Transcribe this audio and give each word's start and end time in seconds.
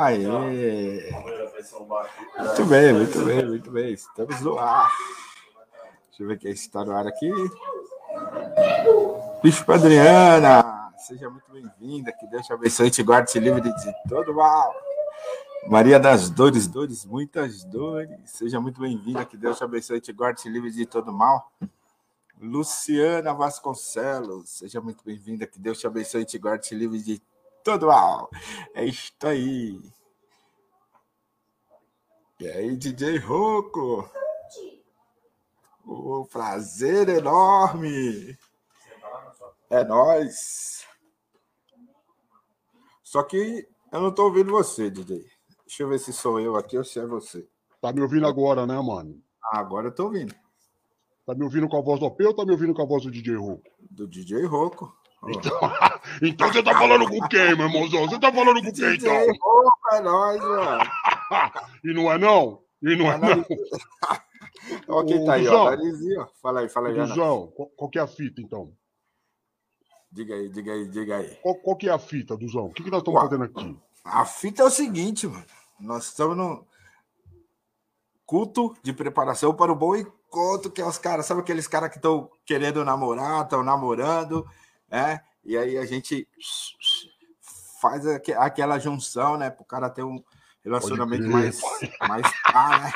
Aê! 0.00 1.12
Muito 2.38 2.64
bem, 2.64 2.92
muito 2.94 3.22
bem, 3.22 3.46
muito 3.46 3.70
bem. 3.70 3.92
Estamos 3.92 4.40
no 4.40 4.58
ar. 4.58 4.90
Deixa 6.08 6.22
eu 6.22 6.26
ver 6.26 6.38
quem 6.38 6.52
está 6.52 6.82
no 6.82 6.92
ar 6.92 7.06
aqui. 7.06 7.30
Bispo 9.42 9.70
Adriana, 9.70 10.90
seja 10.96 11.28
muito 11.28 11.52
bem-vinda. 11.52 12.12
Que 12.12 12.26
Deus 12.28 12.46
te 12.46 12.52
abençoe 12.54 12.86
e 12.86 12.90
te 12.90 13.02
guarde, 13.02 13.32
te 13.32 13.38
livre 13.38 13.60
de 13.60 13.94
todo 14.08 14.32
mal. 14.32 14.74
Maria 15.68 16.00
das 16.00 16.30
dores, 16.30 16.66
dores, 16.66 17.04
muitas 17.04 17.62
dores. 17.64 18.08
Seja 18.24 18.58
muito 18.58 18.80
bem-vinda. 18.80 19.26
Que 19.26 19.36
Deus 19.36 19.58
te 19.58 19.64
abençoe 19.64 19.98
e 19.98 20.00
te 20.00 20.14
guarde, 20.14 20.40
te 20.40 20.48
livre 20.48 20.70
de 20.70 20.86
todo 20.86 21.12
mal. 21.12 21.52
Luciana 22.40 23.34
Vasconcelos, 23.34 24.48
seja 24.48 24.80
muito 24.80 25.04
bem-vinda. 25.04 25.46
Que 25.46 25.58
Deus 25.58 25.78
te 25.78 25.86
abençoe 25.86 26.22
e 26.22 26.24
te 26.24 26.38
guarde, 26.38 26.68
te 26.68 26.74
livre 26.74 27.02
de 27.02 27.20
todo 27.64 27.86
mal. 27.86 28.30
É 28.74 28.84
isto 28.84 29.26
aí. 29.26 29.80
E 32.40 32.48
aí, 32.48 32.76
DJ 32.76 33.18
Roco? 33.18 34.08
O 35.84 36.24
prazer 36.26 37.08
enorme. 37.08 38.38
É 39.68 39.84
nós. 39.84 40.86
Só 43.02 43.22
que 43.22 43.68
eu 43.92 44.00
não 44.00 44.14
tô 44.14 44.24
ouvindo 44.24 44.52
você, 44.52 44.90
DJ. 44.90 45.24
Deixa 45.66 45.82
eu 45.82 45.88
ver 45.88 45.98
se 45.98 46.12
sou 46.12 46.40
eu 46.40 46.56
aqui 46.56 46.78
ou 46.78 46.84
se 46.84 46.98
é 46.98 47.06
você. 47.06 47.46
Tá 47.80 47.92
me 47.92 48.00
ouvindo 48.00 48.26
agora, 48.26 48.66
né, 48.66 48.80
mano? 48.80 49.22
Agora 49.52 49.88
eu 49.88 49.94
tô 49.94 50.04
ouvindo. 50.04 50.34
Tá 51.26 51.34
me 51.34 51.44
ouvindo 51.44 51.68
com 51.68 51.76
a 51.76 51.80
voz 51.80 52.00
do 52.00 52.06
OP 52.06 52.24
ou 52.24 52.34
tá 52.34 52.44
me 52.44 52.52
ouvindo 52.52 52.74
com 52.74 52.82
a 52.82 52.86
voz 52.86 53.04
do 53.04 53.10
DJ 53.10 53.36
Roco? 53.36 53.62
Do 53.90 54.06
DJ 54.08 54.44
Roco. 54.46 54.99
Então, 55.28 55.60
então 56.22 56.52
você 56.52 56.62
tá 56.62 56.72
falando 56.72 57.08
com 57.08 57.28
quem, 57.28 57.56
meu 57.56 57.66
irmãozão? 57.66 58.08
Você 58.08 58.18
tá 58.18 58.32
falando 58.32 58.62
com 58.62 58.72
quem, 58.72 58.94
então? 58.94 59.26
Roco 59.40 59.94
é 59.94 60.00
nós, 60.00 60.40
mano. 60.40 60.90
E 61.84 61.94
não 61.94 62.12
é 62.12 62.18
não? 62.18 62.60
E 62.82 62.96
não 62.96 63.12
é 63.12 63.18
não? 63.18 63.44
Ó, 64.88 65.04
quem 65.04 65.24
tá 65.24 65.34
aí, 65.34 65.48
ó. 65.48 65.70
Narizinho. 65.70 66.26
Fala 66.42 66.60
aí, 66.60 66.68
fala 66.68 66.88
aí. 66.88 66.94
Ana. 66.94 67.06
Duzão, 67.06 67.52
qual, 67.54 67.68
qual 67.70 67.90
que 67.90 67.98
é 67.98 68.02
a 68.02 68.06
fita, 68.06 68.40
então? 68.40 68.72
Diga 70.10 70.34
aí, 70.34 70.48
diga 70.48 70.72
aí, 70.72 70.88
diga 70.88 71.16
aí. 71.16 71.36
Qual, 71.36 71.54
qual 71.56 71.76
que 71.76 71.88
é 71.88 71.92
a 71.92 71.98
fita, 71.98 72.36
Duzão? 72.36 72.66
O 72.66 72.72
que, 72.72 72.82
que 72.82 72.90
nós 72.90 73.00
estamos 73.00 73.22
Ué. 73.22 73.28
fazendo 73.28 73.44
aqui? 73.44 73.78
A 74.04 74.24
fita 74.24 74.62
é 74.62 74.64
o 74.64 74.70
seguinte, 74.70 75.26
mano. 75.26 75.44
Nós 75.78 76.06
estamos 76.06 76.36
no 76.36 76.66
culto 78.26 78.76
de 78.82 78.92
preparação 78.92 79.54
para 79.54 79.72
o 79.72 79.76
bom 79.76 79.96
encontro, 79.96 80.70
que 80.70 80.80
é 80.80 80.86
os 80.86 80.98
caras, 80.98 81.26
sabe 81.26 81.40
aqueles 81.40 81.66
caras 81.66 81.90
que 81.90 81.96
estão 81.96 82.30
querendo 82.44 82.84
namorar, 82.84 83.44
estão 83.44 83.62
namorando, 83.62 84.46
né? 84.90 85.20
E 85.44 85.56
aí 85.56 85.78
a 85.78 85.86
gente 85.86 86.26
faz 87.80 88.06
aque- 88.06 88.32
aquela 88.34 88.78
junção, 88.78 89.36
né? 89.36 89.50
Para 89.50 89.62
o 89.62 89.66
cara 89.66 89.90
ter 89.90 90.02
um 90.02 90.22
relacionamento 90.64 91.22
crer. 91.22 91.32
mais, 91.32 91.60
mais 92.08 92.26
pá, 92.52 92.78
né? 92.78 92.92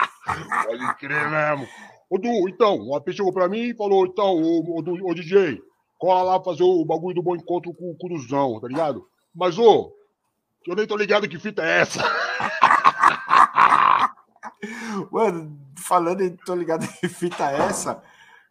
Pode 0.65 0.95
crer 0.99 1.31
mesmo. 1.31 1.69
Ô, 2.11 2.19
Du, 2.19 2.49
então, 2.49 2.79
o 2.81 2.95
AP 2.95 3.13
chegou 3.13 3.33
pra 3.33 3.49
mim 3.49 3.71
e 3.71 3.75
falou, 3.75 4.07
então, 4.07 4.35
ô, 4.37 4.61
ô, 4.61 5.11
ô, 5.11 5.15
DJ, 5.15 5.61
cola 5.99 6.23
lá 6.35 6.43
fazer 6.45 6.63
o 6.63 6.85
bagulho 6.85 7.15
do 7.17 7.23
bom 7.23 7.35
encontro 7.35 7.73
com 7.73 7.91
o 7.91 7.97
Cruzão, 7.97 8.61
tá 8.61 8.69
ligado? 8.69 9.09
Mas, 9.35 9.59
ô, 9.59 9.91
eu 10.67 10.77
nem 10.77 10.87
tô 10.87 10.97
ligado 10.97 11.29
que 11.29 11.39
fita 11.39 11.63
é 11.63 11.81
essa. 11.81 12.01
Mano, 15.11 15.59
falando 15.79 16.23
em 16.23 16.37
tô 16.37 16.55
ligado 16.55 16.87
que 17.01 17.09
fita 17.09 17.51
é 17.51 17.57
essa. 17.67 18.03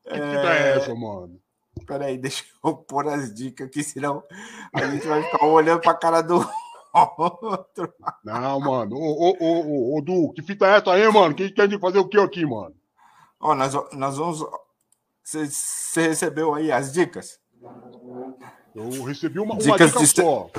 Que 0.03 0.13
fita 0.13 0.53
é 0.53 0.78
essa, 0.78 0.94
mano? 0.94 1.39
Peraí, 1.85 2.17
deixa 2.17 2.43
eu 2.63 2.75
pôr 2.75 3.07
as 3.07 3.33
dicas 3.33 3.67
aqui, 3.67 3.83
senão 3.83 4.23
a 4.73 4.85
gente 4.87 5.07
vai 5.07 5.23
ficar 5.23 5.45
olhando 5.45 5.81
pra 5.81 5.93
cara 5.93 6.21
do 6.21 6.37
outro. 6.93 7.93
Não, 8.23 8.59
mano. 8.59 8.95
Ô, 8.95 8.99
ô, 8.99 9.37
ô, 9.39 9.61
ô, 9.61 9.97
ô, 9.97 10.01
Du, 10.01 10.33
que 10.33 10.41
fita 10.41 10.65
é 10.67 10.77
essa 10.77 10.91
aí, 10.91 11.07
mano? 11.11 11.35
Quem 11.35 11.53
quer 11.53 11.79
fazer 11.79 11.99
o 11.99 12.07
que 12.07 12.19
aqui, 12.19 12.45
mano? 12.45 12.73
Ó, 13.39 13.55
nós, 13.55 13.73
nós 13.93 14.17
vamos. 14.17 14.45
Você 15.23 16.07
recebeu 16.07 16.53
aí 16.53 16.72
as 16.72 16.91
dicas? 16.91 17.39
Eu 18.75 19.03
recebi 19.03 19.39
uma, 19.39 19.53
uma 19.53 19.61
dica 19.61 19.88
de 19.88 20.07
só. 20.07 20.49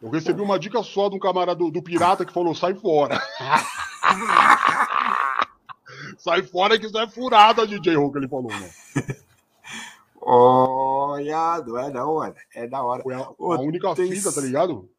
Eu 0.00 0.10
recebi 0.10 0.42
uma 0.42 0.58
dica 0.58 0.82
só 0.82 1.08
de 1.08 1.16
um 1.16 1.18
camarada 1.18 1.58
do, 1.58 1.70
do 1.70 1.82
pirata 1.82 2.24
que 2.24 2.32
falou: 2.32 2.54
sai 2.54 2.74
fora. 2.74 3.20
sai 6.18 6.42
fora 6.42 6.78
que 6.78 6.86
isso 6.86 6.98
é 6.98 7.08
furada, 7.08 7.66
DJ 7.66 7.94
que 8.10 8.18
ele 8.18 8.28
falou, 8.28 8.50
mano. 8.50 8.70
Olha, 10.28 11.62
não 11.64 11.78
é 11.78 11.90
não, 11.90 12.14
mano. 12.16 12.34
É 12.54 12.66
da 12.66 12.82
hora. 12.82 13.02
Foi 13.02 13.14
a, 13.14 13.18
a 13.20 13.60
única 13.60 13.94
tem- 13.94 14.10
fita, 14.10 14.32
tá 14.32 14.40
ligado? 14.40 14.90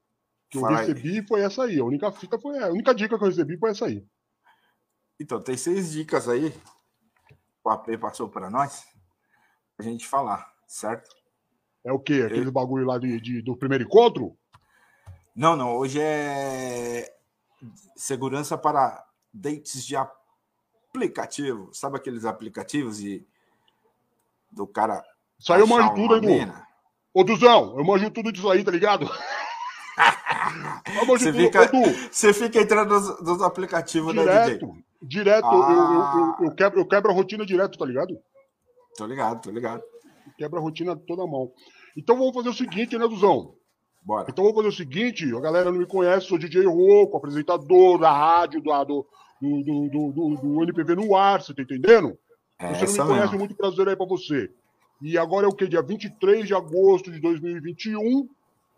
Que 0.50 0.58
eu 0.58 0.62
Fala 0.62 0.80
aí. 0.80 0.88
recebi 0.88 1.28
foi 1.28 1.42
essa 1.42 1.64
aí. 1.66 1.80
A 1.80 1.84
única 1.84 2.12
fita 2.12 2.40
foi. 2.40 2.58
A 2.64 2.70
única 2.70 2.96
dica 2.96 3.18
que 3.18 3.24
eu 3.24 3.28
recebi 3.28 3.58
foi 3.58 3.72
essa 3.72 3.86
aí. 3.86 4.06
Então, 5.20 5.42
tem 5.42 5.58
seis 5.58 5.92
dicas 5.92 6.30
aí. 6.30 6.54
O 7.64 7.70
AP 7.70 7.98
passou 8.00 8.30
para 8.30 8.50
nós. 8.50 8.86
A 9.78 9.84
gente 9.84 10.08
falar, 10.08 10.50
certo? 10.66 11.14
É 11.84 11.92
o 11.92 12.00
quê? 12.00 12.24
Aquele 12.26 12.50
bagulho 12.50 12.86
lá 12.86 12.98
de, 12.98 13.20
de- 13.20 13.42
do 13.42 13.56
primeiro 13.58 13.84
encontro? 13.84 14.38
Não, 15.36 15.56
não. 15.58 15.76
Hoje 15.76 16.00
é 16.02 17.14
segurança 17.96 18.58
para 18.58 19.06
dates 19.34 19.86
de 19.86 19.96
aplicativo. 19.98 21.70
Sabe 21.74 21.98
aqueles 21.98 22.24
aplicativos 22.26 22.98
de 23.00 23.26
do 24.50 24.66
cara. 24.66 25.04
Isso 25.40 25.54
aí 25.54 25.60
eu 25.62 25.68
manjo 25.68 25.94
tudo 25.94 26.16
aí, 26.16 26.22
Du. 26.22 26.28
mina? 26.28 26.66
Ô, 27.14 27.24
Duzão, 27.24 27.76
eu 27.78 27.84
manjo 27.86 28.10
tudo 28.12 28.32
disso 28.32 28.50
aí, 28.50 28.64
tá 28.64 28.72
ligado? 28.72 29.06
eu 31.00 31.06
manjo 31.06 31.24
Você 31.24 31.32
tudo. 31.32 31.44
fica- 31.44 31.72
Você 32.12 32.34
fica 32.34 32.60
entrando 32.62 32.94
nos, 32.94 33.22
nos 33.24 33.42
aplicativos 33.42 34.14
da 34.16 34.22
DJ. 34.24 34.44
direto. 34.58 34.74
Direto, 35.02 35.46
eu- 35.48 35.54
eu, 35.54 35.62
Ah. 36.02 36.36
eu, 36.40 36.46
eu, 36.48 36.56
quebro, 36.56 36.80
eu 36.82 36.86
quebro 36.88 37.12
a 37.12 37.14
rotina 37.14 37.46
direto, 37.46 37.78
tá 37.78 37.86
ligado? 37.86 38.18
Tô 38.98 39.06
ligado, 39.06 39.42
tô 39.42 39.52
ligado. 39.52 39.84
Quebra 40.38 40.60
a 40.60 40.62
rotina 40.62 40.96
toda 40.96 41.26
mão. 41.28 41.52
Então 41.96 42.18
vamos 42.18 42.34
fazer 42.34 42.50
o 42.50 42.54
seguinte, 42.54 42.98
né, 42.98 43.08
Duzão? 43.08 43.54
Bora. 44.04 44.28
Então 44.30 44.44
vamos 44.44 44.56
fazer 44.58 44.70
o 44.70 44.72
seguinte, 44.78 45.36
a 45.36 45.40
galera 45.40 45.72
não 45.72 45.80
me 45.80 45.86
conhece, 45.86 46.28
sou 46.28 46.38
DJ 46.38 46.66
Roco, 46.66 47.18
apresentador 47.18 48.00
da 48.00 48.12
rádio, 48.12 48.62
do, 48.62 48.72
do, 48.86 49.06
do, 49.42 49.64
do, 49.64 49.90
do, 49.90 50.12
do- 50.12 50.42
do 50.42 50.64
NPV 50.64 50.96
no 50.96 51.16
ar, 51.16 51.42
você 51.42 51.54
tá 51.54 51.62
entendendo? 51.62 52.18
É 52.60 52.74
Você 52.74 52.86
não 52.98 53.06
me 53.06 53.12
conhece, 53.12 53.26
mesmo. 53.34 53.40
muito 53.40 53.56
prazer 53.56 53.88
aí 53.88 53.96
pra 53.96 54.06
você. 54.08 54.50
E 55.02 55.18
agora 55.18 55.46
é 55.46 55.50
o 55.50 55.54
quê? 55.54 55.68
Dia 55.68 55.82
23 55.82 56.48
de 56.48 56.54
agosto 56.56 57.12
de 57.12 57.20
2021. 57.20 58.28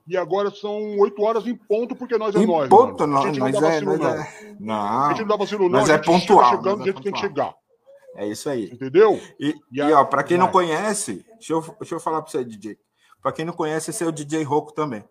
E 0.07 0.18
agora 0.18 0.50
são 0.50 0.97
8 0.97 1.22
horas 1.22 1.46
em 1.46 1.56
ponto, 1.56 1.96
porque 1.96 2.18
nós 2.18 2.34
é 2.35 2.40
Em 2.40 2.47
nós. 2.47 2.68
ponto, 2.68 3.00
mano. 3.07 3.18
A 3.18 3.19
nós, 3.19 3.25
gente 3.25 3.40
não 3.40 3.52
dá 3.52 3.57
é, 3.57 3.62
vacilo, 3.62 3.91
nós 3.91 4.00
não. 4.00 4.09
é- 4.09 4.19
A 4.19 4.56
Não, 4.59 5.09
gente 5.09 5.19
não 5.22 5.28
dá 5.28 5.35
vacilo, 5.35 5.69
não. 5.69 5.79
A 5.79 5.81
é 5.84 5.85
gente 5.85 6.06
chega 6.06 6.19
pontual, 6.19 6.50
chegando 6.50 6.75
do 6.78 6.81
é 6.81 6.84
jeito 6.85 6.97
que 6.97 7.03
tem 7.03 7.13
que 7.13 7.22
pontual. 7.28 7.47
chegar. 7.52 7.59
é 8.16 8.28
isso 8.28 8.50
aí. 8.50 8.66
Entendeu? 8.74 9.22
E, 9.40 9.50
E 9.72 9.79
e, 9.79 9.94
ó, 9.94 10.03
pra 10.03 10.24
quem 10.24 10.35
não 10.38 10.46
vai. 10.47 10.53
conhece, 10.53 11.24
deixa 11.34 11.53
eu, 11.53 11.62
deixa 11.79 11.96
eu 11.96 12.00
falar 12.00 12.22
pra 12.24 12.31
você, 12.31 12.44
DJ. 12.44 12.78
Pra 13.22 13.31
quem 13.31 13.46
não 13.46 13.53
conhece, 13.53 13.91
esse 13.91 14.03
é 14.03 14.08
o 14.08 14.12
DJ 14.12 14.44
Roco 14.44 14.74
também. 14.74 15.03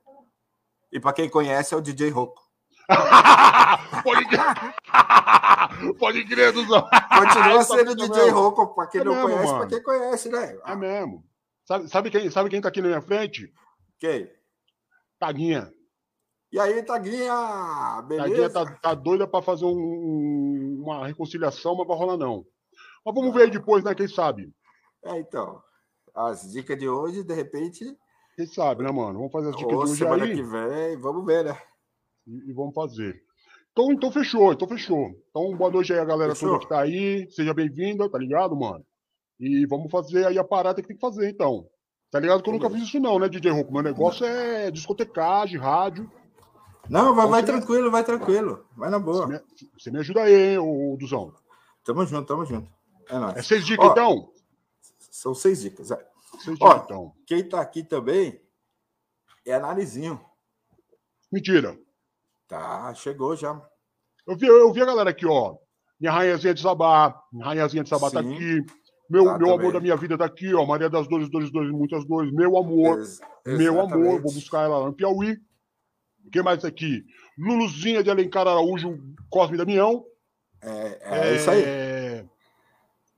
E 0.92 0.98
pra 0.98 1.12
quem 1.12 1.28
conhece, 1.28 1.72
é 1.74 1.76
o 1.76 1.80
DJ 1.80 2.10
Roco. 2.10 2.42
Pode 4.02 4.24
crer. 4.26 4.74
Pode 5.98 6.24
crer, 6.24 6.52
Duzão. 6.52 6.82
Continua 6.82 7.58
Tá 7.58 7.64
sendo 7.64 7.94
DJ. 7.94 8.30
Roco, 8.30 8.74
pra 8.74 8.86
quem 8.86 9.00
É 9.00 9.04
não 9.04 9.12
mesmo, 9.14 9.28
conhece, 9.28 9.46
pra 9.48 9.58
mano. 9.58 9.68
quem 9.70 9.82
conhece, 9.82 10.28
né? 10.30 10.58
É 10.64 10.76
mesmo. 10.76 11.24
Sabe, 11.66 11.88
sabe, 11.88 12.10
quem, 12.10 12.30
sabe 12.30 12.48
quem 12.48 12.60
tá 12.60 12.68
aqui 12.68 12.80
na 12.80 12.88
minha 12.88 13.02
frente? 13.02 13.52
Ok. 13.96 14.30
Taguinha. 15.18 15.70
E 16.50 16.58
aí, 16.58 16.82
Taguinha? 16.82 17.28
Taguinha 18.08 18.18
Beleza? 18.18 18.64
tá, 18.64 18.64
tá 18.80 18.94
doida 18.94 19.26
pra 19.28 19.42
fazer 19.42 19.66
um- 19.66 19.68
um- 19.70 20.82
uma 20.82 21.06
reconciliação, 21.06 21.76
mas 21.76 21.86
vai 21.86 21.96
rolar 21.96 22.16
não. 22.16 22.44
Mas 23.04 23.14
vamos 23.14 23.34
ver 23.34 23.42
aí 23.42 23.50
depois, 23.50 23.84
né? 23.84 23.94
Quem 23.94 24.08
sabe? 24.08 24.50
É, 25.04 25.18
então. 25.18 25.60
As 26.14 26.50
dicas 26.50 26.78
de 26.78 26.88
hoje, 26.88 27.22
de 27.22 27.34
repente, 27.34 27.84
Quem 28.34 28.46
sabe, 28.46 28.82
né, 28.82 28.90
mano? 28.90 29.18
Vamos 29.18 29.32
fazer 29.32 29.50
as 29.50 29.56
dicas 29.56 29.72
ou 29.74 29.84
de 29.84 29.90
hoje 29.90 29.98
semana 29.98 30.24
aí 30.24 30.34
que 30.34 30.42
vem, 30.42 30.96
vamos 31.00 31.26
ver, 31.26 31.44
né? 31.44 31.60
E, 32.28 32.50
e 32.50 32.52
vamos 32.52 32.74
fazer. 32.74 33.22
Então, 33.72 33.92
então 33.92 34.12
fechou, 34.12 34.52
então 34.52 34.68
fechou. 34.68 35.10
Então, 35.30 35.56
boa 35.56 35.70
noite 35.70 35.92
aí 35.92 35.98
a 35.98 36.04
galera 36.04 36.34
Fechou. 36.34 36.50
toda 36.50 36.60
que 36.62 36.68
tá 36.68 36.80
aí. 36.80 37.28
Seja 37.30 37.54
bem-vinda, 37.54 38.08
tá 38.10 38.18
ligado, 38.18 38.54
mano? 38.56 38.84
E 39.40 39.64
vamos 39.66 39.90
fazer 39.90 40.26
aí 40.26 40.38
a 40.38 40.44
parada 40.44 40.82
que 40.82 40.88
tem 40.88 40.96
que 40.96 41.00
fazer, 41.00 41.30
então. 41.30 41.66
Tá 42.10 42.18
ligado 42.18 42.42
que 42.42 42.48
eu 42.48 42.54
nunca 42.54 42.68
fiz 42.70 42.82
isso 42.84 42.98
não, 42.98 43.18
né, 43.18 43.28
DJ 43.28 43.50
Ronco? 43.52 43.72
Meu 43.72 43.82
negócio 43.82 44.24
é 44.26 44.70
discotecagem, 44.70 45.58
rádio. 45.58 46.10
Não, 46.88 47.14
vai, 47.14 47.26
vai 47.28 47.40
Você- 47.42 47.46
tranquilo, 47.52 47.90
vai 47.90 48.02
tranquilo. 48.02 48.66
Vai 48.76 48.90
na 48.90 48.98
Você 48.98 49.04
boa. 49.04 49.26
me, 49.28 49.40
você 49.78 49.90
me 49.90 49.98
ajuda 49.98 50.22
aí, 50.22 50.34
hein, 50.52 50.58
ô, 50.58 50.96
Duzão. 50.98 51.32
Tamo 51.84 52.04
junto, 52.06 52.26
tamo 52.26 52.44
junto. 52.46 52.68
É 53.08 53.14
É 53.14 53.18
nóis. 53.18 53.46
seis 53.46 53.64
dicas, 53.64 53.86
Ó, 53.86 53.92
então? 53.92 54.32
São 55.10 55.34
seis 55.34 55.60
dicas. 55.60 55.90
é. 55.90 55.96
Seis 56.40 56.56
ó. 56.60 56.68
dicas, 56.68 56.84
então. 56.84 57.12
Quem 57.26 57.46
tá 57.48 57.60
aqui 57.60 57.84
também 57.84 58.40
é 59.46 59.52
a 59.54 59.60
Narizinho. 59.60 60.18
Mentira. 61.30 61.78
Tá, 62.48 62.92
chegou 62.94 63.36
já. 63.36 63.60
Eu 64.26 64.36
vi, 64.36 64.46
eu 64.46 64.72
vi 64.72 64.80
a 64.82 64.86
galera 64.86 65.10
aqui, 65.10 65.26
ó. 65.26 65.56
Minha 66.00 66.12
rainhazinha 66.12 66.54
de 66.54 66.62
Sabá. 66.62 67.14
Minha 67.32 67.44
rainhazinha 67.46 67.82
de 67.82 67.88
Sabá 67.90 68.10
tá 68.10 68.22
Sim. 68.22 68.34
aqui. 68.34 68.66
Meu, 69.10 69.24
Tá 69.24 69.38
meu 69.38 69.52
amor 69.54 69.72
da 69.72 69.80
minha 69.80 69.96
vida 69.96 70.16
tá 70.18 70.24
aqui, 70.24 70.54
ó. 70.54 70.64
Maria 70.66 70.88
das 70.90 71.08
Dores, 71.08 71.30
Dores, 71.30 71.50
Dores, 71.50 71.70
muitas 71.70 72.04
dores. 72.06 72.32
Meu 72.32 72.56
amor. 72.56 72.98
Ex- 72.98 73.20
Meu 73.46 73.80
amor. 73.80 74.20
Vou 74.22 74.32
buscar 74.32 74.62
ela 74.64 74.78
lá 74.78 74.86
no 74.86 74.92
Piauí. 74.92 75.38
Quem 76.32 76.42
mais 76.42 76.64
aqui? 76.64 77.04
Luluzinha 77.38 78.02
de 78.02 78.10
Alencar 78.10 78.46
Araújo, 78.46 78.98
Cosme 79.30 79.56
Damião. 79.56 80.04
É, 80.60 80.98
é, 81.30 81.36
isso 81.36 81.50
aí. 81.50 82.24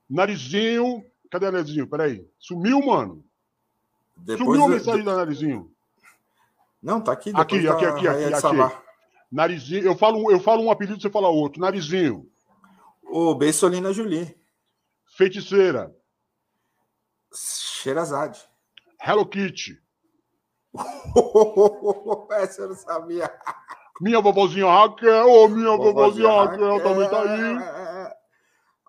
Narizinho. 0.09 1.03
Cadê 1.29 1.47
o 1.47 1.51
Narizinho? 1.51 1.87
Peraí. 1.87 2.25
Sumiu, 2.39 2.79
mano. 2.85 3.23
Depois 4.17 4.39
Sumiu 4.47 4.63
a 4.63 4.67
do- 4.67 4.73
mensagem 4.73 5.03
da 5.03 5.15
Narizinho. 5.15 5.71
Não, 6.81 7.01
tá 7.01 7.11
aqui. 7.11 7.31
Aqui, 7.35 7.59
depois 7.59 7.65
aqui, 7.65 7.85
aqui, 7.85 8.07
aqui, 8.07 8.27
de 8.27 8.33
aqui. 8.33 8.75
Narizinho. 9.31 9.85
Eu 9.85 9.95
falo, 9.95 10.29
eu 10.31 10.39
falo 10.39 10.63
um 10.63 10.71
apelido, 10.71 11.01
você 11.01 11.09
fala 11.09 11.29
outro. 11.29 11.61
Narizinho. 11.61 12.27
O 13.03 13.33
Bessolina 13.35 13.93
Julie. 13.93 14.35
Feiticeira. 15.15 15.95
Xerazade. 17.33 18.41
Hello 19.01 19.25
Kitty. 19.25 19.79
Essa 22.31 22.61
eu 22.61 22.69
não 22.69 22.75
sabia. 22.75 23.31
Minha 23.99 24.21
vovozinha 24.21 24.65
Raquel. 24.65 25.29
Ô, 25.29 25.47
minha 25.47 25.75
vovozinha 25.77 26.29
Raquel 26.29 26.83
também 26.83 27.09
tá 27.09 27.21
aí. 27.21 28.15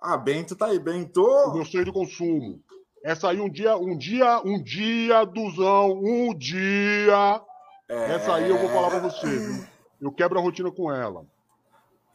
Ah, 0.02 0.16
Bento 0.16 0.56
tá 0.56 0.66
aí. 0.66 0.78
O 0.78 0.80
Bento. 0.80 1.52
meu 1.54 1.64
sonho 1.64 1.84
de 1.84 1.92
consumo. 1.92 2.62
Essa 3.04 3.30
aí 3.30 3.40
um 3.40 3.50
dia, 3.50 3.76
um 3.76 3.96
dia, 3.96 4.40
um 4.44 4.62
dia, 4.62 5.24
Duzão, 5.24 5.92
um 5.92 6.32
dia. 6.36 7.42
Essa 7.88 8.34
aí 8.34 8.48
eu 8.48 8.58
vou 8.58 8.68
falar 8.68 8.90
pra 8.90 9.00
você. 9.00 9.26
viu? 9.26 9.71
Eu 10.02 10.10
quebro 10.10 10.36
a 10.38 10.42
rotina 10.42 10.70
com 10.70 10.90
ela. 10.92 11.24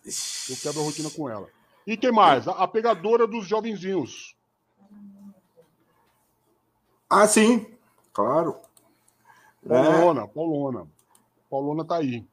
Eu 0.05 0.55
quebro 0.61 0.81
a 0.81 0.83
rotina 0.83 1.09
com 1.09 1.29
ela. 1.29 1.47
E 1.87 1.95
quem 1.95 2.11
mais? 2.11 2.45
A, 2.47 2.51
a 2.51 2.67
pegadora 2.67 3.25
dos 3.25 3.47
jovenzinhos. 3.47 4.35
Ah, 7.09 7.25
sim. 7.25 7.65
Claro. 8.11 8.57
É, 9.65 9.69
Paulona, 9.69 10.27
Paulona. 10.27 10.87
Paulona 11.49 11.85
tá 11.85 11.95
aí. 11.95 12.25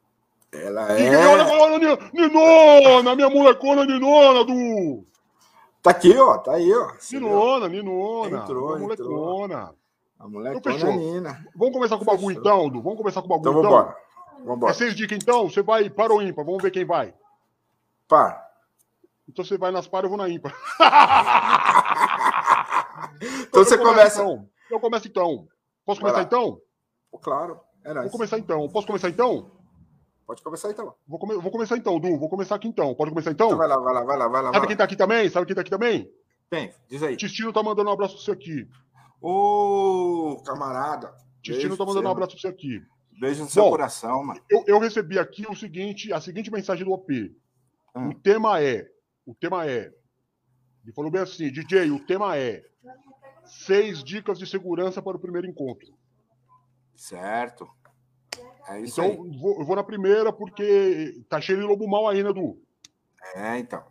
ela 0.53 0.93
E 0.99 1.09
quem 1.09 1.17
olha, 1.17 1.43
é. 1.43 1.61
olha, 1.61 1.79
Ni- 2.13 2.21
Ninona, 2.29 3.15
minha 3.15 3.31
molecona 3.31 3.85
Ninona, 3.87 4.45
do. 4.45 5.05
Tá 5.81 5.91
aqui, 5.91 6.17
ó. 6.19 6.39
Tá 6.39 6.55
aí, 6.55 6.73
ó. 6.73 6.93
Ninona, 7.13 7.69
Ninona. 7.69 8.39
Entrou, 8.39 8.79
molecona. 8.79 9.75
A 10.19 10.29
moleque 10.29 10.59
Então 10.59 10.73
fechou. 10.73 10.93
Nina. 10.93 11.47
Vamos 11.55 11.75
começar 11.75 11.97
com 11.97 12.03
o 12.03 12.07
bagulho 12.07 12.39
então, 12.39 12.69
Du? 12.69 12.81
Vamos 12.83 12.99
começar 12.99 13.21
com 13.21 13.27
o 13.27 13.31
bagulho 13.31 13.51
Então 13.61 13.71
então? 13.81 13.95
Vambora. 14.45 14.73
É 14.73 14.75
seis 14.75 14.95
dicas 14.95 15.19
então? 15.21 15.49
Você 15.49 15.63
vai 15.63 15.89
para 15.91 16.13
ou 16.13 16.23
ímpar? 16.23 16.45
Vamos 16.45 16.63
ver 16.63 16.71
quem 16.71 16.85
vai. 16.85 17.15
Pá. 18.09 18.41
Então 19.29 19.45
você 19.45 19.57
vai 19.57 19.71
nas 19.71 19.87
par, 19.89 20.05
eu 20.05 20.09
vou 20.11 20.19
na 20.19 20.29
ímpar. 20.29 20.53
Então 23.21 23.63
Eu 23.63 23.65
você 23.65 23.79
começa. 23.79 24.21
Então. 24.23 24.49
Eu 24.71 24.81
começo 24.81 25.07
então. 25.09 25.47
Posso 25.85 26.01
começar 26.01 26.23
então? 26.23 26.59
Claro. 27.23 27.61
É 27.85 27.93
nóis. 27.95 28.03
Vou 28.05 28.13
começar 28.13 28.39
então. 28.39 28.69
Posso 28.69 28.87
começar 28.87 29.09
então? 29.09 29.51
Pode 30.27 30.43
começar 30.43 30.71
então. 30.71 30.95
Vou, 31.07 31.19
come- 31.19 31.37
vou 31.37 31.51
começar 31.53 31.77
então, 31.77 32.01
Du. 32.01 32.19
Vou 32.19 32.29
começar 32.31 32.55
aqui 32.57 32.67
então. 32.67 32.95
Pode 32.95 33.11
começar 33.11 33.31
então? 33.31 33.47
Então 33.49 33.59
vai 33.59 33.69
lá, 33.69 33.77
vai 33.79 33.95
lá, 33.95 34.05
vai 34.05 34.17
lá, 34.17 34.29
vai 34.29 34.43
lá. 34.43 34.49
Sabe 34.49 34.59
Vai 34.59 34.67
quem 34.69 34.75
lá. 34.75 34.79
tá 34.79 34.85
aqui 34.85 34.97
também? 34.97 35.29
Sabe 35.29 35.47
quem 35.47 35.55
tá 35.55 35.61
aqui 35.61 35.71
também? 35.71 36.11
Tem, 36.51 36.73
diz 36.89 37.03
aí. 37.03 37.17
Tistino 37.17 37.53
tá 37.53 37.63
mandando 37.63 37.91
um 37.91 37.93
abraço 37.93 38.15
pra 38.17 38.25
você 38.25 38.31
aqui. 38.33 38.69
Ô, 39.21 40.43
camarada. 40.45 41.09
Tistino 41.43 41.69
Beijo 41.71 41.77
tá 41.77 41.85
mandando 41.85 42.09
um 42.09 42.13
abraço 42.13 42.33
pra 42.33 42.41
você 42.41 42.49
aqui. 42.49 42.83
Beijo 43.21 43.45
no 43.45 43.49
seu 43.51 43.63
Bom. 43.65 43.71
coração, 43.71 44.25
mano. 44.25 44.41
Eu, 44.51 44.65
eu 44.67 44.79
recebi 44.79 45.19
aqui 45.19 45.47
o 45.49 45.55
seguinte, 45.55 46.13
a 46.13 46.21
seguinte 46.21 46.51
mensagem 46.51 46.85
do 46.85 46.93
OP. 46.93 47.35
Hum. 47.95 48.09
O 48.09 48.15
tema 48.15 48.61
é, 48.63 48.89
o 49.25 49.35
tema 49.35 49.67
é, 49.67 49.93
ele 50.83 50.93
falou 50.95 51.11
bem 51.11 51.23
assim, 51.23 51.51
DJ, 51.51 51.91
o 51.91 52.01
tema 52.05 52.37
é 52.37 52.65
seis 53.45 54.03
dicas 54.03 54.39
de 54.39 54.47
segurança 54.47 55.01
para 55.01 55.17
o 55.17 55.21
primeiro 55.21 55.47
encontro. 55.47 55.95
Certo. 56.95 57.69
É 58.69 58.81
isso 58.81 59.01
Então, 59.01 59.25
aí. 59.25 59.39
vou, 59.39 59.61
eu 59.61 59.65
vou 59.67 59.77
na 59.77 59.85
primeira 59.85 60.33
porque 60.33 61.21
tá 61.29 61.41
cheio 61.41 61.59
de 61.61 61.65
lobo 61.65 61.87
mal 61.89 62.09
aí, 62.09 62.23
né, 62.23 62.33
Du? 62.33 62.61
É, 63.37 63.59
então. 63.59 63.85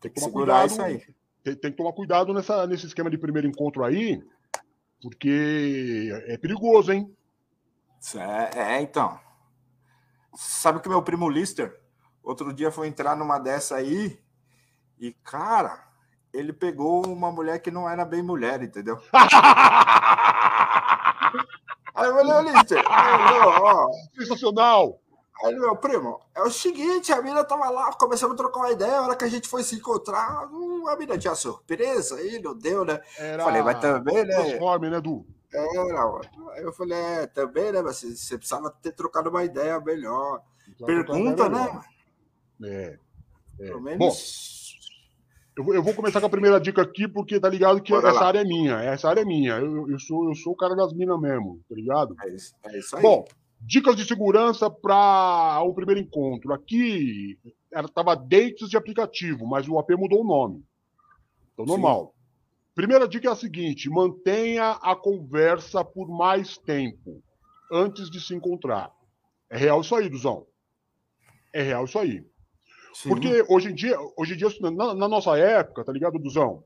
Tem 0.00 0.10
que 0.10 0.20
Toma 0.20 0.26
segurar 0.30 0.68
cuidado. 0.68 0.70
isso 0.70 0.82
aí. 0.82 1.14
Tem, 1.44 1.54
tem 1.54 1.70
que 1.70 1.76
tomar 1.76 1.92
cuidado 1.92 2.32
nessa, 2.34 2.66
nesse 2.66 2.86
esquema 2.86 3.10
de 3.10 3.18
primeiro 3.18 3.46
encontro 3.48 3.84
aí, 3.84 4.22
porque 5.02 6.10
é 6.26 6.36
perigoso, 6.36 6.92
hein? 6.92 7.14
É, 8.14 8.76
é, 8.76 8.80
então. 8.80 9.18
Sabe 10.34 10.80
que 10.80 10.88
meu 10.88 11.02
primo 11.02 11.28
Lister, 11.28 11.80
outro 12.22 12.52
dia 12.52 12.70
foi 12.70 12.86
entrar 12.86 13.16
numa 13.16 13.38
dessa 13.38 13.76
aí 13.76 14.18
e, 14.98 15.12
cara, 15.24 15.84
ele 16.32 16.52
pegou 16.52 17.06
uma 17.06 17.30
mulher 17.32 17.58
que 17.60 17.70
não 17.70 17.88
era 17.88 18.04
bem 18.04 18.22
mulher, 18.22 18.62
entendeu? 18.62 19.00
Aí 21.94 22.06
eu 22.06 22.14
falei, 22.14 22.52
Lister, 22.52 22.84
ó, 22.88 23.88
Sensacional! 24.14 25.00
Aí, 25.44 25.54
meu 25.54 25.76
primo, 25.76 26.20
é 26.34 26.42
o 26.42 26.50
seguinte, 26.50 27.12
a 27.12 27.22
mina 27.22 27.44
tava 27.44 27.70
lá, 27.70 27.92
começamos 27.92 28.34
a 28.34 28.36
trocar 28.36 28.60
uma 28.60 28.72
ideia, 28.72 28.98
a 28.98 29.02
hora 29.02 29.16
que 29.16 29.24
a 29.24 29.28
gente 29.28 29.48
foi 29.48 29.62
se 29.62 29.76
encontrar, 29.76 30.48
hum, 30.52 30.86
a 30.88 30.96
mina 30.96 31.16
tinha 31.16 31.34
surpresa 31.34 32.16
aí, 32.16 32.40
não 32.40 32.56
deu, 32.56 32.84
né? 32.84 33.00
Era 33.16 33.44
Falei, 33.44 33.62
mas 33.62 33.80
também, 33.80 34.24
né? 34.24 34.34
transforme, 34.34 34.90
né, 34.90 35.00
Du? 35.00 35.24
Era, 35.52 36.06
ó. 36.06 36.20
Aí 36.52 36.62
eu 36.62 36.72
falei, 36.72 36.98
é, 36.98 37.26
também, 37.26 37.72
né? 37.72 37.80
Mas 37.82 38.00
você, 38.00 38.36
precisava 38.36 38.70
ter 38.70 38.92
trocado 38.92 39.30
uma 39.30 39.44
ideia 39.44 39.80
melhor. 39.80 40.42
Pergunta, 40.84 41.48
né? 41.48 41.80
É. 42.64 42.98
Pelo 43.56 43.78
Bom, 43.78 43.84
menos. 43.84 44.78
eu, 45.56 45.64
vou- 45.64 45.74
eu 45.74 45.82
vou 45.82 45.94
começar 45.94 46.20
com 46.20 46.26
a 46.26 46.30
primeira 46.30 46.60
dica 46.60 46.82
aqui, 46.82 47.08
porque 47.08 47.40
tá 47.40 47.48
ligado 47.48 47.82
que 47.82 47.92
Bora 47.92 48.10
essa 48.10 48.20
lá. 48.20 48.26
área 48.28 48.40
é 48.40 48.44
minha. 48.44 48.74
Essa 48.82 49.08
área 49.08 49.22
é 49.22 49.24
minha. 49.24 49.54
Eu, 49.54 49.90
eu, 49.90 49.98
sou, 49.98 50.28
eu 50.28 50.34
sou 50.34 50.52
o 50.52 50.56
cara 50.56 50.76
das 50.76 50.92
minas 50.92 51.18
mesmo, 51.20 51.60
tá 51.68 51.74
ligado? 51.74 52.14
É 52.22 52.28
isso, 52.34 52.54
é 52.66 52.78
isso 52.78 52.96
aí. 52.96 53.02
Bom, 53.02 53.24
dicas 53.60 53.96
de 53.96 54.04
segurança 54.04 54.70
para 54.70 55.60
o 55.62 55.74
primeiro 55.74 56.00
encontro. 56.00 56.52
Aqui 56.52 57.38
era, 57.72 57.88
tava 57.88 58.14
dates 58.14 58.68
de 58.68 58.76
aplicativo, 58.76 59.46
mas 59.46 59.66
o 59.68 59.78
AP 59.78 59.90
mudou 59.96 60.20
o 60.20 60.26
nome. 60.26 60.64
Então, 61.54 61.64
normal. 61.64 62.14
Primeira 62.78 63.08
dica 63.08 63.28
é 63.28 63.32
a 63.32 63.34
seguinte: 63.34 63.90
mantenha 63.90 64.78
a 64.80 64.94
conversa 64.94 65.84
por 65.84 66.06
mais 66.08 66.56
tempo 66.58 67.20
antes 67.72 68.08
de 68.08 68.20
se 68.20 68.32
encontrar. 68.36 68.92
É 69.50 69.56
real 69.56 69.80
isso 69.80 69.96
aí, 69.96 70.08
Duzão. 70.08 70.46
É 71.52 71.60
real 71.60 71.86
isso 71.86 71.98
aí. 71.98 72.24
Sim. 72.94 73.08
Porque 73.08 73.44
hoje 73.48 73.70
em 73.70 73.74
dia, 73.74 73.96
hoje 74.16 74.34
em 74.34 74.36
dia 74.36 74.48
na, 74.70 74.94
na 74.94 75.08
nossa 75.08 75.36
época, 75.36 75.84
tá 75.84 75.90
ligado, 75.90 76.20
Duzão? 76.20 76.62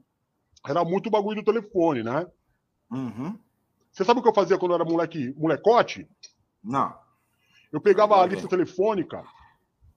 Era 0.69 0.85
muito 0.85 1.09
bagulho 1.09 1.43
do 1.43 1.51
telefone, 1.51 2.03
né? 2.03 2.27
Uhum. 2.91 3.39
Você 3.91 4.05
sabe 4.05 4.21
o 4.21 4.23
que 4.23 4.29
eu 4.29 4.35
fazia 4.35 4.59
quando 4.59 4.73
eu 4.73 4.75
era 4.75 4.85
moleque, 4.85 5.33
molecote? 5.39 6.07
Não. 6.63 6.95
Eu 7.73 7.81
pegava 7.81 8.17
a 8.17 8.19
Ok. 8.19 8.35
lista 8.35 8.49
telefônica. 8.49 9.25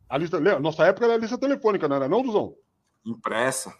A 0.07 0.17
lista, 0.17 0.39
nossa 0.61 0.85
época 0.85 1.07
era 1.07 1.15
a 1.15 1.19
lista 1.19 1.37
telefônica, 1.37 1.89
não 1.89 1.97
era 1.97 2.07
não, 2.07 2.23
Duzão? 2.23 2.55
Impressa. 3.05 3.77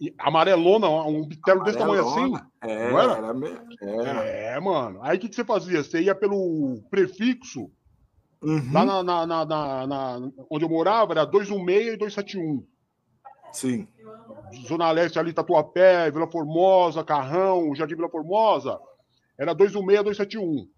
E 0.00 0.14
amarelona, 0.18 0.88
um 0.88 1.26
bitelo 1.26 1.64
desse 1.64 1.76
tamanho 1.78 2.06
assim. 2.06 2.32
É, 2.62 2.90
Não 2.90 3.00
era? 3.00 3.12
era 3.14 3.34
me- 3.34 3.58
era. 3.80 4.10
É, 4.26 4.60
mano. 4.60 5.00
Aí 5.02 5.16
o 5.16 5.20
que, 5.20 5.28
que 5.28 5.34
você 5.34 5.44
fazia? 5.44 5.82
Você 5.82 6.00
ia 6.02 6.14
pelo 6.14 6.80
prefixo, 6.90 7.68
Uhum. 8.40 8.72
lá 8.72 8.84
na, 8.84 9.02
na- 9.02 9.26
na- 9.26 9.86
na- 9.86 10.30
onde 10.48 10.64
eu 10.64 10.68
morava, 10.68 11.12
era 11.12 11.24
216 11.24 11.94
e 11.94 11.96
271. 11.96 12.64
Sim. 13.52 13.88
Zona 14.68 14.90
Leste 14.92 15.18
ali, 15.18 15.32
Tatuapé, 15.32 16.10
Vila 16.12 16.30
Formosa, 16.30 17.02
Carrão, 17.02 17.74
Jardim 17.74 17.96
Vila 17.96 18.08
Formosa, 18.08 18.78
era 19.36 19.52
216, 19.52 20.04
271. 20.04 20.44
O 20.62 20.68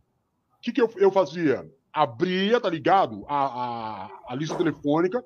que, 0.62 0.72
que 0.72 0.80
eu, 0.80 0.90
eu 0.96 1.10
fazia? 1.12 1.68
Abria, 1.92 2.58
tá 2.60 2.70
ligado? 2.70 3.24
A, 3.28 3.44
a, 4.04 4.08
a 4.28 4.34
lista 4.34 4.56
telefônica 4.56 5.22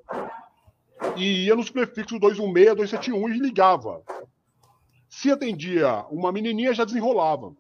e 1.16 1.46
ia 1.46 1.54
nos 1.54 1.70
prefixos 1.70 2.18
216, 2.20 2.76
271 2.76 3.28
e 3.28 3.38
ligava. 3.38 4.02
Se 5.08 5.30
atendia 5.30 6.04
uma 6.10 6.32
menininha, 6.32 6.74
já 6.74 6.84
desenrolava. 6.84 7.54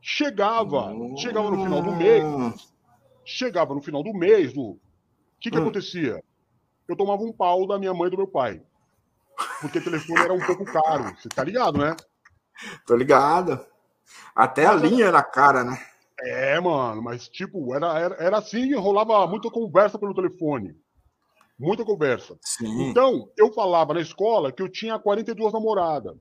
Chegava, 0.00 0.92
chegava 1.16 1.50
no 1.50 1.62
final 1.62 1.80
do 1.82 1.92
mês, 1.92 2.24
Hum. 2.24 2.52
chegava 3.24 3.74
no 3.74 3.80
final 3.80 4.02
do 4.02 4.12
mês, 4.12 4.52
do 4.52 4.60
o 4.62 4.80
que, 5.40 5.50
que 5.50 5.58
Hum. 5.58 5.62
acontecia? 5.62 6.22
Eu 6.86 6.96
tomava 6.96 7.22
um 7.22 7.32
pau 7.32 7.66
da 7.66 7.78
minha 7.78 7.94
mãe 7.94 8.08
e 8.08 8.10
do 8.10 8.16
meu 8.18 8.28
pai. 8.28 8.62
Porque 9.60 9.78
o 9.78 9.84
telefone 9.84 10.22
era 10.24 10.32
um 10.34 10.44
pouco 10.44 10.66
caro. 10.66 11.04
Você 11.16 11.28
tá 11.30 11.42
ligado, 11.42 11.78
né? 11.78 11.96
Tô 12.86 12.94
ligado. 12.94 13.64
Até 14.34 14.66
a 14.66 14.74
Mas 14.74 14.82
linha 14.82 15.10
na 15.10 15.22
cara, 15.22 15.64
né? 15.64 15.78
É, 16.20 16.60
mano, 16.60 17.02
mas 17.02 17.28
tipo, 17.28 17.74
era, 17.74 17.98
era, 17.98 18.14
era 18.16 18.38
assim, 18.38 18.74
rolava 18.74 19.26
muita 19.26 19.50
conversa 19.50 19.98
pelo 19.98 20.14
telefone. 20.14 20.76
Muita 21.58 21.84
conversa. 21.84 22.36
Sim. 22.42 22.88
Então, 22.90 23.28
eu 23.36 23.52
falava 23.52 23.94
na 23.94 24.00
escola 24.00 24.50
que 24.52 24.62
eu 24.62 24.68
tinha 24.68 24.98
42 24.98 25.52
namoradas. 25.52 26.16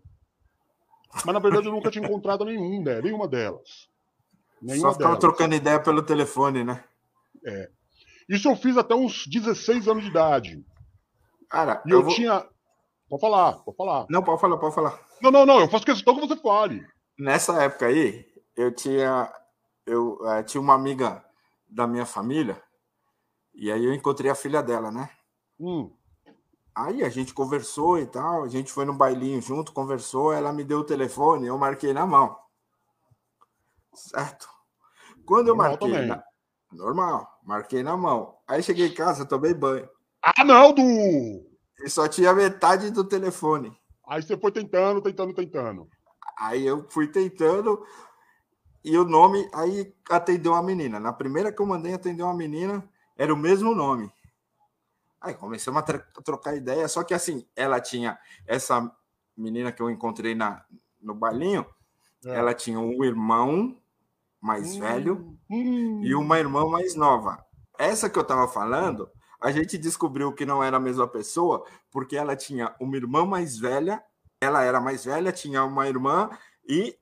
Mas 1.13 1.33
na 1.33 1.39
verdade 1.39 1.67
eu 1.67 1.71
nunca 1.71 1.91
tinha 1.91 2.05
encontrado 2.05 2.43
nenhum, 2.45 2.81
né? 2.83 3.01
nenhuma 3.01 3.27
delas. 3.27 3.87
Nenhuma 4.61 4.89
Só 4.89 4.93
ficava 4.93 5.09
delas. 5.11 5.19
trocando 5.19 5.55
ideia 5.55 5.79
pelo 5.79 6.01
telefone, 6.03 6.63
né? 6.63 6.83
Isso 8.29 8.49
eu 8.49 8.55
fiz 8.55 8.77
até 8.77 8.95
uns 8.95 9.27
16 9.27 9.87
anos 9.87 10.03
de 10.03 10.09
idade. 10.09 10.65
Cara, 11.49 11.83
E 11.85 11.91
eu, 11.91 12.03
vou- 12.03 12.13
tinha. 12.15 12.45
Pode 13.09 13.21
falar, 13.21 13.53
pode 13.59 13.77
falar. 13.77 14.05
Não, 14.09 14.23
pode 14.23 14.41
falar, 14.41 14.57
pode 14.57 14.73
falar. 14.73 14.99
Não, 15.21 15.29
não, 15.29 15.45
não, 15.45 15.59
eu 15.59 15.69
faço 15.69 15.85
questão 15.85 16.15
que 16.15 16.27
você 16.27 16.35
fale. 16.37 16.83
Nessa 17.19 17.61
época 17.61 17.85
aí, 17.87 18.25
eu 18.55 18.73
tinha. 18.73 19.31
Eu 19.85 20.17
eh, 20.29 20.43
tinha 20.43 20.61
uma 20.61 20.73
amiga 20.73 21.23
da 21.69 21.85
minha 21.85 22.05
família. 22.05 22.59
E 23.53 23.71
aí 23.71 23.83
eu 23.85 23.93
encontrei 23.93 24.31
a 24.31 24.35
filha 24.35 24.63
dela, 24.63 24.89
né? 24.89 25.09
Hum. 25.60 25.91
Aí 26.75 27.03
a 27.03 27.10
gente 27.10 27.33
conversou 27.33 28.00
e 28.00 28.05
tal, 28.07 28.43
a 28.43 28.48
gente 28.48 28.72
foi 28.72 28.83
no 28.86 28.93
bailinho 28.93 29.41
junto, 29.41 29.72
conversou, 29.74 30.33
ela 30.33 30.51
me 30.51 30.63
deu 30.63 30.79
o 30.79 30.83
telefone, 30.83 31.48
eu 31.48 31.57
marquei 31.57 31.93
na 31.93 32.05
mão. 32.05 32.36
Certo? 33.93 34.48
Quando 35.25 35.50
eu 35.50 35.55
Normal 35.55 35.77
marquei. 35.79 36.05
na- 36.07 36.24
Normal, 36.72 37.39
marquei 37.43 37.83
na 37.83 37.95
mão. 37.95 38.36
Aí 38.48 38.63
cheguei 38.63 38.88
em 38.88 38.93
casa, 38.93 39.25
tomei 39.25 39.53
banho. 39.53 39.88
Ah, 40.22 40.43
não, 40.43 40.74
Du! 40.74 40.81
E 40.81 41.89
só 41.89 42.07
tinha 42.07 42.33
metade 42.33 42.89
do 42.89 43.03
telefone. 43.03 43.77
Aí 44.07 44.24
você 44.24 44.36
foi 44.36 44.51
tentando, 44.51 45.00
tentando, 45.01 45.33
tentando. 45.33 45.88
Aí 46.39 46.65
eu 46.65 46.89
fui 46.89 47.07
tentando 47.07 47.86
e 48.83 48.98
o 48.98 49.05
nome, 49.05 49.48
aí 49.53 49.95
atendeu 50.10 50.53
uma 50.53 50.63
menina. 50.63 51.00
Na 51.00 51.13
primeira 51.13 51.51
que 51.51 51.62
eu 51.62 51.65
mandei 51.65 51.93
atender 51.93 52.24
uma 52.24 52.33
menina, 52.33 52.83
era 53.15 53.33
o 53.33 53.38
mesmo 53.38 53.75
nome. 53.75 54.12
Aí 55.23 55.33
começamos 55.33 55.81
a 55.81 55.83
trocar 56.21 56.53
ideia, 56.55 56.85
só 56.89 57.01
que 57.01 57.13
assim, 57.13 57.47
ela 57.55 57.79
tinha 57.79 58.19
essa 58.45 58.91
menina 59.37 59.71
que 59.71 59.81
eu 59.81 59.89
encontrei 59.89 60.35
na, 60.35 60.65
no 61.01 61.15
balinho, 61.15 61.65
É. 62.25 62.35
ela 62.35 62.53
tinha 62.53 62.77
um 62.79 63.03
irmão 63.03 63.81
mais 64.41 64.75
velho 64.75 65.37
Hum. 65.49 66.01
e 66.03 66.13
uma 66.13 66.37
irmã 66.37 66.67
mais 66.69 66.93
nova. 66.95 67.43
Essa 67.79 68.09
que 68.09 68.19
eu 68.19 68.23
tava 68.25 68.47
falando, 68.49 69.09
a 69.41 69.49
gente 69.51 69.77
descobriu 69.77 70.33
que 70.33 70.45
não 70.45 70.61
era 70.61 70.75
a 70.77 70.79
mesma 70.79 71.07
pessoa, 71.07 71.65
porque 71.89 72.17
ela 72.17 72.35
tinha 72.35 72.75
uma 72.79 72.95
irmã 72.97 73.25
mais 73.25 73.57
velha, 73.57 74.03
ela 74.41 74.61
era 74.61 74.81
mais 74.81 75.05
velha, 75.05 75.31
tinha 75.31 75.63
uma 75.63 75.87
irmã 75.87 76.29
e 76.67 76.97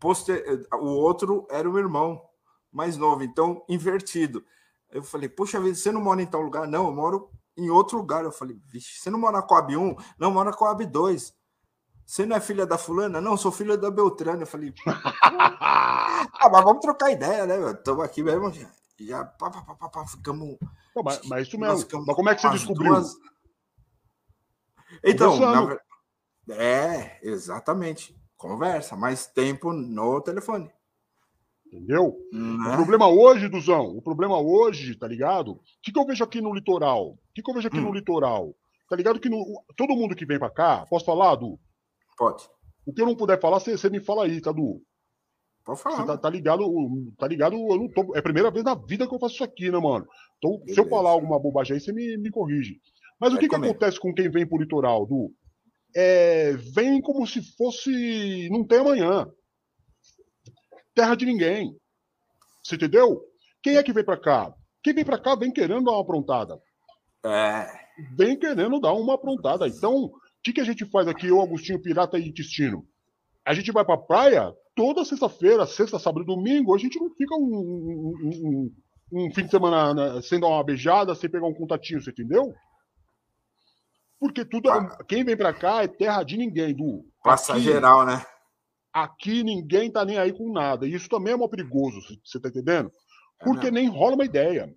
poster... 0.00 0.66
o 0.72 0.86
outro 0.88 1.46
era 1.50 1.70
o 1.70 1.78
irmão 1.78 2.20
mais 2.72 2.96
novo, 2.96 3.22
então 3.22 3.64
invertido. 3.68 4.44
Eu 4.90 5.02
falei, 5.02 5.28
puxa 5.28 5.60
vida, 5.60 5.74
você 5.74 5.92
não 5.92 6.00
mora 6.00 6.22
em 6.22 6.26
tal 6.26 6.40
lugar? 6.40 6.66
Não, 6.66 6.86
eu 6.86 6.92
moro 6.94 7.30
em 7.56 7.68
outro 7.70 7.98
lugar. 7.98 8.24
Eu 8.24 8.32
falei, 8.32 8.58
vixe, 8.66 8.98
você 9.00 9.10
não 9.10 9.18
mora 9.18 9.38
na 9.38 9.42
Coab 9.42 9.76
1? 9.76 9.96
Não, 10.18 10.30
mora 10.30 10.50
na 10.50 10.56
Coab 10.56 10.84
2. 10.86 11.34
Você 12.06 12.24
não 12.24 12.36
é 12.36 12.40
filha 12.40 12.64
da 12.66 12.78
fulana? 12.78 13.20
Não, 13.20 13.36
sou 13.36 13.52
filha 13.52 13.76
da 13.76 13.90
Beltrana. 13.90 14.42
Eu 14.42 14.46
falei, 14.46 14.72
ah, 15.60 16.26
mas 16.50 16.64
vamos 16.64 16.80
trocar 16.80 17.10
ideia, 17.10 17.46
né? 17.46 17.70
Estamos 17.72 18.02
aqui 18.02 18.22
mesmo, 18.22 18.50
já, 18.50 18.66
já 18.98 19.24
pá, 19.24 19.50
pá, 19.50 19.60
pá, 19.74 19.88
pá, 19.90 20.06
ficamos. 20.06 20.56
Mas, 21.04 21.20
mas 21.26 21.46
isso 21.48 21.58
mesmo. 21.58 21.78
ficamos 21.80 22.06
Mas 22.06 22.16
como 22.16 22.30
é 22.30 22.34
que 22.34 22.40
você 22.40 22.50
descobriu? 22.50 22.92
duas- 22.94 23.14
Então, 25.04 25.38
na 25.38 25.78
é, 26.54 27.18
exatamente. 27.22 28.16
Conversa, 28.38 28.96
mais 28.96 29.26
tempo 29.26 29.72
no 29.72 30.20
telefone. 30.22 30.72
Entendeu? 31.72 32.16
O 32.32 32.36
né? 32.36 32.76
problema 32.76 33.08
hoje, 33.08 33.48
Duzão, 33.48 33.86
o 33.96 34.00
problema 34.02 34.40
hoje, 34.40 34.96
tá 34.96 35.06
ligado? 35.06 35.52
O 35.52 35.60
que, 35.82 35.92
que 35.92 35.98
eu 35.98 36.06
vejo 36.06 36.24
aqui 36.24 36.40
no 36.40 36.54
litoral? 36.54 37.10
O 37.10 37.18
que, 37.34 37.42
que 37.42 37.50
eu 37.50 37.54
vejo 37.54 37.68
aqui 37.68 37.78
Hum. 37.78 37.82
no 37.82 37.92
litoral? 37.92 38.54
Tá 38.88 38.96
ligado 38.96 39.20
que 39.20 39.28
no- 39.28 39.44
todo 39.76 39.94
mundo 39.94 40.16
que 40.16 40.24
vem 40.24 40.38
pra 40.38 40.50
cá, 40.50 40.86
posso 40.88 41.04
falar, 41.04 41.34
Du? 41.36 41.58
Pode. 42.16 42.44
O 42.86 42.92
que 42.92 43.02
eu 43.02 43.06
não 43.06 43.14
puder 43.14 43.38
falar, 43.38 43.60
você 43.60 43.90
me 43.90 44.00
fala 44.00 44.24
aí, 44.24 44.40
tá, 44.40 44.50
Du? 44.50 44.80
Pode 45.62 45.82
falar. 45.82 46.06
tá, 46.06 46.16
tá 46.16 46.30
ligado, 46.30 46.64
tá 47.18 47.28
ligado? 47.28 47.54
Eu 47.54 47.76
não 47.76 47.88
tô, 47.88 48.14
é 48.16 48.20
a 48.20 48.22
primeira 48.22 48.50
vez 48.50 48.64
na 48.64 48.74
vida 48.74 49.06
que 49.06 49.14
eu 49.14 49.18
faço 49.18 49.34
isso 49.34 49.44
aqui, 49.44 49.70
né, 49.70 49.78
mano? 49.78 50.06
Então, 50.38 50.52
se 50.64 50.70
eu 50.70 50.84
Beleza. 50.84 50.88
falar 50.88 51.10
alguma 51.10 51.38
bobagem 51.38 51.74
aí, 51.74 51.80
você 51.80 51.92
me, 51.92 52.16
me 52.16 52.30
corrige. 52.30 52.80
Mas 53.20 53.30
o 53.30 53.34
Vai 53.34 53.42
que, 53.42 53.48
que 53.50 53.54
comer. 53.54 53.68
acontece 53.68 54.00
com 54.00 54.14
quem 54.14 54.30
vem 54.30 54.46
pro 54.46 54.56
litoral, 54.58 55.04
Du? 55.04 55.30
É, 55.94 56.52
vem 56.74 57.00
como 57.02 57.26
se 57.26 57.42
fosse. 57.56 58.48
Não 58.50 58.64
tem 58.64 58.78
amanhã. 58.78 59.26
Terra 60.98 61.14
de 61.14 61.24
ninguém. 61.24 61.76
Você 62.60 62.74
entendeu? 62.74 63.22
Quem 63.62 63.76
é 63.76 63.82
que 63.84 63.92
vem 63.92 64.04
pra 64.04 64.16
cá? 64.20 64.52
Quem 64.82 64.92
vem 64.92 65.04
pra 65.04 65.16
cá 65.16 65.36
vem 65.36 65.52
querendo 65.52 65.84
dar 65.84 65.92
uma 65.92 66.00
aprontada. 66.02 66.60
É, 67.24 67.68
Vem 68.16 68.36
querendo 68.36 68.80
dar 68.80 68.92
uma 68.94 69.14
aprontada. 69.14 69.68
Então, 69.68 69.94
o 70.06 70.12
que, 70.42 70.52
que 70.52 70.60
a 70.60 70.64
gente 70.64 70.84
faz 70.86 71.06
aqui, 71.06 71.28
eu, 71.28 71.40
Agostinho 71.40 71.80
Pirata 71.80 72.18
e 72.18 72.28
Intestino? 72.28 72.84
A 73.46 73.54
gente 73.54 73.70
vai 73.70 73.84
pra 73.84 73.96
praia 73.96 74.52
toda 74.74 75.04
sexta-feira, 75.04 75.66
sexta, 75.66 76.00
sábado 76.00 76.24
e 76.24 76.26
domingo. 76.26 76.74
A 76.74 76.78
gente 76.78 76.98
não 76.98 77.10
fica 77.14 77.32
um, 77.36 77.44
um- 77.44 78.70
um- 79.12 79.26
um 79.26 79.32
fim 79.32 79.44
de 79.44 79.50
semana 79.52 79.94
né, 79.94 80.20
sem 80.22 80.40
dar 80.40 80.48
uma 80.48 80.64
beijada, 80.64 81.14
sem 81.14 81.30
pegar 81.30 81.46
um 81.46 81.54
contatinho, 81.54 82.02
você 82.02 82.10
entendeu? 82.10 82.52
Porque 84.18 84.44
tudo. 84.44 84.68
é- 84.68 84.98
Quem 85.06 85.22
vem 85.22 85.36
pra 85.36 85.52
cá 85.52 85.84
é 85.84 85.86
terra 85.88 86.24
de 86.24 86.36
ninguém, 86.36 86.74
Du. 86.74 87.04
passa 87.22 87.52
Aqui- 87.52 87.62
geral, 87.62 88.04
né? 88.04 88.20
Aqui 89.02 89.42
ninguém 89.42 89.90
tá 89.90 90.04
nem 90.04 90.18
aí 90.18 90.32
com 90.32 90.52
nada. 90.52 90.86
E 90.86 90.94
isso 90.94 91.08
também 91.08 91.32
é 91.32 91.36
mó 91.36 91.48
perigoso, 91.48 92.00
você 92.24 92.40
tá 92.40 92.48
entendendo? 92.48 92.92
É 93.40 93.44
Porque 93.44 93.70
mesmo, 93.70 93.74
nem 93.74 93.88
rola 93.88 94.14
uma 94.14 94.24
ideia. 94.24 94.74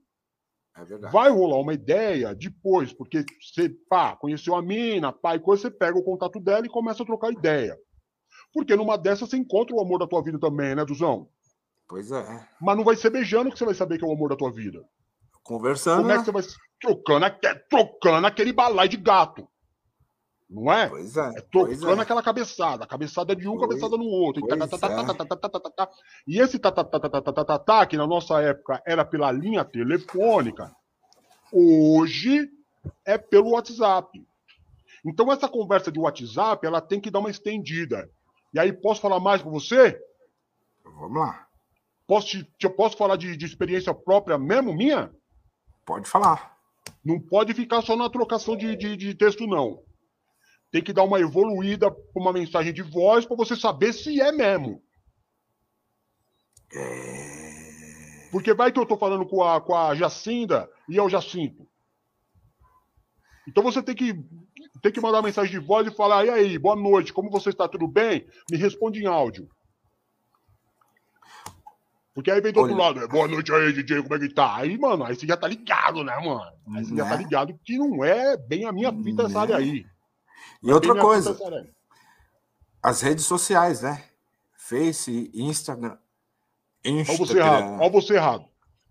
é 0.75 0.85
verdade. 0.85 1.13
Vai 1.13 1.29
rolar 1.29 1.59
uma 1.59 1.73
ideia 1.73 2.35
depois, 2.35 2.93
porque 2.93 3.25
você, 3.41 3.69
pá, 3.89 4.15
conheceu 4.15 4.55
a 4.55 4.61
mina, 4.61 5.11
pá, 5.11 5.35
e 5.35 5.39
coisa, 5.39 5.63
você 5.63 5.71
pega 5.71 5.97
o 5.97 6.03
contato 6.03 6.39
dela 6.39 6.65
e 6.65 6.69
começa 6.69 7.03
a 7.03 7.05
trocar 7.05 7.31
ideia. 7.31 7.77
Porque 8.53 8.75
numa 8.75 8.97
dessas 8.97 9.29
você 9.29 9.37
encontra 9.37 9.75
o 9.75 9.81
amor 9.81 9.99
da 9.99 10.07
tua 10.07 10.21
vida 10.21 10.39
também, 10.39 10.75
né, 10.75 10.83
Duzão? 10.83 11.29
Pois 11.87 12.11
é. 12.11 12.47
Mas 12.61 12.77
não 12.77 12.83
vai 12.83 12.95
ser 12.95 13.09
beijando 13.09 13.51
que 13.51 13.57
você 13.57 13.65
vai 13.65 13.73
saber 13.73 13.97
que 13.97 14.05
é 14.05 14.07
o 14.07 14.13
amor 14.13 14.29
da 14.29 14.35
tua 14.35 14.51
vida. 14.51 14.81
Conversando. 15.43 16.01
Como 16.01 16.11
é 16.11 16.17
né? 16.17 16.19
que 16.19 16.25
você 16.25 16.31
vai 16.31 16.43
trocando, 16.79 17.25
trocando 17.69 18.27
aquele 18.27 18.53
balai 18.53 18.87
de 18.87 18.97
gato? 18.97 19.47
Não 20.51 20.69
é? 20.69 20.89
Pois 20.89 21.15
é. 21.15 21.29
é 21.37 21.41
tocando 21.41 21.99
é. 21.99 22.01
aquela 22.01 22.21
cabeçada. 22.21 22.85
Cabeçada 22.85 23.33
de 23.33 23.47
um, 23.47 23.55
pois, 23.55 23.69
cabeçada 23.69 23.95
no 23.95 24.03
outro. 24.03 24.43
E, 26.27 26.39
esse 26.39 26.59
tatatatatatatá, 26.59 27.85
que 27.85 27.95
na 27.95 28.05
nossa 28.05 28.41
época 28.41 28.83
era 28.85 29.05
pela 29.05 29.31
linha 29.31 29.63
telefônica, 29.63 30.69
hoje 31.53 32.49
é 33.05 33.17
pelo 33.17 33.51
WhatsApp. 33.51 34.21
Então 35.05 35.31
essa 35.31 35.47
conversa 35.47 35.89
de 35.89 35.99
WhatsApp, 35.99 36.67
ela 36.67 36.81
tem 36.81 36.99
que 36.99 37.09
dar 37.09 37.19
uma 37.19 37.31
estendida. 37.31 38.09
E 38.53 38.59
aí, 38.59 38.73
posso 38.73 38.99
falar 38.99 39.21
mais 39.21 39.41
com 39.41 39.49
você? 39.49 39.97
Vamos 40.83 41.17
lá. 41.17 41.47
Posso, 42.05 42.27
te, 42.27 42.43
te 42.59 42.69
posso 42.69 42.97
falar 42.97 43.15
de, 43.15 43.37
de 43.37 43.45
experiência 43.45 43.93
própria 43.93 44.37
mesmo, 44.37 44.75
minha? 44.75 45.09
Pode 45.85 46.09
falar. 46.09 46.57
Não 47.03 47.21
pode 47.21 47.53
ficar 47.53 47.81
só 47.81 47.95
na 47.95 48.09
trocação 48.09 48.57
de, 48.57 48.75
de, 48.75 48.97
de 48.97 49.15
texto, 49.15 49.47
não. 49.47 49.81
Tem 50.71 50.81
que 50.81 50.93
dar 50.93 51.03
uma 51.03 51.19
evoluída 51.19 51.91
para 51.91 52.01
uma 52.21 52.31
mensagem 52.31 52.71
de 52.73 52.81
voz 52.81 53.25
para 53.25 53.35
você 53.35 53.55
saber 53.55 53.93
se 53.93 54.21
é 54.21 54.31
mesmo. 54.31 54.81
Porque 58.31 58.53
vai 58.53 58.71
que 58.71 58.79
eu 58.79 58.85
tô 58.85 58.97
falando 58.97 59.25
com 59.25 59.43
a, 59.43 59.59
com 59.59 59.75
a 59.75 59.93
Jacinda 59.93 60.69
e 60.87 60.97
é 60.97 61.01
o 61.03 61.09
Jacinto. 61.09 61.67
Então 63.47 63.61
você 63.63 63.81
tem 63.83 63.93
que, 63.95 64.13
tem 64.81 64.91
que 64.91 65.01
mandar 65.01 65.21
mensagem 65.21 65.51
de 65.51 65.59
voz 65.65 65.85
e 65.87 65.91
falar: 65.95 66.25
e 66.25 66.29
aí, 66.29 66.57
boa 66.57 66.75
noite, 66.75 67.11
como 67.11 67.29
você 67.29 67.49
está? 67.49 67.67
Tudo 67.67 67.87
bem? 67.87 68.25
Me 68.49 68.55
responde 68.57 69.01
em 69.03 69.07
áudio. 69.07 69.49
Porque 72.13 72.29
aí 72.29 72.39
vem 72.39 72.53
do 72.53 72.59
outro 72.59 72.75
Olha- 72.75 72.83
lado, 72.83 72.99
é, 73.03 73.07
boa 73.07 73.27
noite 73.27 73.51
aí, 73.53 73.73
DJ, 73.73 74.03
como 74.03 74.15
é 74.15 74.19
que 74.19 74.29
tá? 74.33 74.55
Aí, 74.57 74.77
mano, 74.77 75.03
aí 75.05 75.15
você 75.15 75.25
já 75.25 75.35
tá 75.35 75.47
ligado, 75.47 76.03
né, 76.03 76.13
mano? 76.17 76.51
Aí 76.75 76.85
você 76.85 76.95
já 76.95 77.03
tá 77.05 77.17
Né? 77.17 77.23
ligado 77.23 77.57
que 77.63 77.77
não 77.77 78.03
é 78.03 78.37
bem 78.37 78.65
a 78.65 78.71
minha 78.71 78.91
fita 78.93 79.23
essa 79.23 79.33
Né? 79.33 79.39
área 79.39 79.57
aí. 79.57 79.85
E 80.63 80.71
outra 80.71 80.95
coisa, 80.95 81.37
as 82.81 83.01
redes 83.01 83.25
sociais, 83.25 83.81
né? 83.81 84.03
Face, 84.55 85.31
Instagram. 85.33 85.97
Olha 86.85 87.03
você 87.17 87.37
errado, 87.37 87.61
Instagram. 87.63 87.79
olha 87.81 87.89
você 87.91 88.13
errado. 88.15 88.45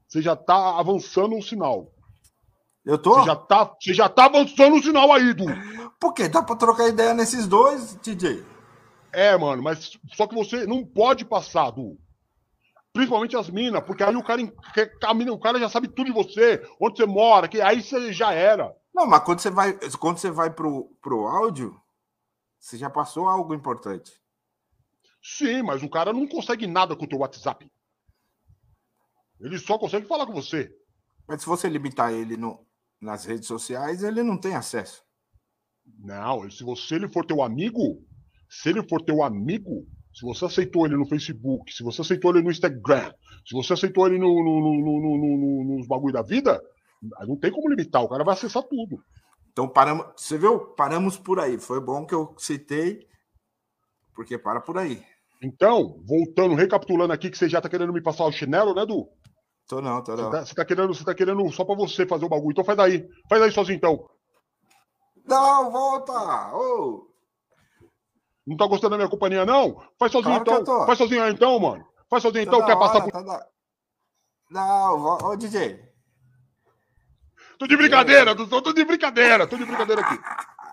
Você 0.09 0.23
já 0.23 0.37
tá 0.37 0.79
avançando 0.79 1.37
o 1.37 1.43
sinal. 1.43 1.93
Eu 2.85 2.99
tô? 2.99 3.15
Você 3.21 3.27
já 3.27 3.37
tá, 3.37 3.65
você 3.81 3.95
já 3.95 4.09
tá 4.09 4.25
avançando 4.27 4.77
o 4.77 4.83
sinal 4.83 5.13
aí, 5.13 5.33
Du. 5.35 5.45
Porque 6.01 6.29
dá 6.29 6.43
pra 6.43 6.57
trocar 6.57 6.89
ideia 6.89 7.15
nesses 7.15 7.47
dois, 7.47 7.95
DJ. 7.97 8.45
É, 9.13 9.37
mano, 9.37 9.63
mas 9.63 9.99
só 10.15 10.27
que 10.27 10.35
você 10.35 10.67
não 10.67 10.85
pode 10.85 11.25
passar, 11.25 11.71
Du. 11.71 11.99
Principalmente 12.93 13.37
as 13.37 13.49
minas, 13.49 13.85
porque 13.85 14.03
aí 14.03 14.17
o 14.17 14.23
cara, 14.23 14.43
a 15.05 15.15
mina- 15.15 15.33
o 15.33 15.39
cara 15.39 15.61
já 15.61 15.69
sabe 15.69 15.87
tudo 15.87 16.07
de 16.07 16.13
você, 16.13 16.61
onde 16.81 16.97
você 16.97 17.07
mora, 17.07 17.47
que 17.47 17.61
aí 17.61 17.81
você 17.83 18.13
já 18.13 18.33
era. 18.33 18.75
Não, 18.95 19.07
mas 19.07 19.25
quando 19.25 19.41
você 19.41 19.51
vai, 19.51 19.79
quando 19.99 20.19
você 20.19 20.31
vai 20.31 20.53
pro, 20.53 20.87
pro 21.01 21.27
áudio, 21.27 21.81
você 22.59 22.77
já 22.77 22.91
passou 22.91 23.29
algo 23.29 23.55
importante. 23.55 24.13
Sim, 25.23 25.63
mas 25.63 25.83
o 25.83 25.89
cara 25.89 26.13
não 26.13 26.27
consegue 26.27 26.67
nada 26.67 26.97
com 26.97 27.05
o 27.05 27.09
teu 27.09 27.19
WhatsApp. 27.19 27.71
Ele 29.41 29.59
só 29.59 29.79
consegue 29.79 30.07
falar 30.07 30.27
com 30.27 30.33
você. 30.33 30.71
Mas 31.27 31.41
se 31.43 31.47
você 31.47 31.69
limitar 31.69 32.13
ele 32.13 32.37
no, 32.37 32.67
nas 33.01 33.25
redes 33.25 33.47
sociais, 33.47 34.03
ele 34.03 34.23
não 34.23 34.39
tem 34.39 34.55
acesso. 34.55 35.03
Não, 35.99 36.51
se 36.51 36.63
você 36.63 36.97
ele 36.97 37.09
for 37.09 37.25
teu 37.25 37.43
amigo, 37.43 38.03
se 38.49 38.69
ele 38.71 38.87
for 38.89 39.03
teu 39.03 39.23
amigo, 39.23 39.87
se 40.13 40.23
você 40.23 40.45
aceitou 40.45 40.87
ele 40.87 40.97
no 40.97 41.07
Facebook, 41.07 41.73
se 41.73 41.83
você 41.83 42.03
aceitou 42.03 42.33
ele 42.33 42.43
no 42.45 42.51
Instagram, 42.51 43.13
se 43.47 43.55
você 43.55 43.73
aceitou 43.73 44.07
ele 44.07 44.19
no, 44.19 44.29
no, 44.29 44.61
no, 44.61 44.81
no- 44.81 45.19
no- 45.19 45.65
no- 45.65 45.77
nos 45.79 45.87
bagulho 45.87 46.13
da 46.13 46.23
vida, 46.23 46.61
não 47.27 47.37
tem 47.37 47.51
como 47.51 47.69
limitar, 47.69 48.03
o 48.03 48.09
cara 48.09 48.25
vai 48.25 48.35
acessar 48.35 48.63
tudo. 48.63 49.03
Então 49.53 49.69
paramos, 49.69 50.07
você 50.17 50.39
viu? 50.39 50.59
Paramos 50.75 51.17
por 51.19 51.41
aí. 51.41 51.59
Foi 51.59 51.81
bom 51.81 52.07
que 52.07 52.15
eu 52.15 52.35
citei, 52.39 53.07
porque 54.15 54.39
para 54.39 54.61
por 54.61 54.79
aí. 54.79 55.05
Então, 55.43 56.01
voltando, 56.05 56.55
recapitulando 56.55 57.13
aqui, 57.13 57.31
que 57.31 57.39
você 57.39 57.49
já 57.49 57.61
tá 57.61 57.69
querendo 57.69 57.93
me 57.93 58.03
passar 58.03 58.25
o 58.25 58.33
chinelo, 58.33 58.75
né, 58.75 58.85
Du? 58.85 59.09
Tô 59.67 59.81
não, 59.81 60.03
tô 60.03 60.15
não. 60.17 60.25
Você 60.25 60.31
tá, 60.31 60.45
você 60.47 60.55
tá 60.55 60.65
querendo, 60.65 60.95
você 60.95 61.05
tá 61.05 61.15
querendo 61.15 61.51
só 61.53 61.65
pra 61.65 61.75
você 61.75 62.07
fazer 62.07 62.25
o 62.25 62.29
bagulho. 62.29 62.51
Então 62.53 62.65
faz 62.65 62.79
aí. 62.79 63.09
Faz 63.29 63.41
aí 63.43 63.51
sozinho, 63.53 63.77
então. 63.77 64.09
Não, 65.25 65.71
volta! 65.71 66.55
Ô! 66.55 67.09
Não 68.47 68.57
tá 68.57 68.67
gostando 68.67 68.91
da 68.91 68.97
minha 68.97 69.09
companhia, 69.09 69.47
não? 69.47 69.81
Faz 69.99 70.11
sozinho, 70.13 70.43
Claro 70.45 70.63
então. 70.63 70.87
Faz 70.87 70.99
sozinho 70.99 71.23
aí, 71.23 71.33
então, 71.33 71.59
mano. 71.61 71.87
Faz 72.09 72.23
sozinho, 72.23 72.45
Tá 72.45 72.57
então. 72.57 72.67
Quer 72.67 72.79
passar 72.79 72.95
hora, 72.97 73.05
por... 73.05 73.13
tá 73.13 73.23
da- 73.23 73.47
Não, 74.51 75.19
ô 75.23 75.37
DJ. 75.37 75.90
Tô 77.61 77.67
de 77.67 77.77
brincadeira, 77.77 78.35
tô, 78.35 78.63
tô 78.63 78.73
de 78.73 78.85
brincadeira. 78.87 79.47
Tô 79.47 79.59
de 79.59 79.67
brincadeira 79.67 80.01
aqui. 80.01 80.19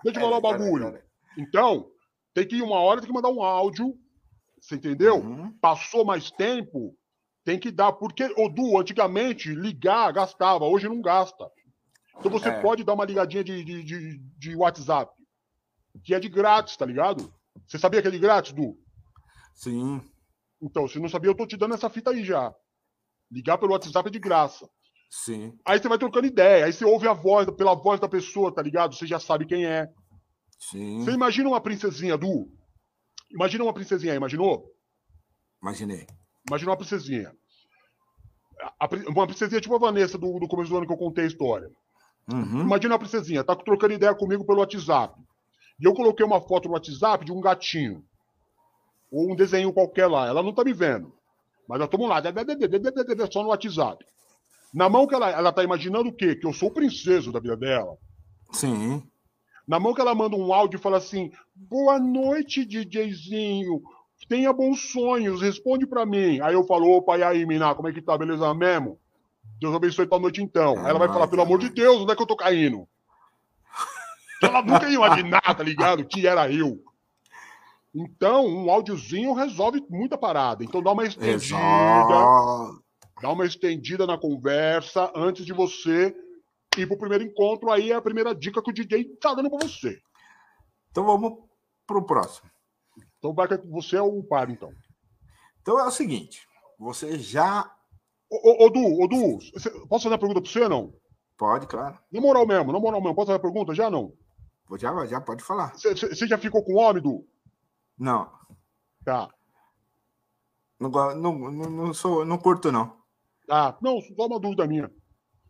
Deixa 0.02 0.18
eu 0.18 0.22
falar 0.24 0.38
o 0.38 0.40
bagulho. 0.40 0.98
Então, 1.36 1.90
tem 2.32 2.48
que 2.48 2.56
ir 2.56 2.62
uma 2.62 2.80
hora, 2.80 2.98
tem 2.98 3.06
que 3.06 3.12
mandar 3.12 3.28
um 3.28 3.42
áudio. 3.42 3.94
Você 4.58 4.76
entendeu? 4.76 5.16
Uhum. 5.16 5.52
Passou 5.60 6.02
mais 6.02 6.30
tempo, 6.30 6.96
tem 7.44 7.58
que 7.58 7.70
dar. 7.70 7.92
Porque, 7.92 8.24
o 8.38 8.48
Du, 8.48 8.78
antigamente, 8.78 9.54
ligar 9.54 10.14
gastava, 10.14 10.64
hoje 10.64 10.88
não 10.88 11.02
gasta. 11.02 11.50
Então 12.18 12.30
você 12.30 12.48
É. 12.48 12.62
pode 12.62 12.82
dar 12.82 12.94
uma 12.94 13.04
ligadinha 13.04 13.44
de, 13.44 13.62
de, 13.62 13.84
de, 13.84 14.18
de 14.38 14.56
WhatsApp, 14.56 15.12
que 16.02 16.14
é 16.14 16.18
de 16.18 16.30
grátis, 16.30 16.74
tá 16.74 16.86
ligado? 16.86 17.30
Você 17.66 17.78
sabia 17.78 18.00
que 18.00 18.08
é 18.08 18.10
de 18.10 18.18
grátis, 18.18 18.52
Du? 18.54 18.78
Sim. 19.52 20.00
Então, 20.62 20.88
se 20.88 20.98
não 20.98 21.08
sabia, 21.10 21.30
eu 21.30 21.36
tô 21.36 21.46
te 21.46 21.56
dando 21.58 21.74
essa 21.74 21.90
fita 21.90 22.12
aí 22.12 22.24
já. 22.24 22.50
Ligar 23.30 23.58
pelo 23.58 23.72
WhatsApp 23.72 24.08
é 24.08 24.10
de 24.10 24.18
graça. 24.18 24.66
Sim. 25.10 25.52
Aí 25.64 25.78
você 25.78 25.88
vai 25.88 25.98
trocando 25.98 26.26
ideia, 26.26 26.66
aí 26.66 26.72
você 26.72 26.84
ouve 26.84 27.08
a 27.08 27.12
voz, 27.12 27.48
pela 27.56 27.74
voz 27.74 27.98
da 28.00 28.08
pessoa, 28.08 28.54
tá 28.54 28.62
ligado? 28.62 28.94
Você 28.94 29.06
já 29.06 29.18
sabe 29.18 29.46
quem 29.46 29.64
é. 29.66 29.86
Sim. 30.58 31.02
Você 31.04 31.12
imagina 31.12 31.48
uma 31.48 31.60
princesinha, 31.60 32.16
Du? 32.16 32.46
Imagina 33.30 33.64
uma 33.64 33.72
princesinha 33.72 34.12
aí, 34.12 34.16
imaginou? 34.16 34.64
Imaginei. 35.62 36.06
Imagina 36.48 36.70
uma 36.70 36.76
princesinha. 36.76 37.32
A- 38.80 38.88
uma 39.08 39.26
princesinha 39.26 39.60
tipo 39.60 39.74
a 39.74 39.78
Vanessa 39.78 40.18
do, 40.18 40.38
do 40.38 40.48
começo 40.48 40.70
do 40.70 40.76
ano 40.78 40.86
que 40.86 40.92
eu 40.92 40.96
contei 40.98 41.24
a 41.24 41.28
história. 41.28 41.68
Uhum. 42.30 42.62
Imagina 42.62 42.94
uma 42.94 42.98
princesinha, 42.98 43.44
tá 43.44 43.56
trocando 43.56 43.94
ideia 43.94 44.14
comigo 44.14 44.44
pelo 44.44 44.58
WhatsApp. 44.60 45.14
E 45.80 45.84
eu 45.86 45.94
coloquei 45.94 46.26
uma 46.26 46.40
foto 46.40 46.66
no 46.68 46.74
WhatsApp 46.74 47.24
de 47.24 47.32
um 47.32 47.40
gatinho. 47.40 48.04
Ou 49.10 49.32
um 49.32 49.36
desenho 49.36 49.72
qualquer 49.72 50.06
lá. 50.06 50.26
Ela 50.26 50.42
não 50.42 50.52
tá 50.52 50.64
me 50.64 50.72
vendo. 50.72 51.14
Mas 51.68 51.78
nós 51.78 51.86
estamos 51.86 52.08
lá, 52.08 52.20
só 53.30 53.42
no 53.42 53.48
WhatsApp. 53.48 54.04
Na 54.72 54.88
mão 54.88 55.06
que 55.06 55.14
ela, 55.14 55.30
ela 55.30 55.52
tá 55.52 55.64
imaginando 55.64 56.10
o 56.10 56.12
quê? 56.12 56.34
Que 56.34 56.46
eu 56.46 56.52
sou 56.52 56.68
o 56.68 56.72
princeso 56.72 57.32
da 57.32 57.40
vida 57.40 57.56
dela. 57.56 57.96
Sim. 58.52 59.02
Na 59.66 59.78
mão 59.78 59.94
que 59.94 60.00
ela 60.00 60.14
manda 60.14 60.36
um 60.36 60.52
áudio 60.52 60.78
e 60.78 60.80
fala 60.80 60.96
assim: 60.96 61.30
Boa 61.54 61.98
noite, 61.98 62.64
DJzinho. 62.64 63.82
Tenha 64.28 64.52
bons 64.52 64.90
sonhos, 64.92 65.40
responde 65.40 65.86
pra 65.86 66.04
mim. 66.04 66.40
Aí 66.40 66.54
eu 66.54 66.64
falo: 66.64 66.90
Opa, 66.90 67.18
e 67.18 67.22
aí, 67.22 67.46
Miná, 67.46 67.74
como 67.74 67.88
é 67.88 67.92
que 67.92 68.02
tá? 68.02 68.16
Beleza 68.16 68.52
mesmo? 68.54 68.98
Deus 69.60 69.74
abençoe 69.74 70.06
tua 70.06 70.18
noite 70.18 70.42
então. 70.42 70.78
Aí 70.78 70.90
ela 70.90 70.98
vai 70.98 71.08
falar: 71.08 71.28
Pelo 71.28 71.42
amor 71.42 71.58
de. 71.58 71.70
Deus, 71.70 72.02
onde 72.02 72.12
é 72.12 72.16
que 72.16 72.22
eu 72.22 72.26
tô 72.26 72.36
caindo? 72.36 72.86
Ela 74.42 74.62
nunca 74.62 74.88
ia 74.88 74.94
imaginar, 74.94 75.40
tá 75.40 75.62
ligado? 75.64 76.04
Que 76.04 76.26
era 76.26 76.50
eu. 76.50 76.80
Então, 77.92 78.46
um 78.46 78.70
áudiozinho 78.70 79.32
resolve 79.32 79.84
muita 79.90 80.16
parada. 80.16 80.62
Então 80.62 80.82
dá 80.82 80.92
uma 80.92 81.04
estendida, 81.04 81.34
Exato. 81.34 82.82
Dá 83.20 83.30
uma 83.30 83.46
estendida 83.46 84.06
na 84.06 84.18
conversa 84.18 85.12
antes 85.14 85.44
de 85.44 85.52
você 85.52 86.14
ir 86.76 86.86
pro 86.86 86.98
primeiro 86.98 87.24
encontro. 87.24 87.70
Aí 87.70 87.90
é 87.90 87.94
a 87.94 88.02
primeira 88.02 88.34
dica 88.34 88.62
que 88.62 88.70
o 88.70 88.74
DJ 88.74 89.04
tá 89.20 89.34
dando 89.34 89.50
pra 89.50 89.66
você. 89.66 90.00
Então 90.90 91.04
vamos 91.04 91.38
pro 91.86 92.04
próximo. 92.04 92.50
Então 93.18 93.34
vai 93.34 93.48
que 93.48 93.56
você 93.66 93.96
é 93.96 94.02
o 94.02 94.22
par, 94.22 94.48
então. 94.50 94.72
Então 95.60 95.78
é 95.78 95.84
o 95.84 95.90
seguinte. 95.90 96.46
Você 96.78 97.18
já. 97.18 97.70
Ô, 98.30 98.36
ô, 98.36 98.66
ô, 98.66 98.70
Du, 98.70 99.02
ô, 99.02 99.08
Du, 99.08 99.38
posso 99.88 100.04
fazer 100.04 100.08
uma 100.08 100.18
pergunta 100.18 100.40
pra 100.40 100.50
você 100.50 100.60
ou 100.60 100.68
não? 100.68 100.94
Pode, 101.36 101.66
claro. 101.66 101.98
Na 102.12 102.20
moral 102.20 102.46
mesmo, 102.46 102.72
na 102.72 102.78
moral 102.80 103.00
mesmo. 103.00 103.14
Posso 103.14 103.26
fazer 103.26 103.36
uma 103.38 103.52
pergunta? 103.52 103.74
Já 103.74 103.90
não. 103.90 104.12
Já, 104.78 105.06
já 105.06 105.20
pode 105.20 105.42
falar. 105.42 105.72
Você- 105.74 106.26
já 106.26 106.36
ficou 106.36 106.62
com 106.62 106.74
homem, 106.74 107.02
Du? 107.02 107.26
Não. 107.98 108.30
Tá. 109.04 109.28
Não, 110.78 110.90
não, 110.90 111.38
não, 111.38 111.70
não 111.70 111.94
sou, 111.94 112.24
não 112.24 112.38
curto, 112.38 112.70
não. 112.70 112.97
Ah, 113.48 113.76
não, 113.80 114.00
só 114.00 114.26
uma 114.26 114.38
dúvida 114.40 114.66
minha. 114.66 114.90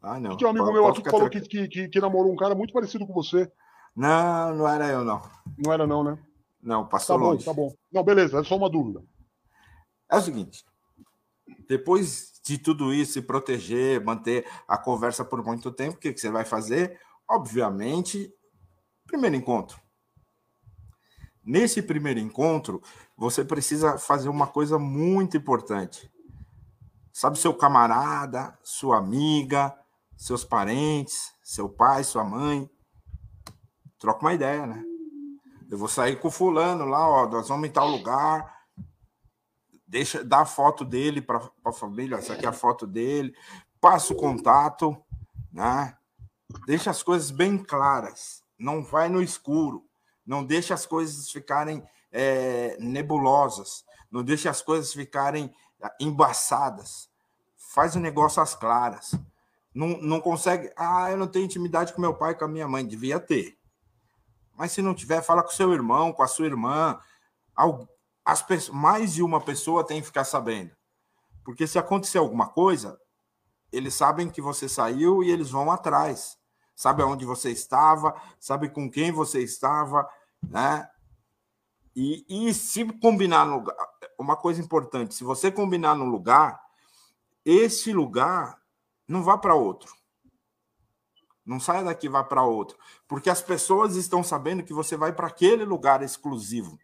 Ah, 0.00 0.20
não. 0.20 0.36
Tinha 0.36 0.48
um 0.48 0.50
amigo 0.50 0.66
Pode- 0.66 0.78
meu 0.78 0.86
aqui 0.88 1.02
que 1.02 1.10
falou 1.10 1.28
que, 1.28 1.40
que, 1.68 1.88
que, 1.88 2.00
namorou 2.00 2.32
um 2.32 2.36
cara 2.36 2.54
muito 2.54 2.72
parecido 2.72 3.06
com 3.06 3.12
você. 3.12 3.50
Não, 3.96 4.54
não 4.54 4.68
era 4.68 4.86
eu, 4.88 5.04
não. 5.04 5.20
Não 5.58 5.72
era, 5.72 5.86
não, 5.86 6.04
né? 6.04 6.18
Não, 6.62 6.84
Tá 6.84 6.90
passou 6.90 7.18
bom, 7.18 7.30
longe. 7.32 7.44
tá 7.44 7.52
bom. 7.52 7.74
Não, 7.92 8.04
beleza, 8.04 8.38
é 8.38 8.44
só 8.44 8.56
uma 8.56 8.70
dúvida. 8.70 9.02
É 10.10 10.16
o 10.16 10.20
seguinte. 10.20 10.64
Depois 11.68 12.32
de 12.44 12.58
tudo 12.58 12.94
isso, 12.94 13.14
se 13.14 13.22
proteger, 13.22 14.02
manter 14.04 14.46
a 14.66 14.78
conversa 14.78 15.24
por 15.24 15.44
muito 15.44 15.70
tempo, 15.72 15.96
o 15.96 16.00
que, 16.00 16.12
que 16.12 16.20
você 16.20 16.30
vai 16.30 16.44
fazer? 16.44 16.98
Obviamente, 17.28 18.32
primeiro 19.06 19.36
encontro. 19.36 19.78
Nesse 21.44 21.82
primeiro 21.82 22.20
encontro, 22.20 22.80
você 23.16 23.44
precisa 23.44 23.98
fazer 23.98 24.28
uma 24.28 24.46
coisa 24.46 24.78
muito 24.78 25.36
importante. 25.36 26.10
Sabe, 27.18 27.36
seu 27.36 27.52
camarada, 27.52 28.56
sua 28.62 28.98
amiga, 28.98 29.76
seus 30.16 30.44
parentes, 30.44 31.34
seu 31.42 31.68
pai, 31.68 32.04
sua 32.04 32.22
mãe. 32.22 32.70
Troca 33.98 34.20
uma 34.20 34.34
ideia, 34.34 34.64
né? 34.64 34.84
Eu 35.68 35.76
vou 35.76 35.88
sair 35.88 36.20
com 36.20 36.28
o 36.28 36.30
fulano 36.30 36.84
lá, 36.84 37.08
ó, 37.08 37.28
nós 37.28 37.48
vamos 37.48 37.68
em 37.68 37.72
tal 37.72 37.88
lugar. 37.88 38.56
Deixa, 39.84 40.22
dá 40.22 40.42
a 40.42 40.46
foto 40.46 40.84
dele 40.84 41.20
para 41.20 41.42
a 41.64 41.72
família, 41.72 42.18
essa 42.18 42.34
aqui 42.34 42.46
é 42.46 42.48
a 42.48 42.52
foto 42.52 42.86
dele. 42.86 43.34
Passa 43.80 44.12
o 44.12 44.16
contato, 44.16 44.96
né? 45.52 45.96
Deixa 46.68 46.88
as 46.88 47.02
coisas 47.02 47.32
bem 47.32 47.58
claras. 47.58 48.44
Não 48.56 48.80
vai 48.80 49.08
no 49.08 49.20
escuro. 49.20 49.84
Não 50.24 50.44
deixa 50.44 50.72
as 50.72 50.86
coisas 50.86 51.28
ficarem 51.32 51.82
é, 52.12 52.76
nebulosas. 52.78 53.84
Não 54.08 54.22
deixa 54.22 54.48
as 54.50 54.62
coisas 54.62 54.92
ficarem 54.92 55.52
embaçadas. 56.00 57.08
Faz 57.74 57.94
o 57.94 58.00
negócio 58.00 58.42
às 58.42 58.54
claras. 58.54 59.14
Não, 59.74 59.88
não 60.00 60.20
consegue. 60.20 60.72
Ah, 60.76 61.10
eu 61.10 61.16
não 61.16 61.26
tenho 61.26 61.44
intimidade 61.44 61.92
com 61.92 62.00
meu 62.00 62.14
pai, 62.14 62.34
com 62.34 62.44
a 62.44 62.48
minha 62.48 62.66
mãe. 62.66 62.86
Devia 62.86 63.20
ter. 63.20 63.58
Mas 64.56 64.72
se 64.72 64.82
não 64.82 64.94
tiver, 64.94 65.22
fala 65.22 65.42
com 65.42 65.50
seu 65.50 65.72
irmão, 65.72 66.12
com 66.12 66.22
a 66.22 66.26
sua 66.26 66.46
irmã. 66.46 66.98
As 68.24 68.42
pessoas, 68.42 68.76
mais 68.76 69.14
de 69.14 69.22
uma 69.22 69.40
pessoa 69.40 69.86
tem 69.86 70.00
que 70.00 70.06
ficar 70.06 70.24
sabendo. 70.24 70.76
Porque 71.44 71.66
se 71.66 71.78
acontecer 71.78 72.18
alguma 72.18 72.48
coisa, 72.48 73.00
eles 73.72 73.94
sabem 73.94 74.28
que 74.28 74.42
você 74.42 74.68
saiu 74.68 75.22
e 75.22 75.30
eles 75.30 75.50
vão 75.50 75.70
atrás. 75.70 76.36
Sabe 76.74 77.02
aonde 77.02 77.24
você 77.24 77.50
estava, 77.50 78.14
sabe 78.38 78.68
com 78.68 78.90
quem 78.90 79.10
você 79.10 79.42
estava, 79.42 80.08
né? 80.42 80.88
E, 81.94 82.24
e 82.28 82.54
se 82.54 82.84
combinar 83.00 83.44
no 83.44 83.56
lugar, 83.56 83.76
uma 84.18 84.36
coisa 84.36 84.60
importante, 84.60 85.14
se 85.14 85.22
você 85.22 85.50
combinar 85.50 85.94
no 85.94 86.04
lugar, 86.04 86.60
esse 87.44 87.92
lugar 87.92 88.60
não 89.06 89.22
vá 89.22 89.38
para 89.38 89.54
outro. 89.54 89.96
Não 91.46 91.58
saia 91.58 91.82
daqui 91.82 92.08
vá 92.08 92.22
para 92.22 92.42
outro, 92.42 92.76
porque 93.06 93.30
as 93.30 93.40
pessoas 93.40 93.96
estão 93.96 94.22
sabendo 94.22 94.62
que 94.62 94.74
você 94.74 94.96
vai 94.96 95.14
para 95.14 95.28
aquele 95.28 95.64
lugar 95.64 96.02
exclusivo. 96.02 96.78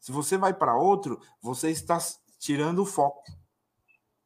Se 0.00 0.10
você 0.10 0.36
vai 0.36 0.52
para 0.52 0.74
outro, 0.74 1.20
você 1.40 1.70
está 1.70 1.98
tirando 2.38 2.80
o 2.80 2.86
foco. 2.86 3.22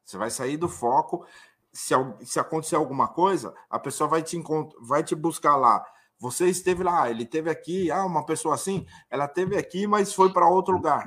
Você 0.03 0.17
vai 0.17 0.31
sair 0.31 0.57
do 0.57 0.69
foco. 0.69 1.27
Se, 1.71 1.93
se 2.23 2.39
acontecer 2.39 2.77
alguma 2.77 3.09
coisa, 3.09 3.53
a 3.69 3.77
pessoa 3.77 4.09
vai 4.09 4.23
te, 4.23 4.41
vai 4.79 5.03
te 5.03 5.13
buscar 5.13 5.55
lá. 5.55 5.85
Você 6.17 6.47
esteve 6.47 6.81
lá, 6.81 7.09
ele 7.09 7.23
esteve 7.23 7.49
aqui. 7.49 7.91
Ah, 7.91 8.05
uma 8.05 8.25
pessoa 8.25 8.55
assim, 8.55 8.87
ela 9.09 9.25
esteve 9.25 9.57
aqui, 9.57 9.85
mas 9.85 10.13
foi 10.13 10.31
para 10.31 10.47
outro 10.47 10.73
lugar. 10.73 11.05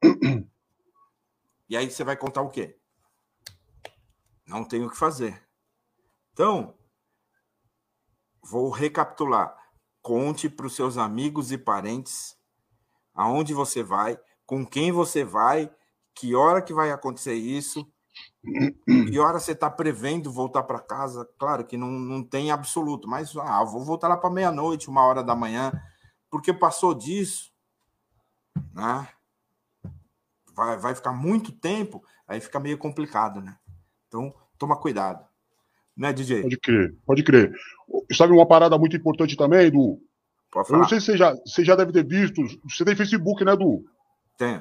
E 1.68 1.76
aí 1.76 1.90
você 1.90 2.04
vai 2.04 2.16
contar 2.16 2.42
o 2.42 2.50
quê? 2.50 2.78
Não 4.46 4.64
tem 4.64 4.84
o 4.84 4.90
que 4.90 4.96
fazer. 4.96 5.42
Então, 6.32 6.74
vou 8.42 8.70
recapitular. 8.70 9.56
Conte 10.02 10.48
para 10.48 10.66
os 10.66 10.74
seus 10.74 10.98
amigos 10.98 11.50
e 11.50 11.58
parentes 11.58 12.36
aonde 13.14 13.54
você 13.54 13.82
vai, 13.82 14.18
com 14.44 14.66
quem 14.66 14.90
você 14.90 15.24
vai, 15.24 15.72
que 16.14 16.34
hora 16.34 16.60
que 16.60 16.74
vai 16.74 16.90
acontecer 16.90 17.34
isso, 17.34 17.88
que 19.08 19.18
hora 19.18 19.38
você 19.38 19.52
está 19.52 19.70
prevendo 19.70 20.32
voltar 20.32 20.64
para 20.64 20.80
casa. 20.80 21.28
Claro 21.38 21.64
que 21.64 21.76
não, 21.76 21.88
não 21.88 22.22
tem 22.22 22.50
absoluto, 22.50 23.08
mas 23.08 23.34
ah, 23.36 23.64
vou 23.64 23.84
voltar 23.84 24.08
lá 24.08 24.16
para 24.16 24.30
meia-noite, 24.30 24.90
uma 24.90 25.04
hora 25.04 25.22
da 25.22 25.34
manhã, 25.34 25.72
porque 26.30 26.52
passou 26.52 26.92
disso, 26.94 27.52
né? 28.72 29.08
Vai, 30.54 30.78
vai 30.78 30.94
ficar 30.94 31.12
muito 31.12 31.52
tempo, 31.52 32.02
aí 32.28 32.40
fica 32.40 32.60
meio 32.60 32.78
complicado, 32.78 33.40
né? 33.40 33.56
Então, 34.08 34.32
toma 34.58 34.76
cuidado. 34.76 35.24
Né, 35.96 36.12
DJ? 36.12 36.42
Pode 36.42 36.58
crer, 36.58 36.94
pode 37.06 37.22
crer. 37.22 37.52
Sabe 38.12 38.32
uma 38.32 38.46
parada 38.46 38.76
muito 38.78 38.96
importante 38.96 39.36
também, 39.36 39.70
Du? 39.70 40.00
Pode 40.50 40.68
Eu 40.68 40.78
não 40.78 40.84
falar. 40.84 40.88
sei 40.88 41.00
se 41.00 41.06
você 41.06 41.16
já, 41.16 41.34
você 41.34 41.64
já 41.64 41.76
deve 41.76 41.92
ter 41.92 42.04
visto. 42.04 42.42
Você 42.68 42.84
tem 42.84 42.96
Facebook, 42.96 43.44
né, 43.44 43.56
Du? 43.56 43.84
Tem. 44.38 44.60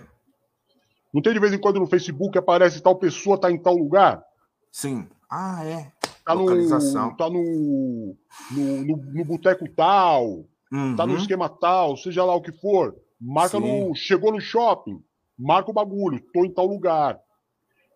Não 1.13 1.21
tem 1.21 1.33
de 1.33 1.39
vez 1.39 1.53
em 1.53 1.59
quando 1.59 1.79
no 1.79 1.87
Facebook 1.87 2.37
aparece 2.37 2.81
tal 2.81 2.95
pessoa 2.97 3.39
tá 3.39 3.51
em 3.51 3.57
tal 3.61 3.75
lugar? 3.75 4.23
Sim, 4.71 5.07
Ah, 5.29 5.63
é. 5.65 5.91
Tá 6.25 6.33
Localização. 6.33 7.09
no, 7.11 7.17
tá 7.17 7.29
no, 7.29 8.15
no, 8.51 8.85
no, 8.85 8.97
no 9.13 9.25
boteco 9.25 9.67
tal, 9.75 10.45
uhum. 10.71 10.95
tá 10.95 11.05
no 11.05 11.17
esquema 11.17 11.49
tal, 11.49 11.97
seja 11.97 12.23
lá 12.23 12.33
o 12.33 12.41
que 12.41 12.51
for. 12.51 12.95
Marca 13.19 13.59
Sim. 13.59 13.87
no. 13.89 13.95
Chegou 13.95 14.31
no 14.31 14.39
shopping, 14.39 15.03
marca 15.43 15.69
o 15.69 15.73
bagulho, 15.73 16.23
tô 16.33 16.45
em 16.45 16.53
tal 16.53 16.65
lugar. 16.65 17.19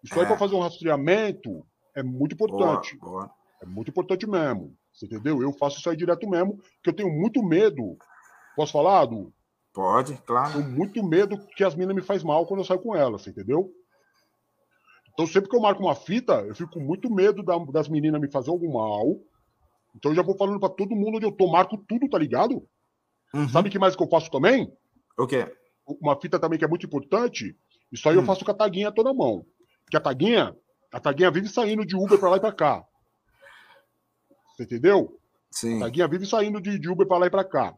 Isso 0.04 0.16
é. 0.16 0.22
aí 0.22 0.26
para 0.28 0.38
fazer 0.38 0.56
um 0.56 0.60
rastreamento 0.60 1.66
é 1.96 2.04
muito 2.04 2.34
importante. 2.34 2.98
Boa, 2.98 3.12
boa. 3.12 3.32
É 3.62 3.66
muito 3.66 3.90
importante 3.90 4.28
mesmo. 4.28 4.76
Você 4.94 5.06
entendeu? 5.06 5.42
Eu 5.42 5.54
faço 5.54 5.80
isso 5.80 5.90
aí 5.90 5.96
direto 5.96 6.28
mesmo, 6.30 6.60
que 6.84 6.90
eu 6.90 6.94
tenho 6.94 7.10
muito 7.10 7.44
medo. 7.44 7.98
Posso 8.56 8.74
falar, 8.74 9.06
Du? 9.06 9.34
Pode, 9.74 10.16
claro. 10.26 10.54
Tenho 10.54 10.70
muito 10.70 11.04
medo 11.04 11.38
que 11.56 11.64
as 11.64 11.76
minas 11.76 11.96
me 11.96 12.02
faz 12.02 12.24
mal 12.24 12.46
quando 12.46 12.62
eu 12.62 12.66
saio 12.66 12.82
com 12.82 12.96
elas, 12.96 13.22
você 13.22 13.30
entendeu? 13.30 13.72
Então, 15.14 15.26
sempre 15.26 15.50
que 15.50 15.56
eu 15.56 15.62
marco 15.62 15.82
uma 15.82 15.96
fita, 15.96 16.34
eu 16.42 16.56
fico 16.56 16.72
com 16.72 16.80
muito 16.80 17.12
medo 17.12 17.44
da, 17.44 17.58
das 17.58 17.88
meninas 17.88 18.22
me 18.22 18.30
fazer 18.30 18.50
algum 18.50 18.74
mal. 18.74 19.20
Então, 19.96 20.12
eu 20.12 20.16
já 20.16 20.22
vou 20.22 20.38
falando 20.38 20.60
para 20.60 20.70
todo 20.70 20.96
mundo 20.96 21.18
onde 21.18 21.26
eu 21.26 21.32
tô, 21.32 21.48
marco 21.52 21.78
tudo, 21.78 22.10
tá 22.10 22.18
ligado? 22.18 22.68
Uhum. 23.34 23.50
Sabe 23.50 23.70
o 23.70 23.72
que 23.72 23.80
mais 23.80 23.96
que 23.96 24.04
eu 24.04 24.10
faço 24.10 24.30
também? 24.32 24.72
O 25.18 25.26
quê? 25.26 25.52
Uma 25.88 26.20
fita 26.20 26.38
também 26.40 26.60
que 26.60 26.66
é 26.66 26.68
muito 26.68 26.86
importante. 26.86 27.56
Isso 27.92 28.08
aí 28.10 28.16
hum. 28.18 28.20
eu 28.20 28.26
faço 28.26 28.44
com 28.44 28.52
a 28.52 28.56
taguinha 28.56 28.92
toda 28.92 29.14
mão. 29.14 29.46
Porque 29.84 29.98
a 29.98 30.02
taguinha, 30.02 30.56
a 30.92 31.00
taguinha 31.00 31.32
vive 31.32 31.48
saindo 31.48 31.86
de 31.86 31.96
Uber 31.96 32.20
para 32.20 32.30
lá 32.30 32.38
e 32.38 32.42
para 32.42 32.52
cá. 32.52 32.86
Você 34.56 34.64
entendeu? 34.64 35.18
Sim. 35.52 35.78
A 35.78 35.86
taguinha 35.86 36.08
vive 36.08 36.26
saindo 36.26 36.60
de, 36.60 36.78
de 36.78 36.90
Uber 36.90 37.08
para 37.08 37.18
lá 37.18 37.28
e 37.28 37.30
para 37.30 37.44
cá. 37.44 37.76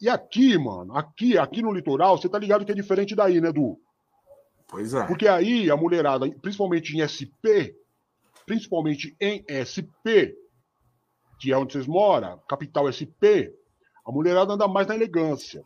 E 0.00 0.08
aqui, 0.08 0.58
mano, 0.58 0.96
aqui, 0.96 1.38
aqui 1.38 1.62
no 1.62 1.72
litoral, 1.72 2.18
você 2.18 2.28
tá 2.28 2.38
ligado 2.38 2.64
que 2.64 2.72
é 2.72 2.74
diferente 2.74 3.14
daí, 3.14 3.40
né, 3.40 3.50
Du? 3.50 3.78
Pois 4.68 4.92
é. 4.92 5.06
Porque 5.06 5.26
aí 5.26 5.70
a 5.70 5.76
mulherada, 5.76 6.28
principalmente 6.40 6.96
em 6.96 7.00
SP, 7.00 7.74
principalmente 8.44 9.16
em 9.20 9.44
SP, 9.48 10.36
que 11.40 11.52
é 11.52 11.56
onde 11.56 11.72
vocês 11.72 11.86
moram, 11.86 12.38
capital 12.48 12.90
SP, 12.92 13.52
a 14.06 14.12
mulherada 14.12 14.52
anda 14.52 14.68
mais 14.68 14.86
na 14.86 14.94
elegância. 14.94 15.64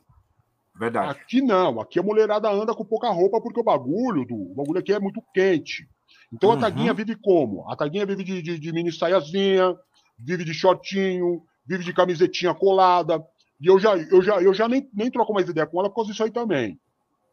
Verdade. 0.78 1.10
Aqui 1.10 1.42
não, 1.42 1.80
aqui 1.80 1.98
a 1.98 2.02
mulherada 2.02 2.48
anda 2.50 2.74
com 2.74 2.84
pouca 2.84 3.08
roupa 3.10 3.40
porque 3.40 3.60
o 3.60 3.64
bagulho, 3.64 4.24
do, 4.24 4.34
o 4.34 4.54
bagulho 4.54 4.78
aqui 4.78 4.92
é 4.92 5.00
muito 5.00 5.22
quente. 5.34 5.88
Então 6.32 6.50
uhum. 6.50 6.56
a 6.56 6.60
taguinha 6.60 6.94
vive 6.94 7.16
como? 7.16 7.68
A 7.68 7.76
taguinha 7.76 8.06
vive 8.06 8.22
de, 8.22 8.42
de, 8.42 8.58
de 8.58 8.72
mini 8.72 8.92
saiazinha, 8.92 9.74
vive 10.18 10.44
de 10.44 10.54
shortinho, 10.54 11.42
vive 11.66 11.84
de 11.84 11.92
camisetinha 11.92 12.54
colada. 12.54 13.22
E 13.60 13.66
eu 13.66 13.78
já, 13.78 13.96
eu 13.96 14.22
já, 14.22 14.40
eu 14.40 14.54
já 14.54 14.68
nem, 14.68 14.88
nem 14.94 15.10
troco 15.10 15.32
mais 15.32 15.48
ideia 15.48 15.66
com 15.66 15.80
ela 15.80 15.88
por 15.88 15.96
causa 15.96 16.10
disso 16.10 16.22
aí 16.22 16.30
também 16.30 16.78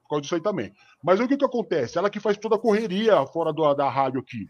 por 0.06 0.10
causa 0.10 0.22
disso 0.22 0.36
aí 0.36 0.42
também. 0.42 0.72
Mas 1.04 1.20
o 1.20 1.28
que, 1.28 1.38
que 1.38 1.46
acontece? 1.46 1.98
Ela 1.98 2.10
que 2.10 2.20
faz 2.20 2.38
toda 2.38 2.56
a 2.56 2.60
correria 2.60 3.26
fora 3.28 3.52
do, 3.52 3.74
da 3.74 3.90
rádio 3.90 4.20
aqui. 4.20 4.48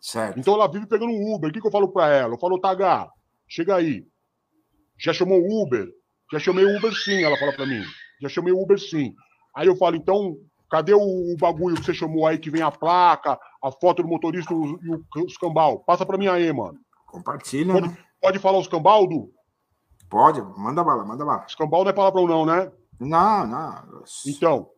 Certo. 0.00 0.38
Então 0.38 0.54
ela 0.54 0.70
vive 0.70 0.86
pegando 0.86 1.12
Uber. 1.12 1.50
O 1.50 1.52
que, 1.52 1.60
que 1.60 1.66
eu 1.66 1.72
falo 1.72 1.88
para 1.88 2.14
ela? 2.14 2.34
Eu 2.34 2.38
falo, 2.38 2.60
Taga, 2.60 3.08
chega 3.48 3.76
aí. 3.76 4.06
Já 4.98 5.12
chamou 5.12 5.40
Uber? 5.40 5.88
Já 6.32 6.38
chamei 6.38 6.64
Uber 6.64 6.92
sim, 6.92 7.22
ela 7.22 7.36
fala 7.38 7.52
para 7.52 7.66
mim. 7.66 7.82
Já 8.20 8.28
chamei 8.28 8.52
o 8.52 8.62
Uber 8.62 8.78
sim. 8.78 9.14
Aí 9.54 9.66
eu 9.66 9.76
falo, 9.76 9.96
então, 9.96 10.36
cadê 10.70 10.94
o, 10.94 11.00
o, 11.00 11.36
bagulho 11.38 11.76
que 11.76 11.84
você 11.84 11.94
chamou 11.94 12.26
aí, 12.26 12.38
que 12.38 12.50
vem 12.50 12.62
a 12.62 12.70
placa, 12.70 13.38
a 13.62 13.70
foto 13.70 14.02
do 14.02 14.08
motorista 14.08 14.52
e 14.52 14.56
o, 14.56 15.04
os 15.24 15.36
cambal? 15.36 15.80
Passa 15.80 16.04
para 16.04 16.18
mim 16.18 16.26
aí, 16.26 16.52
mano. 16.52 16.78
Compartilha. 17.06 17.72
Pode, 17.72 17.88
né? 17.88 17.98
pode 18.20 18.38
falar 18.38 18.58
os 18.58 18.68
cambal, 18.68 19.06
Du? 19.06 19.32
Pode, 20.10 20.40
manda 20.58 20.82
bala, 20.82 21.04
manda 21.04 21.24
bala. 21.24 21.44
Os 21.46 21.54
cambal 21.54 21.84
não 21.84 21.90
é 21.90 21.92
palavrão 21.92 22.26
não, 22.26 22.46
né? 22.46 22.70
Não, 23.00 23.46
não. 23.46 24.02
Então, 24.26 24.68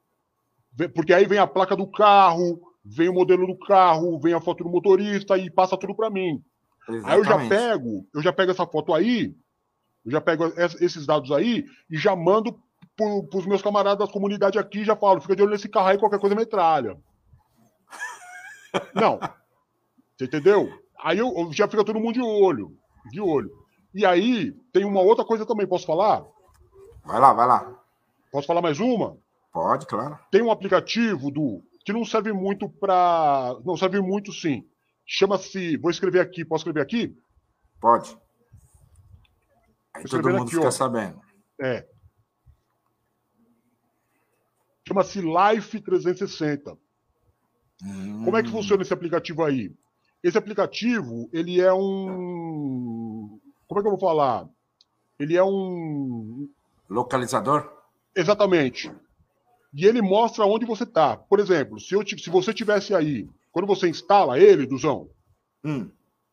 porque 0.94 1.12
aí 1.12 1.26
vem 1.26 1.38
a 1.38 1.46
placa 1.46 1.76
do 1.76 1.86
carro, 1.86 2.60
vem 2.84 3.08
o 3.08 3.14
modelo 3.14 3.46
do 3.46 3.58
carro, 3.58 4.18
vem 4.20 4.34
a 4.34 4.40
foto 4.40 4.62
do 4.64 4.70
motorista 4.70 5.36
e 5.36 5.50
passa 5.50 5.76
tudo 5.76 5.94
para 5.94 6.10
mim. 6.10 6.42
Exatamente. 6.88 7.10
Aí 7.10 7.18
eu 7.18 7.24
já 7.24 7.48
pego, 7.48 8.06
eu 8.14 8.22
já 8.22 8.32
pego 8.32 8.50
essa 8.52 8.66
foto 8.66 8.94
aí, 8.94 9.34
eu 10.04 10.12
já 10.12 10.20
pego 10.20 10.44
esses 10.80 11.04
dados 11.04 11.32
aí 11.32 11.64
e 11.90 11.96
já 11.96 12.14
mando 12.14 12.58
para 12.96 13.38
os 13.38 13.46
meus 13.46 13.60
camaradas 13.60 14.06
da 14.06 14.12
comunidade 14.12 14.58
aqui, 14.58 14.84
já 14.84 14.96
falo, 14.96 15.20
fica 15.20 15.36
de 15.36 15.42
olho 15.42 15.52
nesse 15.52 15.68
carro 15.68 15.88
aí, 15.88 15.98
qualquer 15.98 16.18
coisa 16.18 16.34
metralha. 16.34 16.96
Não. 18.94 19.20
Você 20.16 20.24
entendeu? 20.24 20.68
Aí 20.98 21.18
eu, 21.18 21.32
eu 21.36 21.52
já 21.52 21.68
fica 21.68 21.84
todo 21.84 22.00
mundo 22.00 22.14
de 22.14 22.22
olho, 22.22 22.76
de 23.10 23.20
olho. 23.20 23.50
E 23.94 24.04
aí 24.04 24.52
tem 24.72 24.84
uma 24.84 25.00
outra 25.00 25.24
coisa 25.24 25.44
também, 25.44 25.66
posso 25.66 25.86
falar? 25.86 26.24
Vai 27.04 27.20
lá, 27.20 27.32
vai 27.32 27.46
lá. 27.46 27.80
Posso 28.32 28.46
falar 28.46 28.62
mais 28.62 28.80
uma? 28.80 29.16
Pode, 29.52 29.86
claro. 29.86 30.18
Tem 30.30 30.42
um 30.42 30.50
aplicativo 30.50 31.30
do 31.30 31.62
que 31.84 31.92
não 31.92 32.04
serve 32.04 32.32
muito 32.32 32.68
para, 32.68 33.56
não 33.64 33.76
serve 33.76 34.00
muito 34.00 34.32
sim. 34.32 34.66
Chama-se, 35.06 35.76
vou 35.76 35.90
escrever 35.90 36.20
aqui, 36.20 36.44
posso 36.44 36.62
escrever 36.62 36.80
aqui? 36.80 37.16
Pode. 37.80 38.18
Aí 39.94 40.04
todo 40.04 40.28
mundo 40.28 40.42
aqui, 40.42 40.56
fica 40.56 40.66
ó. 40.66 40.70
sabendo. 40.70 41.20
É. 41.60 41.86
Chama-se 44.86 45.20
Life 45.20 45.80
360. 45.80 46.76
Hum. 47.82 48.24
Como 48.24 48.36
é 48.36 48.42
que 48.42 48.50
funciona 48.50 48.82
esse 48.82 48.92
aplicativo 48.92 49.44
aí? 49.44 49.72
Esse 50.22 50.38
aplicativo, 50.38 51.28
ele 51.32 51.60
é 51.60 51.72
um. 51.72 53.38
Como 53.66 53.80
é 53.80 53.82
que 53.82 53.88
eu 53.88 53.92
vou 53.96 54.00
falar? 54.00 54.48
Ele 55.18 55.36
é 55.36 55.44
um. 55.44 56.48
Localizador? 56.88 57.70
Exatamente 58.14 58.90
e 59.76 59.84
ele 59.84 60.00
mostra 60.00 60.46
onde 60.46 60.64
você 60.64 60.84
está. 60.84 61.18
Por 61.18 61.38
exemplo, 61.38 61.78
se, 61.78 61.94
eu, 61.94 62.02
se 62.06 62.30
você 62.30 62.54
tivesse 62.54 62.94
aí, 62.94 63.28
quando 63.52 63.66
você 63.66 63.86
instala 63.86 64.38
ele, 64.38 64.66
Duzão, 64.66 65.10
hum. 65.62 65.90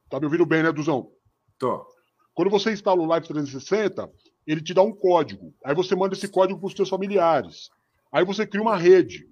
tá 0.09 0.17
me 0.17 0.25
ouvindo 0.25 0.45
bem, 0.45 0.63
né, 0.63 0.71
Duzão? 0.71 1.11
Tô. 1.59 1.85
Quando 2.33 2.49
você 2.49 2.71
instala 2.71 3.01
o 3.01 3.05
Live 3.05 3.27
360, 3.27 4.09
ele 4.47 4.61
te 4.61 4.73
dá 4.73 4.81
um 4.81 4.93
código. 4.93 5.53
Aí 5.63 5.75
você 5.75 5.93
manda 5.93 6.15
esse 6.15 6.29
código 6.29 6.57
para 6.57 6.67
os 6.67 6.73
seus 6.73 6.87
familiares. 6.87 7.69
Aí 8.13 8.23
você 8.23 8.45
cria 8.45 8.61
uma 8.61 8.77
rede. 8.77 9.27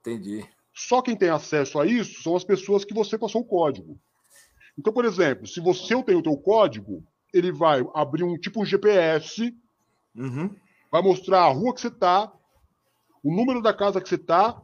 Entendi. 0.00 0.44
Só 0.74 1.00
quem 1.00 1.16
tem 1.16 1.28
acesso 1.28 1.78
a 1.78 1.86
isso 1.86 2.20
são 2.20 2.34
as 2.34 2.42
pessoas 2.42 2.84
que 2.84 2.92
você 2.92 3.16
passou 3.16 3.42
o 3.42 3.46
código. 3.46 3.96
Então, 4.76 4.92
por 4.92 5.04
exemplo, 5.04 5.46
se 5.46 5.60
você 5.60 6.02
tem 6.02 6.16
o 6.16 6.22
teu 6.22 6.36
código, 6.36 7.06
ele 7.32 7.52
vai 7.52 7.86
abrir 7.94 8.24
um 8.24 8.36
tipo 8.36 8.60
um 8.60 8.64
GPS, 8.64 9.56
uhum. 10.16 10.52
vai 10.90 11.00
mostrar 11.00 11.44
a 11.44 11.52
rua 11.52 11.72
que 11.72 11.80
você 11.80 11.86
está, 11.86 12.32
o 13.22 13.32
número 13.32 13.62
da 13.62 13.72
casa 13.72 14.00
que 14.00 14.08
você 14.08 14.16
está 14.16 14.60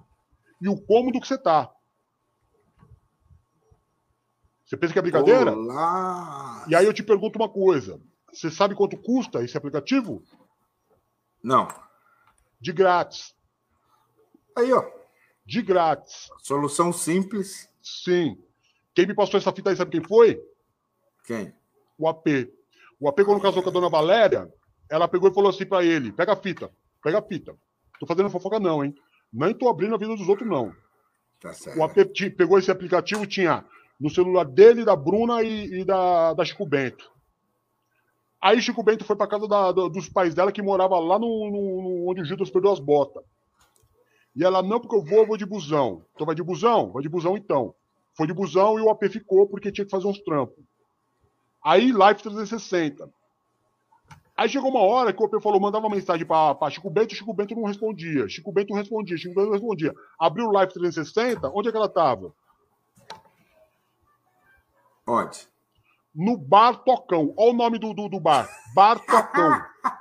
e 0.61 0.69
o 0.69 0.81
cômodo 0.83 1.21
que 1.21 1.29
você 1.29 1.37
está. 1.37 1.73
Você 4.67 4.77
pensa 4.77 4.93
que 4.93 4.99
é 4.99 5.03
brincadeira? 5.03 5.53
Olá. 5.53 6.65
E 6.69 6.75
aí 6.75 6.85
eu 6.85 6.93
te 6.93 7.05
pergunto 7.05 7.39
uma 7.39 7.49
coisa. 7.49 8.01
Você 8.33 8.51
sabe 8.51 8.75
quanto 8.75 8.97
custa 8.97 9.45
esse 9.45 9.57
aplicativo? 9.57 10.25
Não. 11.43 11.69
De 12.61 12.73
grátis. 12.73 13.35
Aí, 14.57 14.73
ó. 14.73 14.85
De 15.45 15.63
grátis. 15.63 16.29
Solução 16.39 16.93
simples. 16.93 17.69
Sim. 17.83 18.39
Quem 18.95 19.07
me 19.07 19.15
passou 19.15 19.39
essa 19.39 19.53
fita 19.53 19.71
aí, 19.71 19.77
sabe 19.77 19.91
quem 19.91 20.03
foi? 20.03 20.41
Quem? 21.25 21.53
O 21.99 22.09
AP. 22.09 22.27
O 22.99 23.09
AP, 23.09 23.25
quando 23.25 23.41
casou 23.41 23.63
com 23.63 23.71
a 23.71 23.73
dona 23.73 23.89
Valéria, 23.89 24.53
ela 24.91 25.09
pegou 25.09 25.31
e 25.31 25.35
falou 25.35 25.51
assim 25.51 25.65
para 25.65 25.85
ele: 25.85 26.13
pega 26.13 26.33
a 26.33 26.37
fita, 26.37 26.71
pega 27.03 27.19
a 27.19 27.23
fita. 27.23 27.57
Tô 27.99 28.07
fazendo 28.07 28.31
fofoca, 28.31 28.59
não, 28.59 28.85
hein? 28.85 28.95
Nem 29.33 29.55
tô 29.55 29.69
abrindo 29.69 29.95
a 29.95 29.99
vida 29.99 30.15
dos 30.17 30.29
outros, 30.29 30.49
não. 30.49 30.75
Tá 31.41 31.53
certo. 31.53 31.79
O 31.79 31.83
AP 31.83 31.97
pegou 32.37 32.59
esse 32.59 32.71
aplicativo, 32.71 33.27
tinha 33.27 33.65
no 33.99 34.11
celular 34.11 34.45
dele, 34.45 34.85
da 34.85 34.97
Bruna 34.97 35.43
e, 35.43 35.81
e 35.81 35.85
da, 35.85 36.35
da 36.35 36.45
Chico 36.45 36.67
Bento. 36.67 37.11
Aí 38.41 38.61
Chico 38.61 38.83
Bento 38.83 39.05
foi 39.05 39.15
para 39.15 39.27
casa 39.27 39.47
da, 39.47 39.71
da, 39.71 39.89
dos 39.89 40.09
pais 40.09 40.35
dela, 40.35 40.51
que 40.51 40.63
morava 40.63 40.99
lá 40.99 41.19
no, 41.19 41.51
no, 41.51 42.11
onde 42.11 42.23
o 42.23 42.25
Judas 42.25 42.51
perdeu 42.51 42.73
as 42.73 42.81
botas. 42.81 43.23
E 44.41 44.45
ela, 44.45 44.63
não, 44.63 44.81
porque 44.81 44.97
eu 44.97 45.05
vou, 45.05 45.19
eu 45.19 45.27
vou 45.27 45.37
de 45.37 45.45
busão. 45.45 46.03
Então 46.15 46.25
vai 46.27 46.35
de 46.35 46.43
busão? 46.43 46.91
Vai 46.93 47.03
de 47.03 47.11
busão 47.11 47.37
então. 47.37 47.75
Foi 48.15 48.27
de 48.27 48.33
busão 48.33 48.79
e 48.79 48.83
o 48.83 48.89
AP 48.89 49.05
ficou 49.11 49.47
porque 49.47 49.71
tinha 49.71 49.85
que 49.85 49.91
fazer 49.91 50.07
uns 50.07 50.19
trampos. 50.19 50.65
Aí, 51.63 51.93
Live 51.93 52.23
360. 52.23 53.07
Aí 54.35 54.49
chegou 54.49 54.71
uma 54.71 54.81
hora 54.81 55.13
que 55.13 55.23
o 55.23 55.27
OP 55.27 55.43
falou, 55.43 55.61
mandava 55.61 55.91
mensagem 55.91 56.27
para 56.27 56.71
Chico 56.71 56.89
Bento, 56.89 57.15
Chico 57.15 57.35
Bento 57.35 57.55
não 57.55 57.65
respondia. 57.65 58.27
Chico 58.31 58.51
Bento 58.51 58.71
não 58.71 58.79
respondia, 58.79 59.19
Chico 59.19 59.35
Bento 59.35 59.49
não 59.49 59.53
respondia. 59.53 59.95
Abriu 60.19 60.47
o 60.47 60.53
Live 60.53 60.73
360, 60.73 61.53
onde 61.55 61.69
é 61.69 61.71
que 61.71 61.77
ela 61.77 61.85
estava? 61.85 62.33
Onde? 65.07 65.47
No 66.15 66.39
Bar 66.39 66.79
Tocão. 66.79 67.35
Olha 67.37 67.51
o 67.51 67.55
nome 67.55 67.79
do, 67.79 67.93
do, 67.93 68.09
do 68.09 68.19
bar. 68.19 68.49
Bar 68.75 69.01
Tocão. 69.01 69.63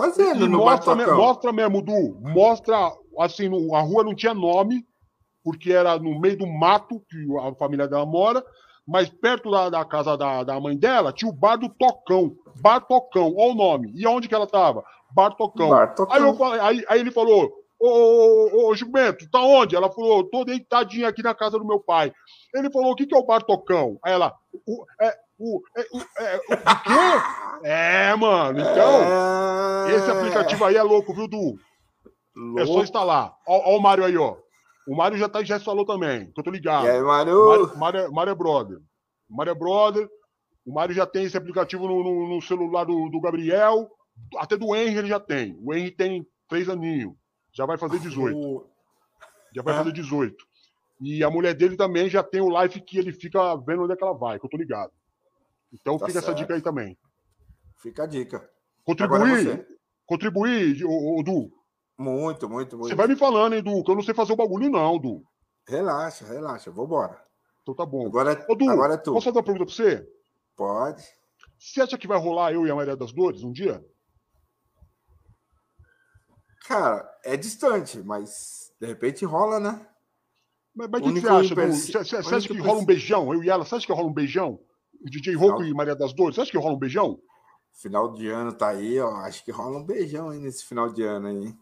Fazendo 0.00 0.48
no 0.48 0.58
mostra, 0.58 0.94
Bar 0.94 1.04
Tocão. 1.04 1.18
Mostra 1.18 1.52
mesmo, 1.52 1.82
Du. 1.82 2.20
Mostra, 2.20 2.92
assim, 3.18 3.48
a 3.74 3.80
rua 3.80 4.04
não 4.04 4.14
tinha 4.14 4.34
nome, 4.34 4.84
porque 5.44 5.72
era 5.72 5.98
no 5.98 6.18
meio 6.20 6.38
do 6.38 6.46
mato 6.46 7.00
que 7.08 7.26
a 7.38 7.54
família 7.54 7.88
dela 7.88 8.06
mora 8.06 8.44
mas 8.90 9.08
perto 9.08 9.50
da, 9.50 9.70
da 9.70 9.84
casa 9.84 10.16
da, 10.16 10.42
da, 10.42 10.58
mãe 10.58 10.76
dela 10.76 11.12
tinha 11.12 11.30
o 11.30 11.34
bar 11.34 11.56
do 11.56 11.68
Tocão. 11.68 12.34
Bar 12.60 12.80
Tocão, 12.80 13.32
olha 13.36 13.52
o 13.52 13.54
nome. 13.54 13.92
E 13.94 14.04
onde 14.04 14.26
que 14.26 14.34
ela 14.34 14.48
tava? 14.48 14.82
Bar 15.14 15.30
Tocão. 15.36 15.70
Bar 15.70 15.94
Tocão. 15.94 16.12
Aí, 16.12 16.36
falei, 16.36 16.60
aí, 16.60 16.84
aí, 16.88 17.00
ele 17.00 17.12
falou: 17.12 17.52
ô, 17.78 17.88
ô, 17.88 18.68
ô, 18.68 18.74
Gilberto, 18.74 19.30
tá 19.30 19.40
onde? 19.42 19.76
Ela 19.76 19.90
falou, 19.90 20.24
tô 20.24 20.44
deitadinha 20.44 21.08
aqui 21.08 21.22
na 21.22 21.34
casa 21.34 21.56
do 21.56 21.64
meu 21.64 21.78
pai. 21.78 22.12
Ele 22.52 22.70
falou, 22.70 22.90
o 22.90 22.96
que, 22.96 23.06
que 23.06 23.14
é 23.14 23.18
o 23.18 23.24
Bartocão? 23.24 23.96
Aí 24.04 24.12
ela, 24.12 24.34
é, 25.00 25.16
o, 25.40 25.62
é, 25.74 25.80
o, 25.90 26.22
é, 26.22 26.36
o, 26.36 26.52
o 26.52 26.82
quê? 26.82 27.64
É, 27.64 28.14
mano, 28.14 28.60
então, 28.60 29.86
é... 29.88 29.94
esse 29.94 30.10
aplicativo 30.10 30.64
aí 30.66 30.76
é 30.76 30.82
louco, 30.82 31.14
viu, 31.14 31.26
Du? 31.26 31.58
Louco. 32.36 32.60
É 32.60 32.66
só 32.66 32.82
instalar. 32.82 33.34
Ó, 33.48 33.72
ó, 33.72 33.78
o 33.78 33.80
Mário 33.80 34.04
aí, 34.04 34.16
ó. 34.18 34.36
O 34.86 34.94
Mário 34.94 35.16
já, 35.16 35.30
tá, 35.30 35.42
já 35.42 35.56
instalou 35.56 35.86
também, 35.86 36.30
que 36.30 36.38
eu 36.38 36.44
tô 36.44 36.50
ligado. 36.50 36.86
E 36.86 36.90
aí, 36.90 37.00
Mário? 37.00 37.74
Mário, 37.78 38.12
Mário 38.12 38.30
é 38.30 38.34
brother. 38.34 38.78
O 39.30 39.36
Mário 39.36 39.50
é 39.50 39.54
brother. 39.54 40.08
O 40.66 40.74
Mário 40.74 40.94
já 40.94 41.06
tem 41.06 41.24
esse 41.24 41.36
aplicativo 41.36 41.88
no, 41.88 42.04
no, 42.04 42.34
no 42.34 42.42
celular 42.42 42.84
do, 42.84 43.08
do, 43.08 43.20
Gabriel. 43.20 43.90
Até 44.36 44.58
do 44.58 44.74
Henry 44.76 44.98
ele 44.98 45.08
já 45.08 45.18
tem. 45.18 45.58
O 45.62 45.74
Henry 45.74 45.90
tem 45.90 46.26
três 46.48 46.68
aninhos. 46.68 47.14
Já 47.52 47.64
vai 47.64 47.78
fazer 47.78 47.98
18. 47.98 48.66
Já 49.54 49.62
vai 49.62 49.74
fazer 49.74 49.92
18. 49.92 50.36
E 51.00 51.24
a 51.24 51.30
mulher 51.30 51.54
dele 51.54 51.76
também 51.76 52.10
já 52.10 52.22
tem 52.22 52.42
o 52.42 52.50
live 52.50 52.80
que 52.82 52.98
ele 52.98 53.12
fica 53.12 53.56
vendo 53.56 53.84
onde 53.84 53.94
é 53.94 53.96
que 53.96 54.04
ela 54.04 54.12
vai, 54.12 54.38
que 54.38 54.44
eu 54.44 54.50
tô 54.50 54.58
ligado. 54.58 54.92
Então 55.72 55.98
tá 55.98 56.06
fica 56.06 56.20
certo. 56.20 56.30
essa 56.30 56.34
dica 56.34 56.54
aí 56.54 56.60
também. 56.60 56.98
Fica 57.78 58.04
a 58.04 58.06
dica. 58.06 58.48
Contribuir. 58.84 59.66
Contribuir, 60.06 60.84
o, 60.84 61.20
o 61.20 61.22
Du. 61.22 61.50
Muito, 61.96 62.48
muito, 62.48 62.76
muito. 62.76 62.88
Você 62.88 62.94
vai 62.94 63.06
me 63.06 63.16
falando, 63.16 63.54
hein, 63.54 63.62
Du, 63.62 63.84
que 63.84 63.90
eu 63.90 63.94
não 63.94 64.02
sei 64.02 64.14
fazer 64.14 64.32
o 64.32 64.36
bagulho, 64.36 64.70
não, 64.70 64.98
Du. 64.98 65.22
Relaxa, 65.66 66.26
relaxa, 66.26 66.70
vambora. 66.70 67.22
Então 67.62 67.74
tá 67.74 67.86
bom. 67.86 68.06
Agora, 68.06 68.32
é, 68.32 68.46
Ô, 68.48 68.54
du, 68.54 68.68
agora 68.68 68.94
é 68.94 68.96
tu. 68.96 69.12
Posso 69.12 69.26
fazer 69.26 69.38
uma 69.38 69.44
pergunta 69.44 69.66
pra 69.66 69.74
você? 69.74 70.08
Pode. 70.56 71.04
Você 71.58 71.82
acha 71.82 71.98
que 71.98 72.08
vai 72.08 72.18
rolar 72.18 72.52
eu 72.52 72.66
e 72.66 72.70
a 72.70 72.74
Maria 72.74 72.96
das 72.96 73.12
Dores 73.12 73.42
um 73.42 73.52
dia? 73.52 73.84
Cara, 76.66 77.08
é 77.24 77.36
distante, 77.36 78.02
mas 78.02 78.72
de 78.80 78.86
repente 78.86 79.24
rola, 79.24 79.60
né? 79.60 79.86
Mas 80.74 81.02
o 81.02 81.12
que 81.12 81.20
você 81.20 81.28
acha? 81.28 81.54
Du? 81.54 81.66
Você, 81.72 82.04
você 82.04 82.16
acha 82.16 82.48
que 82.48 82.58
rola 82.58 82.80
um 82.80 82.84
beijão? 82.84 83.32
Eu 83.32 83.44
e 83.44 83.50
ela, 83.50 83.64
você 83.64 83.74
acha 83.74 83.86
que 83.86 83.92
rola 83.92 84.08
um 84.08 84.12
beijão? 84.12 84.60
DJ 85.02 85.34
Rocco 85.34 85.62
e 85.64 85.72
Maria 85.72 85.96
das 85.96 86.12
Dores, 86.12 86.38
acha 86.38 86.50
que 86.50 86.58
rola 86.58 86.74
um 86.74 86.78
beijão? 86.78 87.18
Final 87.72 88.12
de 88.12 88.28
ano 88.28 88.52
tá 88.52 88.68
aí, 88.68 89.00
ó. 89.00 89.10
Acho 89.16 89.44
que 89.44 89.50
rola 89.50 89.78
um 89.78 89.84
beijão 89.84 90.30
aí 90.30 90.38
nesse 90.38 90.64
final 90.64 90.88
de 90.92 91.02
ano 91.02 91.28
aí. 91.28 91.54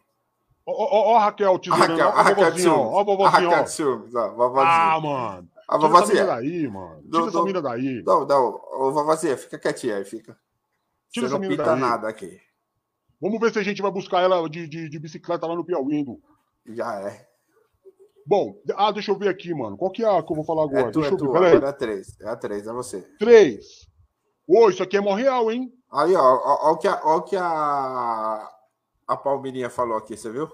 Ó, 0.66 1.12
ó, 1.12 1.16
a 1.16 1.24
Raquel 1.24 1.58
tesourando. 1.58 1.92
Raquel, 1.92 2.08
a 2.08 2.22
Raquel 2.22 2.50
de 2.50 2.68
Ó, 2.68 3.00
a 3.00 3.04
vovozinha, 3.04 3.48
Raquel 3.48 3.64
de 3.64 3.70
ciúmes, 3.70 4.14
ó. 4.14 4.56
Ah, 4.58 5.00
mano. 5.00 5.48
A 5.68 5.78
vovozinha. 5.78 6.22
Tira 6.22 6.32
essa 6.32 6.40
mina 6.40 6.50
daí, 6.50 6.68
mano. 6.68 7.02
Tira 7.02 7.22
do, 7.22 7.28
essa 7.28 7.42
mina 7.42 7.62
daí. 7.62 8.02
Não, 8.04 8.26
não. 8.26 8.60
Ô, 8.72 8.92
vovozinha, 8.92 9.36
fica 9.36 9.58
quietinha 9.58 9.96
aí, 9.96 10.04
fica. 10.04 10.36
Tira 11.10 11.28
Você 11.28 11.34
essa 11.34 11.42
não 11.42 11.48
pita 11.48 11.64
daí. 11.64 11.80
nada 11.80 12.08
aqui. 12.08 12.40
Vamos 13.20 13.40
ver 13.40 13.52
se 13.52 13.58
a 13.58 13.62
gente 13.62 13.82
vai 13.82 13.90
buscar 13.90 14.22
ela 14.22 14.48
de, 14.48 14.68
de, 14.68 14.88
de 14.88 14.98
bicicleta 14.98 15.46
lá 15.46 15.54
no 15.54 15.64
Piauí. 15.64 16.04
Já 16.66 17.00
é. 17.00 17.27
Bom, 18.28 18.60
ah, 18.76 18.92
deixa 18.92 19.10
eu 19.10 19.16
ver 19.16 19.30
aqui, 19.30 19.54
mano. 19.54 19.74
Qual 19.78 19.90
que 19.90 20.04
é 20.04 20.06
a 20.06 20.22
que 20.22 20.30
eu 20.30 20.36
vou 20.36 20.44
falar 20.44 20.64
agora? 20.64 20.88
É 20.88 20.90
tu, 20.90 21.00
deixa 21.00 21.14
é 21.14 21.16
tu. 21.16 21.34
Agora 21.34 21.68
é 21.68 21.72
três. 21.72 22.20
É 22.20 22.28
a 22.28 22.36
três, 22.36 22.66
é 22.66 22.72
você. 22.74 23.00
Três. 23.18 23.88
Ô, 24.46 24.68
isso 24.68 24.82
aqui 24.82 24.98
é 24.98 25.00
mó 25.00 25.14
real, 25.14 25.50
hein? 25.50 25.72
Aí, 25.90 26.14
ó, 26.14 26.20
ó, 26.20 26.68
ó, 26.68 26.72
o 26.72 26.76
que 26.76 26.86
a, 26.86 27.00
ó, 27.02 27.20
que 27.22 27.36
a, 27.36 28.46
a 29.08 29.16
Palmeirinha 29.16 29.70
falou 29.70 29.96
aqui, 29.96 30.14
você 30.14 30.30
viu? 30.30 30.46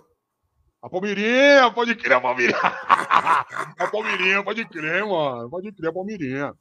A 0.80 0.88
Palmeirinha, 0.88 1.68
pode 1.74 1.96
crer, 1.96 2.12
a 2.12 2.20
Palmeirinha. 2.20 2.58
a 2.62 3.90
Palmeirinha, 3.90 4.44
pode 4.44 4.64
crer, 4.68 5.04
mano. 5.04 5.50
Pode 5.50 5.72
crer, 5.72 5.90
a 5.90 5.92
Palmeirinha. 5.92 6.54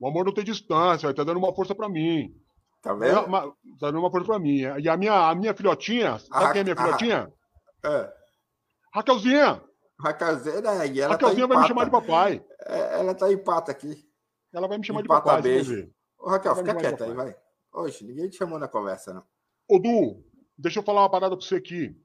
O 0.00 0.08
amor 0.08 0.24
não 0.24 0.34
tem 0.34 0.42
distância, 0.42 1.14
tá 1.14 1.22
dando 1.22 1.38
uma 1.38 1.54
força 1.54 1.76
pra 1.76 1.88
mim. 1.88 2.34
Tá 2.82 2.92
vendo? 2.92 3.20
É, 3.20 3.30
tá 3.78 3.86
dando 3.86 4.00
uma 4.00 4.10
força 4.10 4.26
pra 4.26 4.38
mim. 4.40 4.62
E 4.80 4.88
a 4.88 4.96
minha, 4.96 5.28
a 5.28 5.34
minha 5.36 5.54
filhotinha, 5.54 6.18
sabe 6.18 6.44
a 6.44 6.52
quem 6.52 6.60
é 6.62 6.64
minha 6.64 6.76
filhotinha? 6.76 7.32
É. 7.84 8.12
Raquelzinha. 8.92 9.67
Né? 10.62 10.86
E 10.92 11.00
ela 11.00 11.12
Raquelzinha 11.12 11.48
tá 11.48 11.54
vai 11.54 11.62
me 11.62 11.68
chamar 11.68 11.84
de 11.84 11.90
papai. 11.90 12.44
É, 12.66 13.00
ela 13.00 13.14
tá 13.14 13.32
empata 13.32 13.72
aqui. 13.72 14.08
Ela 14.52 14.68
vai 14.68 14.78
me 14.78 14.86
chamar 14.86 15.00
empata 15.00 15.20
de 15.20 15.24
papai. 15.26 15.42
Beijo. 15.42 15.90
Ô, 16.18 16.30
Raquel, 16.30 16.56
fica 16.56 16.74
quieta 16.74 17.04
aí, 17.04 17.12
vai. 17.12 17.36
Hoje, 17.72 18.04
ninguém 18.04 18.28
te 18.28 18.36
chamou 18.36 18.58
na 18.58 18.68
conversa, 18.68 19.12
não. 19.12 19.24
Ô, 19.68 19.78
Du, 19.78 20.24
deixa 20.56 20.78
eu 20.78 20.82
falar 20.82 21.02
uma 21.02 21.10
parada 21.10 21.36
pra 21.36 21.44
você 21.44 21.56
aqui. 21.56 21.96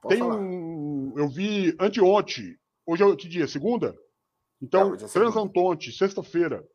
Pode 0.00 0.16
Tem 0.16 0.22
falar. 0.22 0.36
um. 0.36 1.14
Eu 1.16 1.28
vi 1.28 1.76
anteontem. 1.78 2.58
Hoje 2.84 3.04
é 3.04 3.16
que 3.16 3.28
dia? 3.28 3.46
Segunda? 3.46 3.94
Então, 4.60 4.94
é, 4.94 5.04
é 5.04 5.06
Transantonte, 5.08 5.92
sexta-feira. 5.92 6.66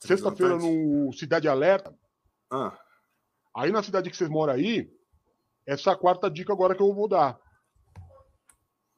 Sexta-feira 0.00 0.56
no 0.56 1.12
Cidade 1.12 1.48
Alerta. 1.48 1.96
Ah. 2.50 2.76
Aí 3.56 3.70
na 3.70 3.82
cidade 3.82 4.10
que 4.10 4.16
vocês 4.16 4.28
moram 4.28 4.52
aí, 4.52 4.90
essa 5.66 5.90
é 5.90 5.92
a 5.92 5.96
quarta 5.96 6.30
dica 6.30 6.52
agora 6.52 6.74
que 6.74 6.82
eu 6.82 6.92
vou 6.92 7.08
dar. 7.08 7.40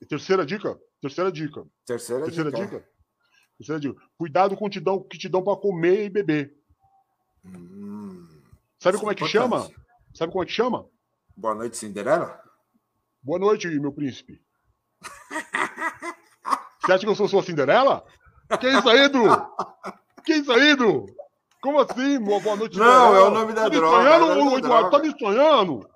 Terceira 0.09 0.45
dica? 0.45 0.79
Terceira 1.01 1.33
dica. 1.33 1.65
Terceira, 1.87 2.25
Terceira 2.25 2.51
dica. 2.51 2.65
dica. 2.67 2.89
Terceira 3.59 3.81
dica. 3.81 4.01
Cuidado 4.19 4.57
com 4.57 4.67
o 4.67 4.69
que 4.71 4.79
te 4.79 4.85
dão, 4.85 5.03
que 5.03 5.19
te 5.19 5.29
dão 5.29 5.43
para 5.43 5.57
comer 5.61 6.05
e 6.05 6.11
beber. 6.11 6.55
Hum, 7.45 8.27
Sabe 8.79 8.99
como 8.99 9.11
é 9.11 9.15
que 9.15 9.25
importante. 9.25 9.51
chama? 9.65 9.71
Sabe 10.15 10.33
como 10.33 10.43
é 10.43 10.47
que 10.47 10.53
chama? 10.53 10.87
Boa 11.37 11.55
noite, 11.55 11.77
Cinderela. 11.77 12.41
Boa 13.23 13.39
noite, 13.39 13.67
meu 13.81 13.93
príncipe. 13.93 14.41
Você 16.83 16.93
acha 16.93 16.99
que 17.05 17.09
eu 17.09 17.15
sou 17.17 17.29
sua 17.29 17.43
Cinderela? 17.43 18.05
Que 18.61 18.69
isso 18.69 18.89
aí, 18.89 18.99
Edu? 19.05 19.25
Que 20.25 20.35
isso 20.35 20.53
aí, 20.53 20.71
Edu? 20.71 21.07
Como 21.61 21.81
assim? 21.81 22.21
Boa 22.21 22.57
noite, 22.57 22.79
Não, 22.79 23.15
é 23.15 23.23
o 23.23 23.31
nome 23.31 23.53
da 23.53 23.63
tá 23.63 23.69
droga. 23.71 23.97
Me 23.99 24.05
sonhando, 24.27 24.55
é 24.55 24.59
Eduardo? 24.59 24.91
Tá 24.91 24.99
me 25.01 25.19
sonhando? 25.19 25.91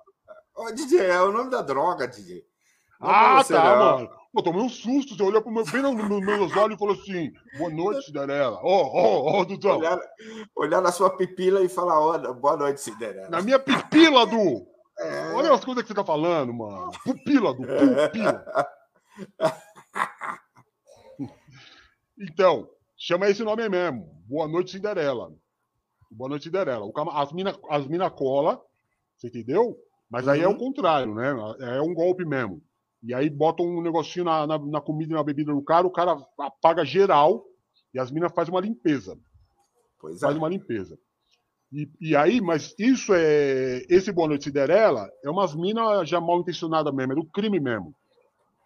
Ô, 0.55 0.71
DJ, 0.71 0.99
é 0.99 1.21
o 1.21 1.31
nome 1.31 1.49
da 1.49 1.61
droga, 1.61 2.07
DJ. 2.07 2.43
Não 3.01 3.09
ah, 3.09 3.43
tá, 3.43 3.75
não. 3.75 3.97
mano. 3.97 4.09
Pô, 4.31 4.43
tomei 4.43 4.61
um 4.61 4.69
susto. 4.69 5.15
Você 5.15 5.23
olhou 5.23 5.41
pro 5.41 5.51
meu, 5.51 5.65
bem 5.65 5.81
nos 5.81 5.95
meus 5.95 6.55
olhos 6.55 6.75
e 6.75 6.79
falou 6.79 6.93
assim: 6.93 7.33
Boa 7.57 7.69
noite, 7.71 8.05
Cinderela. 8.05 8.59
Ó, 8.63 8.83
ó, 8.83 9.39
ó, 9.39 9.43
Dudão. 9.43 9.79
Olhar, 9.79 9.99
olhar 10.55 10.81
na 10.81 10.91
sua 10.91 11.09
pipila 11.09 11.61
e 11.63 11.69
falar: 11.69 11.99
oh, 11.99 12.33
Boa 12.35 12.55
noite, 12.55 12.79
Cinderela. 12.79 13.29
Na 13.29 13.41
minha 13.41 13.57
pipila, 13.57 14.25
Du. 14.27 14.67
É... 14.99 15.33
Olha 15.33 15.51
as 15.51 15.65
coisas 15.65 15.81
que 15.81 15.87
você 15.87 15.95
tá 15.95 16.05
falando, 16.05 16.53
mano. 16.53 16.91
Pupila, 17.03 17.53
Du. 17.55 17.63
Pupila. 17.63 18.45
então, 22.19 22.69
chama 22.95 23.29
esse 23.29 23.43
nome 23.43 23.63
aí 23.63 23.69
mesmo. 23.69 24.07
Boa 24.27 24.47
noite, 24.47 24.71
Cinderela. 24.71 25.33
Boa 26.11 26.29
noite, 26.29 26.43
Cinderela. 26.43 26.89
As 27.13 27.31
minas 27.33 27.57
as 27.67 27.87
mina 27.87 28.11
cola, 28.11 28.61
você 29.17 29.27
entendeu? 29.27 29.75
Mas 30.09 30.27
aí 30.27 30.39
uhum. 30.39 30.45
é 30.45 30.47
o 30.47 30.51
uhum. 30.51 30.57
contrário, 30.57 31.15
né? 31.15 31.33
É 31.77 31.81
um 31.81 31.93
golpe 31.93 32.23
mesmo. 32.23 32.61
E 33.03 33.13
aí 33.13 33.29
botam 33.29 33.65
um 33.65 33.81
negocinho 33.81 34.25
na, 34.25 34.45
na, 34.45 34.59
na, 34.59 34.81
comida 34.81 35.13
e 35.13 35.15
na 35.15 35.23
bebida 35.23 35.51
do 35.51 35.61
cara, 35.63 35.87
o 35.87 35.91
cara 35.91 36.15
apaga 36.37 36.85
geral 36.85 37.43
e 37.93 37.99
as 37.99 38.11
minas 38.11 38.31
fazem 38.33 38.53
uma 38.53 38.61
limpeza. 38.61 39.17
Pois 39.99 40.19
Faz 40.19 40.35
é. 40.35 40.37
uma 40.37 40.49
limpeza. 40.49 40.97
E, 41.71 41.89
e, 42.01 42.15
aí, 42.15 42.41
mas 42.41 42.75
isso 42.77 43.13
é. 43.13 43.81
Esse 43.89 44.11
Boa 44.11 44.27
Noite 44.27 44.43
Cinderela 44.43 45.09
é 45.23 45.29
umas 45.29 45.55
minas 45.55 46.07
já 46.07 46.19
mal 46.19 46.39
intencionadas 46.39 46.93
mesmo, 46.93 47.13
é 47.13 47.15
do 47.15 47.25
crime 47.25 47.59
mesmo. 47.59 47.95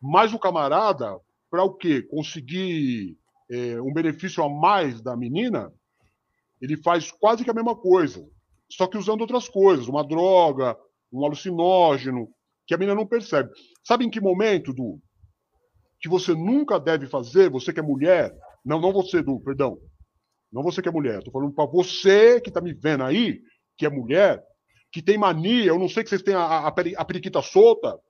Mas 0.01 0.33
o 0.33 0.39
camarada, 0.39 1.19
para 1.49 1.63
o 1.63 1.73
quê? 1.73 2.01
Conseguir 2.01 3.17
é, 3.49 3.79
um 3.81 3.93
benefício 3.93 4.43
a 4.43 4.49
mais 4.49 5.01
da 5.01 5.15
menina, 5.15 5.71
ele 6.59 6.77
faz 6.77 7.11
quase 7.11 7.43
que 7.43 7.49
a 7.49 7.53
mesma 7.53 7.75
coisa. 7.75 8.27
Só 8.69 8.87
que 8.87 8.97
usando 8.97 9.21
outras 9.21 9.47
coisas, 9.47 9.87
uma 9.87 10.03
droga, 10.03 10.75
um 11.11 11.23
alucinógeno, 11.23 12.27
que 12.65 12.73
a 12.73 12.77
menina 12.77 12.95
não 12.95 13.05
percebe. 13.05 13.49
Sabe 13.83 14.05
em 14.05 14.09
que 14.09 14.19
momento, 14.19 14.73
Du? 14.73 14.99
Que 15.99 16.09
você 16.09 16.33
nunca 16.33 16.79
deve 16.79 17.07
fazer, 17.07 17.49
você 17.49 17.71
que 17.71 17.79
é 17.79 17.83
mulher. 17.83 18.33
Não, 18.63 18.79
não 18.79 18.91
você, 18.91 19.21
Du, 19.21 19.39
perdão. 19.41 19.77
Não 20.51 20.63
você 20.63 20.81
que 20.81 20.89
é 20.89 20.91
mulher. 20.91 21.19
Estou 21.19 21.33
falando 21.33 21.53
para 21.53 21.65
você 21.65 22.39
que 22.41 22.49
está 22.49 22.61
me 22.61 22.73
vendo 22.73 23.03
aí, 23.03 23.41
que 23.77 23.85
é 23.85 23.89
mulher, 23.89 24.43
que 24.91 25.01
tem 25.01 25.17
mania, 25.17 25.65
eu 25.65 25.77
não 25.77 25.89
sei 25.89 26.03
que 26.03 26.09
vocês 26.09 26.21
têm 26.21 26.33
a, 26.33 26.41
a, 26.41 26.67
a 26.67 27.05
periquita 27.05 27.41
solta. 27.41 27.95
O 27.95 28.01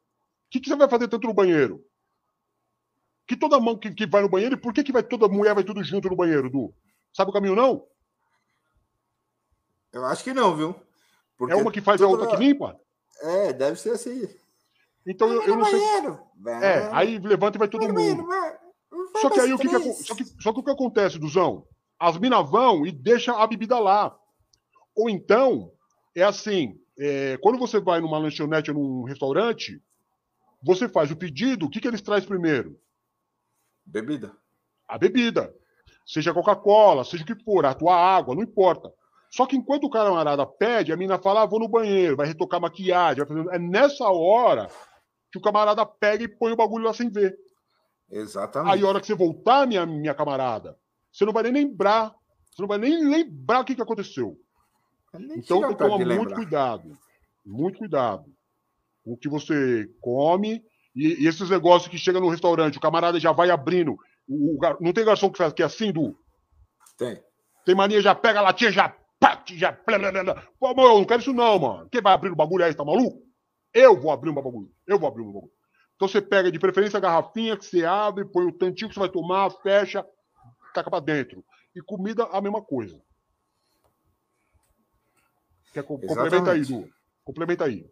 que, 0.51 0.59
que 0.59 0.69
você 0.69 0.75
vai 0.75 0.87
fazer 0.87 1.07
dentro 1.07 1.27
do 1.27 1.33
banheiro? 1.33 1.83
Que 3.27 3.35
toda 3.35 3.59
mão 3.59 3.77
que, 3.77 3.91
que 3.91 4.05
vai 4.05 4.21
no 4.21 4.29
banheiro, 4.29 4.57
por 4.57 4.71
que, 4.71 4.83
que 4.83 4.91
vai 4.91 5.01
toda 5.01 5.27
mulher 5.27 5.55
vai 5.55 5.63
tudo 5.63 5.83
junto 5.83 6.09
no 6.09 6.15
banheiro, 6.15 6.49
Du? 6.49 6.73
Sabe 7.11 7.31
o 7.31 7.33
caminho, 7.33 7.55
não? 7.55 7.87
Eu 9.91 10.05
acho 10.05 10.23
que 10.23 10.33
não, 10.33 10.55
viu? 10.55 10.75
Porque 11.37 11.53
é 11.53 11.55
uma 11.55 11.71
que 11.71 11.81
faz 11.81 12.01
a 12.01 12.07
outra 12.07 12.27
que 12.27 12.35
limpa? 12.37 12.79
É, 13.21 13.53
deve 13.53 13.79
ser 13.79 13.91
assim. 13.91 14.27
Então 15.05 15.31
eu, 15.31 15.43
eu 15.43 15.55
não 15.55 15.65
sei. 15.65 15.79
É, 16.61 16.89
aí 16.91 17.19
levanta 17.19 17.57
e 17.57 17.59
vai 17.59 17.67
todo 17.67 17.87
mundo. 17.93 18.25
Só 19.21 19.29
que 19.29 19.39
aí 19.39 19.53
o 19.53 19.57
que, 19.57 19.67
que, 19.67 19.93
só 19.93 20.15
que, 20.15 20.25
só 20.41 20.53
que 20.53 20.59
o 20.59 20.63
que 20.63 20.71
acontece, 20.71 21.19
Duzão? 21.19 21.65
As 21.99 22.17
minas 22.17 22.49
vão 22.49 22.85
e 22.85 22.91
deixam 22.91 23.37
a 23.37 23.47
bebida 23.47 23.77
lá. 23.79 24.15
Ou 24.95 25.09
então, 25.09 25.71
é 26.15 26.23
assim, 26.23 26.79
é, 26.97 27.37
quando 27.41 27.59
você 27.59 27.79
vai 27.79 27.99
numa 27.99 28.17
lanchonete 28.17 28.71
ou 28.71 28.77
num 28.77 29.03
restaurante, 29.03 29.81
você 30.63 30.89
faz 30.89 31.11
o 31.11 31.15
pedido, 31.15 31.65
o 31.65 31.69
que, 31.69 31.79
que 31.79 31.87
eles 31.87 32.01
trazem 32.01 32.27
primeiro? 32.27 32.79
Bebida. 33.85 34.35
A 34.87 34.97
bebida. 34.97 35.53
Seja 36.05 36.33
Coca-Cola, 36.33 37.03
seja 37.03 37.23
o 37.23 37.25
que 37.25 37.43
for, 37.43 37.65
a 37.65 37.73
tua 37.73 37.95
água, 37.95 38.35
não 38.35 38.43
importa. 38.43 38.91
Só 39.29 39.45
que 39.45 39.55
enquanto 39.55 39.85
o 39.85 39.89
camarada 39.89 40.45
pede, 40.45 40.93
a 40.93 40.97
mina 40.97 41.17
fala, 41.19 41.43
ah, 41.43 41.45
vou 41.45 41.59
no 41.59 41.67
banheiro, 41.67 42.15
vai 42.15 42.27
retocar 42.27 42.61
maquiagem, 42.61 43.25
vai 43.25 43.27
fazer... 43.27 43.55
É 43.55 43.59
nessa 43.59 44.05
hora 44.05 44.69
que 45.35 45.39
o 45.39 45.41
camarada 45.41 45.85
pega 45.85 46.23
e 46.23 46.27
põe 46.27 46.53
o 46.53 46.55
bagulho 46.55 46.85
lá 46.85 46.93
sem 46.93 47.09
ver. 47.09 47.37
Exatamente. 48.09 48.73
Aí, 48.73 48.81
a 48.81 48.87
hora 48.87 49.01
que 49.01 49.07
você 49.07 49.15
voltar, 49.15 49.67
minha, 49.67 49.85
minha 49.85 50.13
camarada, 50.13 50.77
você 51.11 51.25
não 51.25 51.33
vai 51.33 51.43
nem 51.43 51.51
lembrar. 51.51 52.15
Você 52.51 52.61
não 52.61 52.67
vai 52.67 52.77
nem 52.77 53.03
lembrar 53.03 53.59
o 53.59 53.65
que, 53.65 53.75
que 53.75 53.81
aconteceu. 53.81 54.37
Então, 55.13 55.61
tem 55.61 55.69
que 55.69 55.77
tomar 55.77 55.97
muito 55.97 56.07
lembrar. 56.07 56.35
cuidado. 56.35 56.97
Muito 57.45 57.79
cuidado. 57.79 58.25
O 59.05 59.17
que 59.17 59.27
você 59.27 59.87
come 59.99 60.63
e, 60.95 61.23
e 61.23 61.27
esses 61.27 61.49
negócios 61.49 61.89
que 61.89 61.97
chega 61.97 62.19
no 62.19 62.29
restaurante, 62.29 62.77
o 62.77 62.81
camarada 62.81 63.19
já 63.19 63.31
vai 63.31 63.49
abrindo. 63.49 63.97
O, 64.27 64.55
o 64.55 64.77
não 64.79 64.93
tem 64.93 65.05
garçom 65.05 65.29
que 65.29 65.37
faz 65.37 65.51
que 65.51 65.61
é 65.61 65.65
assim, 65.65 65.91
Du? 65.91 66.17
Tem. 66.97 67.21
Tem 67.65 67.75
mania, 67.75 68.01
já 68.01 68.15
pega 68.15 68.39
a 68.39 68.43
latinha, 68.43 68.71
já. 68.71 68.95
pá, 69.19 69.43
já 69.47 69.77
blá, 69.85 69.99
blá, 69.99 70.23
blá. 70.23 70.43
Pô, 70.59 70.73
mano, 70.73 70.89
eu 70.89 70.97
não 70.99 71.05
quero 71.05 71.21
isso 71.21 71.33
não, 71.33 71.59
mano. 71.59 71.89
Quem 71.89 72.01
vai 72.01 72.13
abrir 72.13 72.31
o 72.31 72.35
bagulho 72.35 72.63
aí, 72.63 72.73
tá 72.73 72.85
maluco? 72.85 73.24
Eu 73.75 73.99
vou 73.99 74.09
abrir 74.09 74.31
meu 74.31 74.41
bagulho. 74.41 74.71
Eu 74.87 74.97
vou 74.97 75.07
abrir 75.09 75.23
meu 75.23 75.33
bagulho. 75.33 75.51
Então 75.97 76.07
você 76.07 76.21
pega 76.21 76.49
de 76.51 76.57
preferência 76.57 76.95
a 76.97 77.01
garrafinha 77.01 77.57
que 77.57 77.65
você 77.65 77.83
abre, 77.85 78.23
põe 78.25 78.45
o 78.47 78.51
tantinho 78.51 78.87
que 78.87 78.93
você 78.93 78.99
vai 79.01 79.09
tomar, 79.09 79.49
fecha, 79.61 80.05
taca 80.73 80.89
pra 80.89 80.99
dentro. 81.01 81.43
E 81.75 81.81
comida, 81.81 82.23
a 82.31 82.41
mesma 82.41 82.61
coisa. 82.61 83.01
Quer 85.73 85.83
co- 85.83 85.99
complementa 85.99 86.51
aí, 86.53 86.59
Exatamente. 86.61 86.87
Du. 86.87 86.93
Complementa 87.23 87.65
aí. 87.65 87.91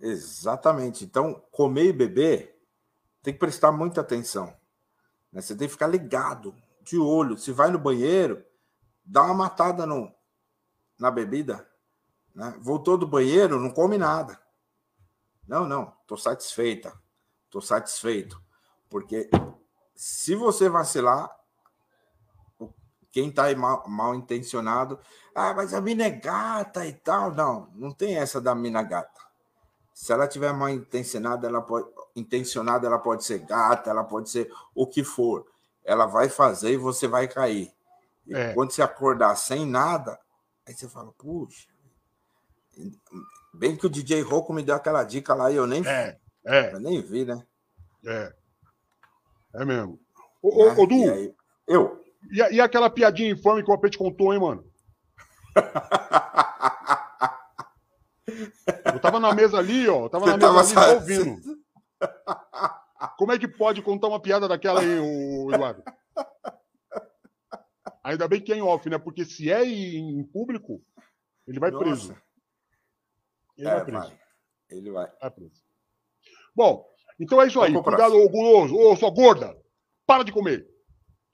Exatamente. 0.00 1.04
Então, 1.04 1.34
comer 1.50 1.86
e 1.86 1.92
beber 1.92 2.58
tem 3.22 3.32
que 3.34 3.40
prestar 3.40 3.72
muita 3.72 4.00
atenção. 4.00 4.46
né? 5.32 5.40
Você 5.42 5.54
tem 5.56 5.66
que 5.66 5.72
ficar 5.72 5.86
ligado, 5.86 6.54
de 6.82 6.98
olho. 6.98 7.36
Se 7.36 7.52
vai 7.52 7.70
no 7.70 7.78
banheiro, 7.78 8.44
dá 9.04 9.22
uma 9.24 9.34
matada 9.34 9.86
no, 9.86 10.10
na 10.98 11.10
bebida. 11.10 11.68
né? 12.34 12.54
Voltou 12.60 12.96
do 12.98 13.06
banheiro, 13.06 13.60
não 13.60 13.70
come 13.70 13.98
nada. 13.98 14.38
Não, 15.46 15.66
não, 15.66 15.92
estou 16.02 16.16
satisfeita. 16.16 16.92
Estou 17.46 17.60
satisfeito. 17.60 18.42
Porque 18.88 19.28
se 19.94 20.34
você 20.34 20.68
vacilar, 20.68 21.30
quem 23.10 23.28
está 23.28 23.54
mal, 23.54 23.88
mal 23.88 24.14
intencionado, 24.14 24.98
ah, 25.34 25.54
mas 25.54 25.72
a 25.72 25.80
mina 25.80 26.04
é 26.04 26.10
gata 26.10 26.84
e 26.86 26.92
tal. 26.92 27.32
Não, 27.32 27.68
não 27.74 27.92
tem 27.92 28.16
essa 28.16 28.40
da 28.40 28.54
mina 28.54 28.82
gata. 28.82 29.20
Se 29.92 30.12
ela 30.12 30.26
tiver 30.26 30.52
mal 30.52 30.68
intencionada, 30.68 31.46
ela 31.46 31.62
pode 31.62 31.88
intencionada, 32.16 32.86
ela 32.86 32.98
pode 32.98 33.24
ser 33.24 33.40
gata, 33.40 33.90
ela 33.90 34.04
pode 34.04 34.30
ser 34.30 34.52
o 34.74 34.86
que 34.86 35.02
for. 35.02 35.46
Ela 35.84 36.06
vai 36.06 36.28
fazer 36.28 36.72
e 36.72 36.76
você 36.76 37.06
vai 37.06 37.28
cair. 37.28 37.72
E 38.26 38.34
É. 38.34 38.54
quando 38.54 38.70
você 38.70 38.82
acordar 38.82 39.36
sem 39.36 39.66
nada, 39.66 40.18
aí 40.66 40.74
você 40.74 40.88
fala, 40.88 41.12
puxa. 41.12 41.68
Bem 43.54 43.76
que 43.76 43.86
o 43.86 43.90
DJ 43.90 44.20
Rocco 44.22 44.52
me 44.52 44.62
deu 44.62 44.74
aquela 44.74 45.04
dica 45.04 45.32
lá 45.34 45.50
e 45.50 45.56
eu 45.56 45.66
nem, 45.66 45.86
É, 45.86 46.18
é, 46.46 46.72
eu 46.74 46.80
nem 46.80 47.00
vi, 47.00 47.24
né? 47.24 47.42
é. 48.06 48.34
É 49.54 49.64
mesmo. 49.64 49.98
Ô, 50.42 50.64
ô, 50.64 50.82
ô, 50.82 50.86
Du, 50.86 50.94
E 50.96 51.10
aí- 51.10 51.34
eu. 51.68 52.02
e, 52.30 52.54
e 52.56 52.60
aquela 52.60 52.90
piadinha 52.90 53.30
infame 53.30 53.62
que 53.62 53.70
o 53.70 53.74
Apete 53.74 53.96
contou, 53.96 54.34
hein, 54.34 54.40
mano? 54.40 54.64
Eu 58.92 59.00
tava 59.00 59.20
na 59.20 59.32
mesa 59.34 59.58
ali, 59.58 59.88
ó. 59.88 60.04
eu 60.04 60.08
Tava 60.08 60.26
na 60.26 60.32
Você 60.32 60.38
mesa 60.64 60.74
tava 60.74 60.86
ali 60.90 60.94
ouvindo. 61.18 61.58
Como 63.18 63.32
é 63.32 63.38
que 63.38 63.46
pode 63.46 63.82
contar 63.82 64.08
uma 64.08 64.20
piada 64.20 64.48
daquela 64.48 64.80
aí, 64.80 64.98
ô, 64.98 65.50
Eduardo? 65.52 65.82
Ainda 68.02 68.26
bem 68.28 68.40
que 68.40 68.52
é 68.52 68.56
em 68.56 68.62
off, 68.62 68.88
né? 68.88 68.98
Porque 68.98 69.24
se 69.24 69.50
é 69.50 69.64
em 69.64 70.18
em 70.20 70.24
público, 70.24 70.82
ele 71.46 71.58
vai 71.60 71.70
Nossa. 71.70 71.84
preso. 71.84 72.16
Ele 73.56 73.68
É, 73.68 73.74
vai 73.74 73.84
preso. 73.84 74.08
vai. 74.08 74.18
Ele 74.70 74.90
vai. 74.90 75.12
Vai 75.20 75.30
preso. 75.30 75.62
Bom, 76.54 76.86
então 77.18 77.40
é 77.40 77.46
isso 77.46 77.60
aí. 77.60 77.72
Cuidado, 77.72 78.16
ô 78.16 78.28
guloso. 78.28 78.76
Ô, 78.76 78.96
sua 78.96 79.10
gorda. 79.10 79.56
Para 80.06 80.22
de 80.24 80.32
comer. 80.32 80.66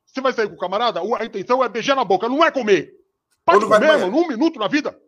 Você 0.06 0.20
vai 0.20 0.33
sair 0.33 0.48
com 0.48 0.54
o 0.54 0.59
camarada? 0.59 1.00
A 1.00 1.24
intenção 1.24 1.62
é 1.62 1.68
beijar 1.68 1.94
na 1.94 2.04
boca, 2.04 2.28
não 2.28 2.44
é 2.44 2.50
comer. 2.50 2.92
Para 3.44 3.59
de 3.59 3.64
comer, 3.66 3.98
mano. 3.98 4.16
Um 4.16 4.28
minuto 4.28 4.59
na 4.59 4.68
vida. 4.68 4.98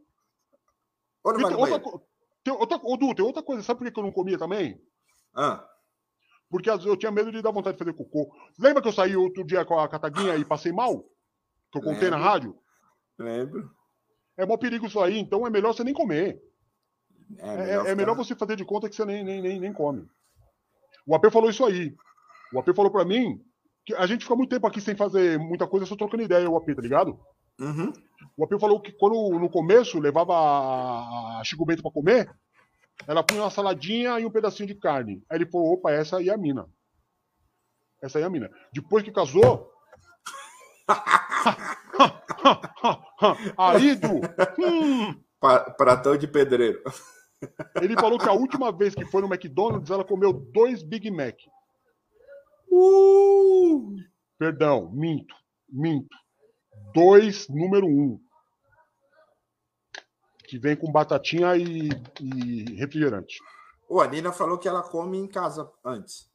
Ou 1.24 1.32
não 1.32 1.40
vai 1.40 1.54
outra, 1.72 2.00
tem 2.42 2.52
outra, 2.52 2.80
ô, 2.82 2.96
Du, 2.96 3.14
tem 3.14 3.24
outra 3.24 3.42
coisa. 3.42 3.62
Sabe 3.62 3.78
por 3.80 3.92
que 3.92 3.98
eu 3.98 4.04
não 4.04 4.12
comia 4.12 4.38
também? 4.38 4.80
Ah, 5.34 5.64
Porque 6.50 6.68
eu 6.68 6.96
tinha 6.96 7.10
medo 7.12 7.30
de 7.32 7.40
dar 7.40 7.50
vontade 7.52 7.76
de 7.76 7.84
fazer 7.84 7.96
cocô. 7.96 8.34
Lembra 8.58 8.82
que 8.82 8.88
eu 8.88 8.92
saí 8.92 9.16
outro 9.16 9.44
dia 9.44 9.64
com 9.64 9.78
a 9.78 9.88
Cataguinha 9.88 10.36
e 10.36 10.44
passei 10.44 10.72
mal? 10.72 11.04
Que 11.70 11.78
eu 11.78 11.82
contei 11.82 12.10
na 12.10 12.16
Lembro. 12.16 12.30
rádio? 12.30 12.58
lembro. 13.18 13.70
É 14.36 14.44
mó 14.44 14.56
perigo 14.56 14.86
isso 14.86 15.00
aí, 15.00 15.18
então 15.18 15.46
é 15.46 15.50
melhor 15.50 15.72
você 15.72 15.84
nem 15.84 15.94
comer. 15.94 16.42
É, 17.38 17.48
É, 17.48 17.56
melhor, 17.56 17.86
é 17.86 17.94
melhor 17.94 18.12
ficar- 18.14 18.24
você 18.24 18.34
fazer 18.36 18.56
de 18.56 18.64
conta 18.64 18.88
que 18.88 18.94
você 18.96 19.04
nem, 19.04 19.24
nem, 19.24 19.40
nem, 19.42 19.60
nem 19.60 19.72
come. 19.72 20.06
O 21.06 21.14
AP 21.14 21.30
falou 21.30 21.50
isso 21.50 21.64
aí. 21.64 21.94
O 22.52 22.58
AP 22.60 22.74
falou 22.74 22.90
pra 22.90 23.04
mim 23.04 23.40
que 23.84 23.94
a 23.94 24.06
gente 24.06 24.22
fica 24.24 24.36
muito 24.36 24.50
tempo 24.50 24.66
aqui 24.66 24.80
sem 24.80 24.94
fazer 24.94 25.38
muita 25.38 25.66
coisa, 25.66 25.86
só 25.86 25.96
trocando 25.96 26.22
ideia, 26.22 26.48
o 26.48 26.56
AP, 26.56 26.74
tá 26.74 26.82
ligado? 26.82 27.18
Uhum. 27.60 27.92
O 28.36 28.44
AP 28.44 28.58
falou 28.60 28.80
que 28.80 28.92
quando 28.92 29.38
no 29.38 29.50
começo 29.50 29.98
levava 29.98 30.34
a 30.34 31.42
Chico 31.44 31.64
Bento 31.66 31.82
pra 31.82 31.90
comer, 31.90 32.30
ela 33.06 33.22
punha 33.24 33.42
uma 33.42 33.50
saladinha 33.50 34.20
e 34.20 34.24
um 34.24 34.30
pedacinho 34.30 34.66
de 34.68 34.74
carne. 34.74 35.22
Aí 35.28 35.38
ele 35.38 35.46
falou: 35.50 35.72
opa, 35.74 35.90
essa 35.90 36.18
aí 36.18 36.28
é 36.28 36.32
a 36.32 36.36
mina. 36.38 36.68
Essa 38.00 38.18
aí 38.18 38.24
é 38.24 38.26
a 38.26 38.30
mina. 38.30 38.50
Depois 38.72 39.02
que 39.02 39.10
casou. 39.12 39.70
aí, 43.56 43.94
Du, 43.96 44.20
hum, 44.58 45.20
Pratão 45.76 46.16
de 46.16 46.26
pedreiro. 46.28 46.82
Ele 47.80 47.94
falou 47.94 48.18
que 48.18 48.28
a 48.28 48.32
última 48.32 48.70
vez 48.72 48.94
que 48.94 49.04
foi 49.06 49.22
no 49.22 49.32
McDonald's, 49.32 49.90
ela 49.90 50.04
comeu 50.04 50.32
dois 50.32 50.82
Big 50.82 51.10
Mac. 51.10 51.38
Uh! 52.70 53.96
Perdão, 54.38 54.90
minto, 54.92 55.34
minto. 55.68 56.16
Dois, 56.94 57.48
número 57.48 57.86
um. 57.86 58.20
Que 60.46 60.58
vem 60.58 60.76
com 60.76 60.90
batatinha 60.90 61.56
e, 61.56 61.90
e 62.20 62.74
refrigerante. 62.74 63.38
Ô, 63.88 64.00
a 64.00 64.08
Nina 64.08 64.32
falou 64.32 64.58
que 64.58 64.68
ela 64.68 64.82
come 64.82 65.18
em 65.18 65.26
casa 65.26 65.70
antes. 65.84 66.31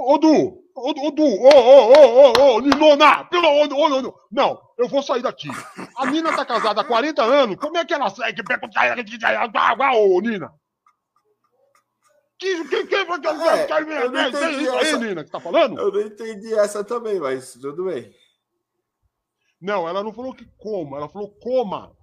Ô, 0.00 0.18
Du! 0.18 0.64
Ô, 0.74 1.10
Du, 1.10 1.24
ô! 1.24 1.48
Ô, 1.48 1.92
ô, 1.92 2.56
ô, 2.56 2.60
Ninona! 2.60 3.24
Pelo 3.24 3.48
ô, 3.48 4.08
ô. 4.08 4.14
Não, 4.30 4.60
eu 4.78 4.88
vou 4.88 5.02
sair 5.02 5.22
daqui. 5.22 5.48
A 5.96 6.06
Nina 6.06 6.34
tá 6.34 6.44
casada 6.44 6.80
há 6.80 6.84
40 6.84 7.22
anos. 7.22 7.56
Como 7.56 7.76
é 7.76 7.84
que 7.84 7.92
ela 7.92 8.08
sai? 8.08 8.32
Que 8.32 8.42
pega 8.42 8.66
Ô, 9.96 10.20
Nina! 10.20 10.52
Que, 12.38 12.64
que, 12.68 12.86
que, 12.86 12.96
É, 12.96 14.08
não 14.08 14.28
entendi 14.28 14.62
isso 14.62 14.76
aí. 14.76 14.98
Nina, 14.98 15.24
que 15.24 15.30
tá 15.30 15.38
falando? 15.38 15.78
Eu 15.78 15.92
não 15.92 16.00
entendi 16.00 16.54
essa 16.54 16.82
também, 16.82 17.20
mas 17.20 17.52
tudo 17.52 17.84
bem. 17.84 18.14
Não, 19.60 19.86
ela 19.86 20.02
não 20.02 20.10
falou 20.10 20.34
que 20.34 20.46
como, 20.56 20.96
ela 20.96 21.06
falou 21.06 21.30
coma. 21.38 21.94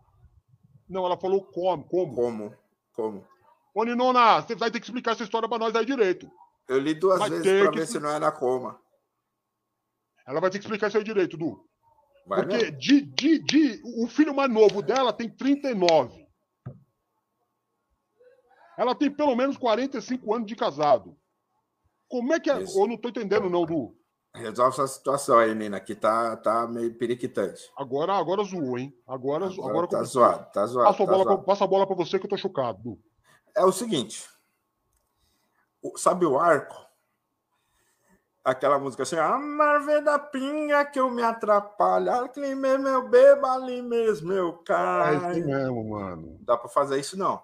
Não, 0.87 1.03
ela 1.03 1.17
falou 1.17 1.43
come, 1.43 1.83
como. 1.89 2.15
Como? 2.15 2.55
Como? 2.93 3.25
Ô, 3.73 3.83
Ninona, 3.83 4.41
você 4.41 4.53
vai 4.53 4.69
ter 4.69 4.79
que 4.79 4.85
explicar 4.85 5.13
essa 5.13 5.23
história 5.23 5.49
pra 5.49 5.57
nós 5.57 5.75
aí 5.75 5.85
direito. 5.85 6.29
Eu 6.67 6.79
li 6.79 6.93
duas 6.93 7.19
Vai 7.19 7.29
vezes 7.29 7.43
que- 7.69 7.77
ver 7.79 7.87
se 7.87 7.99
não 7.99 8.09
era 8.09 8.31
coma. 8.31 8.79
Ela 10.27 10.41
vai 10.41 10.49
ter 10.49 10.59
que 10.59 10.65
explicar 10.65 10.87
isso 10.87 10.97
aí 10.97 11.03
direito, 11.03 11.37
Du. 11.37 11.65
Vai 12.25 12.41
Porque 12.45 12.71
de, 12.71 13.01
de, 13.01 13.39
de, 13.39 13.81
o 14.03 14.07
filho 14.07 14.35
mais 14.35 14.51
novo 14.51 14.81
dela 14.81 15.13
tem 15.13 15.29
39. 15.29 16.27
Ela 18.77 18.93
tem 18.93 19.09
pelo 19.09 19.35
menos 19.35 19.57
45 19.57 20.33
anos 20.35 20.47
de 20.47 20.55
casado. 20.55 21.17
Como 22.09 22.33
é 22.33 22.39
que 22.39 22.49
é? 22.51 22.61
Isso. 22.61 22.77
Eu 22.79 22.87
não 22.87 22.97
tô 22.97 23.09
entendendo, 23.09 23.49
não, 23.49 23.65
Du. 23.65 23.95
Resolve 24.35 24.69
essa 24.75 24.87
situação 24.87 25.39
aí, 25.39 25.55
Nina, 25.55 25.79
que 25.79 25.95
tá, 25.95 26.35
tá 26.37 26.67
meio 26.67 26.93
periquitante. 26.95 27.63
Agora, 27.75 28.13
agora 28.13 28.43
zoou, 28.43 28.77
hein? 28.77 28.93
Agora, 29.07 29.47
Agora, 29.47 29.69
agora, 29.69 29.87
tá 29.87 30.03
zoado, 30.03 30.51
tá 30.51 30.65
zoado. 30.67 30.89
Passa 30.89 31.03
a, 31.03 31.05
tá 31.05 31.11
bola 31.11 31.23
pra, 31.23 31.33
zoado. 31.33 31.45
passa 31.45 31.63
a 31.63 31.67
bola 31.67 31.87
pra 31.87 31.95
você 31.95 32.19
que 32.19 32.25
eu 32.25 32.29
tô 32.29 32.37
chocado, 32.37 32.79
Du. 32.83 32.99
É 33.55 33.65
o 33.65 33.71
seguinte. 33.71 34.27
Sabe 35.95 36.25
o 36.25 36.39
arco? 36.39 36.75
Aquela 38.43 38.79
música 38.79 39.03
assim, 39.03 39.17
a 39.17 39.37
marve 39.37 39.99
da 40.01 40.17
pinga 40.17 40.85
que 40.85 40.97
eu 40.99 41.09
me 41.09 41.21
atrapalho, 41.21 42.09
ali 42.09 42.55
mesmo 42.55 42.87
eu 42.87 43.07
bebo, 43.09 43.45
ali 43.45 43.81
mesmo 43.81 44.31
eu 44.31 44.49
É 44.49 44.51
isso 44.51 44.63
caio. 44.63 45.45
mesmo, 45.45 45.89
mano. 45.89 46.37
dá 46.41 46.57
para 46.57 46.69
fazer 46.69 46.97
isso 46.97 47.17
não. 47.17 47.43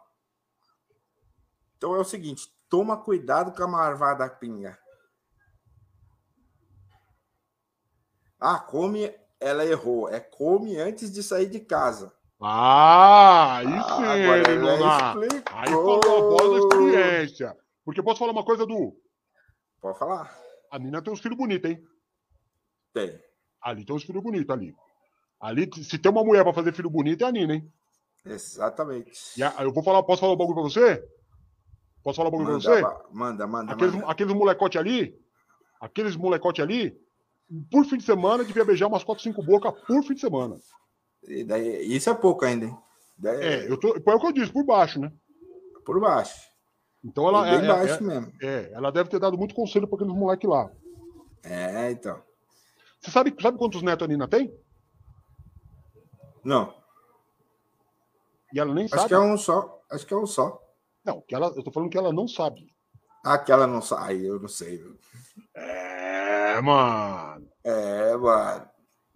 Então 1.78 1.94
é 1.94 2.00
o 2.00 2.06
seguinte, 2.06 2.48
toma 2.70 2.96
cuidado 2.96 3.54
com 3.54 3.64
a 3.64 3.68
marvada 3.68 4.30
pinga. 4.30 4.80
Ah, 8.40 8.60
come, 8.60 9.14
ela 9.40 9.66
errou. 9.66 10.08
É 10.10 10.20
come 10.22 10.78
antes 10.78 11.12
de 11.12 11.22
sair 11.22 11.48
de 11.48 11.60
casa. 11.60 12.14
Ah, 12.42 13.58
aí 13.58 13.68
Ah, 13.68 14.08
ela 14.08 14.50
Ninona. 14.50 15.14
explicou. 15.16 15.58
Aí 15.58 15.70
falou 15.72 16.56
a 16.56 16.58
experiência. 16.58 17.58
Porque 17.86 18.02
posso 18.02 18.20
falar 18.20 18.32
uma 18.32 18.46
coisa, 18.46 18.66
Du? 18.66 18.96
Pode 19.82 19.98
falar. 20.00 20.34
A 20.72 20.80
Nina 20.80 21.02
tem 21.02 21.12
uns 21.14 21.20
filhos 21.20 21.38
bonitos, 21.38 21.70
hein? 21.70 21.84
Tem. 22.94 23.20
Ali 23.62 23.86
tem 23.86 23.96
uns 23.96 24.04
filhos 24.04 24.24
bonitos 24.24 24.50
ali. 24.50 24.74
Ali, 25.40 25.70
se 25.84 25.98
tem 26.00 26.12
uma 26.12 26.24
mulher 26.24 26.44
pra 26.44 26.54
fazer 26.54 26.74
filho 26.74 26.90
bonito, 26.90 27.24
é 27.24 27.28
a 27.28 27.32
Nina, 27.32 27.56
hein? 27.56 27.74
Exatamente. 28.26 29.12
E 29.38 29.44
a- 29.44 29.56
eu 29.60 29.74
vou 29.74 29.84
falar, 29.84 30.02
posso 30.04 30.22
falar 30.22 30.34
um 30.34 30.38
bagulho 30.38 30.56
pra 30.56 30.64
você? 30.64 31.04
Posso 32.04 32.18
falar 32.18 32.30
um 32.30 32.32
pouquinho 32.32 32.54
Manda, 32.54 32.64
pra 32.64 32.76
você? 32.76 32.82
ba- 32.82 33.06
manda, 33.12 33.48
manda. 33.48 33.74
Aqueles, 33.74 33.94
manda. 33.96 34.08
aqueles 34.12 34.34
molecote 34.34 34.78
ali, 34.78 35.18
aqueles 35.82 36.16
molecote 36.16 36.62
ali, 36.62 36.98
por 37.70 37.86
fim 37.86 37.98
de 37.98 38.04
semana, 38.04 38.44
devia 38.46 38.64
beijar 38.66 38.88
umas 38.88 39.04
4, 39.04 39.24
5 39.24 39.44
bocas 39.44 39.74
por 39.86 40.02
fim 40.04 40.14
de 40.14 40.22
semana. 40.22 40.58
Daí- 41.46 41.86
isso 41.94 42.10
é 42.10 42.14
pouco 42.14 42.46
ainda, 42.46 42.66
hein? 42.66 42.78
Daí- 43.18 43.42
É, 43.44 43.70
eu 43.70 43.78
tô, 43.78 43.90
é 43.96 44.16
o 44.16 44.20
que 44.20 44.28
eu 44.28 44.32
disse, 44.32 44.52
por 44.52 44.66
baixo, 44.66 45.00
né? 45.00 45.12
Por 45.86 46.00
baixo. 46.00 46.40
Então 47.04 47.28
ela, 47.28 47.44
bem 47.44 47.66
é, 47.66 47.68
baixo 47.68 47.94
é- 47.96 48.02
mesmo. 48.02 48.34
é, 48.42 48.72
ela 48.74 48.92
deve 48.92 49.10
ter 49.10 49.20
dado 49.20 49.38
muito 49.38 49.54
conselho 49.56 49.88
para 49.88 49.98
aqueles 49.98 50.14
moleques 50.16 50.50
lá. 50.50 50.72
É, 51.44 51.92
então. 51.92 52.22
Você 53.02 53.12
sabe, 53.12 53.36
sabe 53.42 53.58
quantos 53.58 53.82
netos 53.82 54.06
a 54.06 54.08
Nina 54.08 54.28
tem? 54.28 54.54
Não, 56.44 56.74
E 58.54 58.60
ela 58.60 58.74
nem 58.74 58.86
acho 58.86 58.96
sabe. 58.96 59.08
que 59.08 59.14
é 59.14 59.20
um 59.20 59.38
só. 59.38 59.82
Acho 59.92 60.06
que 60.06 60.14
é 60.14 60.18
um 60.18 60.26
só. 60.26 60.62
Não, 61.06 61.22
que 61.22 61.34
ela, 61.36 61.48
eu 61.56 61.64
tô 61.64 61.72
falando 61.72 61.90
que 61.90 61.98
ela 61.98 62.12
não 62.14 62.28
sabe. 62.28 62.68
Aquela 63.26 63.66
não 63.68 63.82
sai, 63.82 64.18
eu 64.26 64.40
não 64.40 64.48
sei. 64.50 64.84
É, 65.56 66.60
mano. 66.62 67.48
É, 67.64 68.16
mano. 68.18 68.70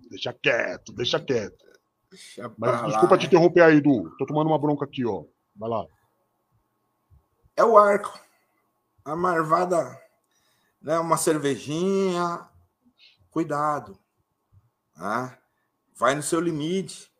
Deixa 0.10 0.34
quieto, 0.34 0.94
deixa 0.94 1.20
quieto. 1.20 1.66
Deixa 2.10 2.50
Mas 2.58 2.82
lá. 2.82 2.88
desculpa 2.88 3.18
te 3.18 3.28
interromper 3.28 3.62
aí, 3.62 3.82
Du. 3.82 4.10
Tô 4.18 4.26
tomando 4.26 4.48
uma 4.48 4.58
bronca 4.60 4.86
aqui, 4.86 5.06
ó. 5.06 5.26
Vai 5.56 5.70
lá. 5.70 5.86
É 7.58 7.66
o 7.66 7.76
arco. 7.76 8.18
A 9.03 9.16
marvada, 9.16 9.99
né? 10.80 10.99
Uma 10.99 11.18
cervejinha. 11.18 12.47
Cuidado. 13.32 13.97
Tá? 14.95 15.36
Vai 15.95 16.14
no 16.14 16.22
seu 16.22 16.39
limite. 16.39 17.12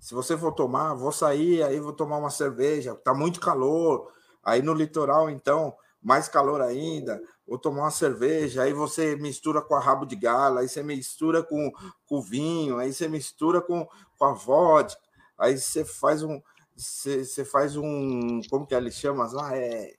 Se 0.00 0.12
você 0.12 0.36
for 0.36 0.52
tomar, 0.52 0.94
vou 0.94 1.12
sair, 1.12 1.62
aí 1.62 1.78
vou 1.78 1.92
tomar 1.92 2.16
uma 2.16 2.30
cerveja. 2.30 2.96
Tá 2.96 3.14
muito 3.14 3.38
calor. 3.38 4.12
Aí 4.42 4.60
no 4.60 4.74
litoral, 4.74 5.30
então, 5.30 5.76
mais 6.02 6.26
calor 6.26 6.60
ainda. 6.60 7.22
Vou 7.46 7.56
tomar 7.56 7.82
uma 7.82 7.90
cerveja. 7.92 8.62
Aí 8.62 8.72
você 8.72 9.14
mistura 9.14 9.62
com 9.62 9.76
a 9.76 9.80
rabo 9.80 10.04
de 10.04 10.16
gala. 10.16 10.62
Aí 10.62 10.68
você 10.68 10.82
mistura 10.82 11.44
com, 11.44 11.70
o 12.08 12.20
vinho. 12.20 12.78
Aí 12.78 12.92
você 12.92 13.06
mistura 13.06 13.60
com, 13.60 13.86
com 14.18 14.24
a 14.24 14.32
vodka. 14.32 15.00
Aí 15.38 15.56
você 15.56 15.84
faz 15.84 16.24
um. 16.24 16.42
Você, 16.80 17.44
faz 17.44 17.76
um. 17.76 18.40
Como 18.48 18.66
que 18.66 18.74
ele 18.74 18.90
chama 18.90 19.30
lá? 19.30 19.54
É. 19.54 19.94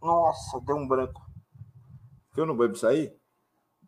Nossa, 0.00 0.58
deu 0.62 0.76
um 0.76 0.88
branco. 0.88 1.22
Que 2.32 2.40
eu 2.40 2.46
não 2.46 2.56
bebo 2.56 2.72
isso 2.72 2.86
aí? 2.86 3.14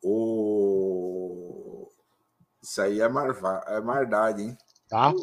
O... 0.02 1.88
Isso 2.62 2.82
aí 2.82 3.00
é, 3.00 3.08
marva... 3.08 3.64
é 3.66 3.80
mardade, 3.80 4.42
hein? 4.42 4.58
Tá? 4.86 5.14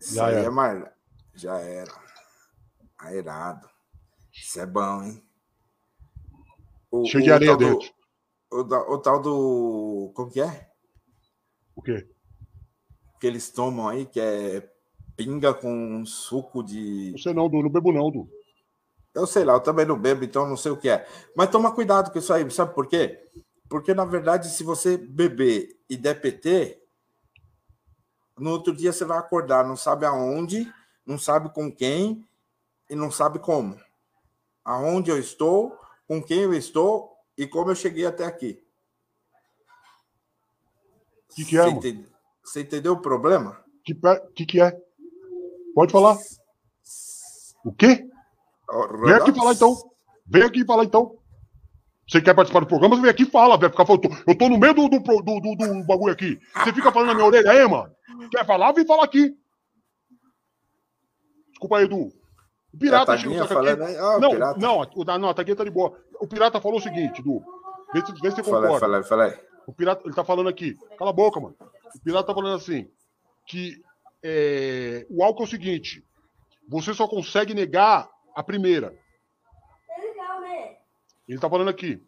Isso 0.00 0.16
Já 0.16 0.26
aí 0.26 0.34
era. 0.34 0.46
é 0.46 0.50
mar... 0.50 0.96
Já 1.34 1.60
era. 1.60 1.94
Aerado. 2.98 3.70
Isso 4.32 4.58
é 4.58 4.66
bom, 4.66 5.04
hein? 5.04 5.22
O, 6.90 7.06
Cheio 7.06 7.22
de 7.22 7.30
areia 7.30 7.56
dentro. 7.56 7.88
O, 8.50 8.58
o 8.58 8.98
tal 8.98 9.22
do. 9.22 10.10
Como 10.16 10.32
que 10.32 10.40
é? 10.40 10.72
O 11.76 11.82
quê? 11.82 12.10
Que 13.20 13.26
eles 13.28 13.50
tomam 13.50 13.88
aí, 13.88 14.04
que 14.04 14.18
é 14.18 14.68
pinga 15.18 15.52
com 15.52 16.06
suco 16.06 16.62
de. 16.62 17.10
Você 17.18 17.34
não, 17.34 17.48
Du. 17.48 17.60
Não 17.60 17.68
bebo 17.68 17.92
não, 17.92 18.08
Du. 18.10 18.30
Eu 19.12 19.26
sei 19.26 19.44
lá, 19.44 19.54
eu 19.54 19.60
também 19.60 19.84
não 19.84 19.98
bebo, 19.98 20.24
então 20.24 20.48
não 20.48 20.56
sei 20.56 20.70
o 20.70 20.76
que 20.76 20.88
é. 20.88 21.04
Mas 21.36 21.50
toma 21.50 21.74
cuidado 21.74 22.12
com 22.12 22.18
isso 22.20 22.32
aí, 22.32 22.48
sabe 22.52 22.72
por 22.72 22.86
quê? 22.86 23.28
Porque, 23.68 23.92
na 23.92 24.04
verdade, 24.04 24.48
se 24.48 24.62
você 24.62 24.96
beber 24.96 25.76
e 25.90 25.96
der 25.96 26.20
PT, 26.20 26.80
no 28.38 28.50
outro 28.52 28.74
dia 28.74 28.92
você 28.92 29.04
vai 29.04 29.18
acordar, 29.18 29.66
não 29.66 29.76
sabe 29.76 30.06
aonde, 30.06 30.72
não 31.04 31.18
sabe 31.18 31.52
com 31.52 31.70
quem 31.74 32.24
e 32.88 32.94
não 32.94 33.10
sabe 33.10 33.40
como. 33.40 33.76
Aonde 34.64 35.10
eu 35.10 35.18
estou, 35.18 35.76
com 36.06 36.22
quem 36.22 36.42
eu 36.42 36.54
estou 36.54 37.12
e 37.36 37.46
como 37.46 37.70
eu 37.72 37.74
cheguei 37.74 38.06
até 38.06 38.24
aqui. 38.24 38.62
O 41.30 41.34
que, 41.34 41.44
que 41.44 41.58
é, 41.58 41.62
você, 41.64 41.70
entende- 41.70 42.08
você 42.44 42.60
entendeu 42.60 42.92
o 42.92 43.02
problema? 43.02 43.62
Que, 43.84 43.94
pe- 43.94 44.20
que 44.34 44.46
que 44.46 44.60
é? 44.60 44.80
Pode 45.78 45.92
falar. 45.92 46.18
O 47.64 47.72
quê? 47.72 48.04
Vem 49.04 49.14
aqui 49.14 49.32
falar 49.32 49.52
então. 49.52 49.76
Vem 50.26 50.42
aqui 50.42 50.64
falar 50.64 50.82
então. 50.82 51.16
Você 52.10 52.20
quer 52.20 52.34
participar 52.34 52.58
do 52.58 52.66
programa? 52.66 52.96
Você 52.96 53.02
vem 53.02 53.10
aqui 53.12 53.22
e 53.22 53.30
fala, 53.30 53.56
vai 53.56 53.70
ficar 53.70 53.86
falando. 53.86 54.02
Eu 54.26 54.36
tô 54.36 54.48
no 54.48 54.58
meio 54.58 54.74
do, 54.74 54.88
do, 54.88 54.98
do, 54.98 55.22
do- 55.40 55.54
do 55.56 55.84
bagulho 55.86 56.12
aqui. 56.12 56.36
Você 56.52 56.72
fica 56.72 56.90
falando 56.90 57.10
na 57.10 57.14
minha 57.14 57.26
orelha 57.28 57.52
aí, 57.52 57.64
mano. 57.68 57.92
Quer 58.28 58.44
falar? 58.44 58.72
Vem 58.72 58.84
falar 58.84 59.04
aqui. 59.04 59.32
Desculpa 61.50 61.78
aí, 61.78 61.84
Edu. 61.84 62.08
O 62.74 62.76
pirata 62.76 63.16
chegou 63.16 63.40
aqui. 63.40 63.54
falando 63.54 63.82
ó, 64.00 64.18
não, 64.18 64.30
pirata. 64.30 64.58
não, 64.58 64.80
o 64.96 65.04
da 65.04 65.16
não, 65.16 65.28
a 65.28 65.34
taguinha 65.34 65.54
tá 65.54 65.62
de 65.62 65.70
boa. 65.70 65.96
O 66.20 66.26
pirata 66.26 66.60
falou 66.60 66.78
o 66.78 66.82
seguinte, 66.82 67.20
Edu. 67.20 67.40
Vê 67.94 68.04
se, 68.04 68.12
vê 68.20 68.30
se 68.32 68.36
você 68.38 68.42
concorda. 68.42 68.80
fala 68.80 68.96
aí, 68.98 69.04
fala 69.04 69.24
aí. 69.26 69.40
O 69.64 69.72
pirata, 69.72 70.02
ele 70.04 70.14
tá 70.16 70.24
falando 70.24 70.48
aqui. 70.48 70.74
Cala 70.98 71.10
a 71.10 71.14
boca, 71.14 71.38
mano. 71.38 71.54
O 71.94 72.00
pirata 72.02 72.26
tá 72.26 72.34
falando 72.34 72.56
assim 72.56 72.90
que 73.46 73.80
é, 74.22 75.06
o 75.10 75.22
álcool 75.22 75.42
é 75.42 75.46
o 75.46 75.50
seguinte: 75.50 76.04
você 76.68 76.92
só 76.94 77.06
consegue 77.06 77.54
negar 77.54 78.08
a 78.34 78.42
primeira. 78.42 78.94
Ele 81.28 81.38
tá 81.38 81.48
falando 81.48 81.68
aqui. 81.68 82.02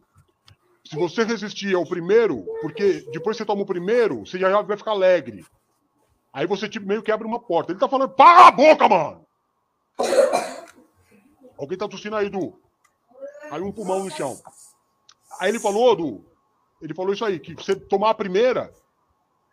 Se 0.85 0.97
você 0.97 1.25
resistir 1.25 1.75
ao 1.75 1.87
primeiro, 1.87 2.45
porque 2.63 3.05
depois 3.13 3.37
você 3.37 3.45
toma 3.45 3.63
o 3.63 3.67
primeiro, 3.67 4.21
você 4.21 4.39
já 4.39 4.63
vai 4.63 4.77
ficar 4.77 4.93
alegre. 4.93 5.45
Aí 6.33 6.47
você 6.47 6.69
tipo, 6.69 6.87
meio 6.87 7.03
que 7.03 7.13
abre 7.13 7.27
uma 7.27 7.41
porta. 7.41 7.73
Ele 7.73 7.79
tá 7.79 7.89
falando, 7.89 8.11
para 8.15 8.49
a 8.49 8.51
boca, 8.51 8.89
mano! 8.89 9.27
Alguém 11.59 11.77
tá 11.77 11.87
tossindo 11.87 12.17
aí, 12.17 12.31
Du. 12.31 12.59
Aí 13.51 13.61
um 13.61 13.73
pulmão 13.73 14.03
no 14.03 14.11
chão. 14.11 14.37
Aí 15.39 15.51
ele 15.51 15.61
falou, 15.61 15.95
Du, 15.95 16.25
ele 16.81 16.95
falou 16.95 17.13
isso 17.13 17.25
aí, 17.25 17.39
que 17.39 17.55
você 17.55 17.77
tomar 17.77 18.11
a 18.11 18.15
primeira, 18.15 18.73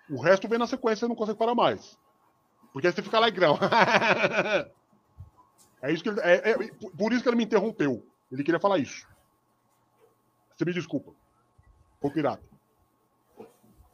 o 0.09 0.21
resto 0.21 0.47
vem 0.47 0.57
na 0.57 0.67
sequência, 0.67 1.01
você 1.01 1.07
não 1.07 1.15
consegue 1.15 1.37
parar 1.37 1.55
mais. 1.55 1.97
Porque 2.77 2.85
aí 2.85 2.93
você 2.93 3.01
fica 3.01 3.17
alegrão. 3.17 3.57
é 5.81 5.91
isso 5.91 6.03
que 6.03 6.09
ele, 6.09 6.21
é, 6.21 6.51
é- 6.51 6.71
por 6.95 7.11
isso 7.11 7.23
que 7.23 7.29
ele 7.29 7.35
me 7.35 7.43
interrompeu. 7.43 8.05
Ele 8.31 8.43
queria 8.43 8.59
falar 8.59 8.77
isso. 8.77 9.07
Você 10.55 10.63
me 10.63 10.71
desculpa. 10.71 11.11
Ô 11.99 12.11
pirata. 12.11 12.43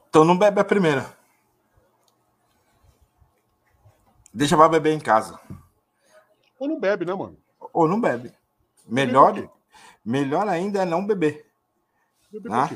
Então 0.10 0.26
não 0.26 0.38
bebe 0.38 0.60
a 0.60 0.66
primeira. 0.66 1.18
Deixa 4.34 4.58
pra 4.58 4.68
beber 4.68 4.92
em 4.92 5.00
casa. 5.00 5.40
Ou 6.60 6.68
não 6.68 6.78
bebe, 6.78 7.06
né, 7.06 7.14
mano? 7.14 7.38
Ou 7.72 7.88
não 7.88 8.02
bebe. 8.02 8.34
Melhor, 8.86 9.40
o 9.40 9.50
melhor 10.04 10.46
ainda 10.50 10.82
é 10.82 10.86
não 10.86 11.08
beber. 11.08 11.50
Beber 12.30 12.52
Ah. 12.52 12.70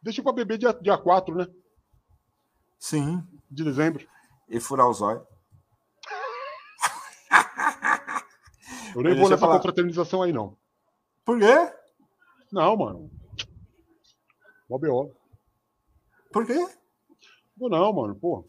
Deixa 0.00 0.22
pra 0.22 0.32
beber 0.32 0.56
dia, 0.56 0.72
dia 0.72 0.96
4, 0.96 1.34
né? 1.34 1.46
Sim. 2.78 3.22
De 3.50 3.62
dezembro. 3.62 4.10
E 4.52 4.60
furar 4.60 4.88
os 4.88 5.00
olhos. 5.00 5.22
Eu 8.94 9.02
nem 9.02 9.14
vou 9.18 9.28
nessa 9.30 9.40
falar. 9.40 9.56
confraternização 9.56 10.22
aí, 10.22 10.32
não. 10.32 10.56
Por 11.24 11.38
quê? 11.38 11.72
Não, 12.52 12.76
mano. 12.76 13.10
Mó 14.68 14.78
BO. 14.78 15.10
Por 16.30 16.46
quê? 16.46 16.66
Vou 17.56 17.70
não, 17.70 17.90
mano. 17.92 18.14
Pô. 18.14 18.44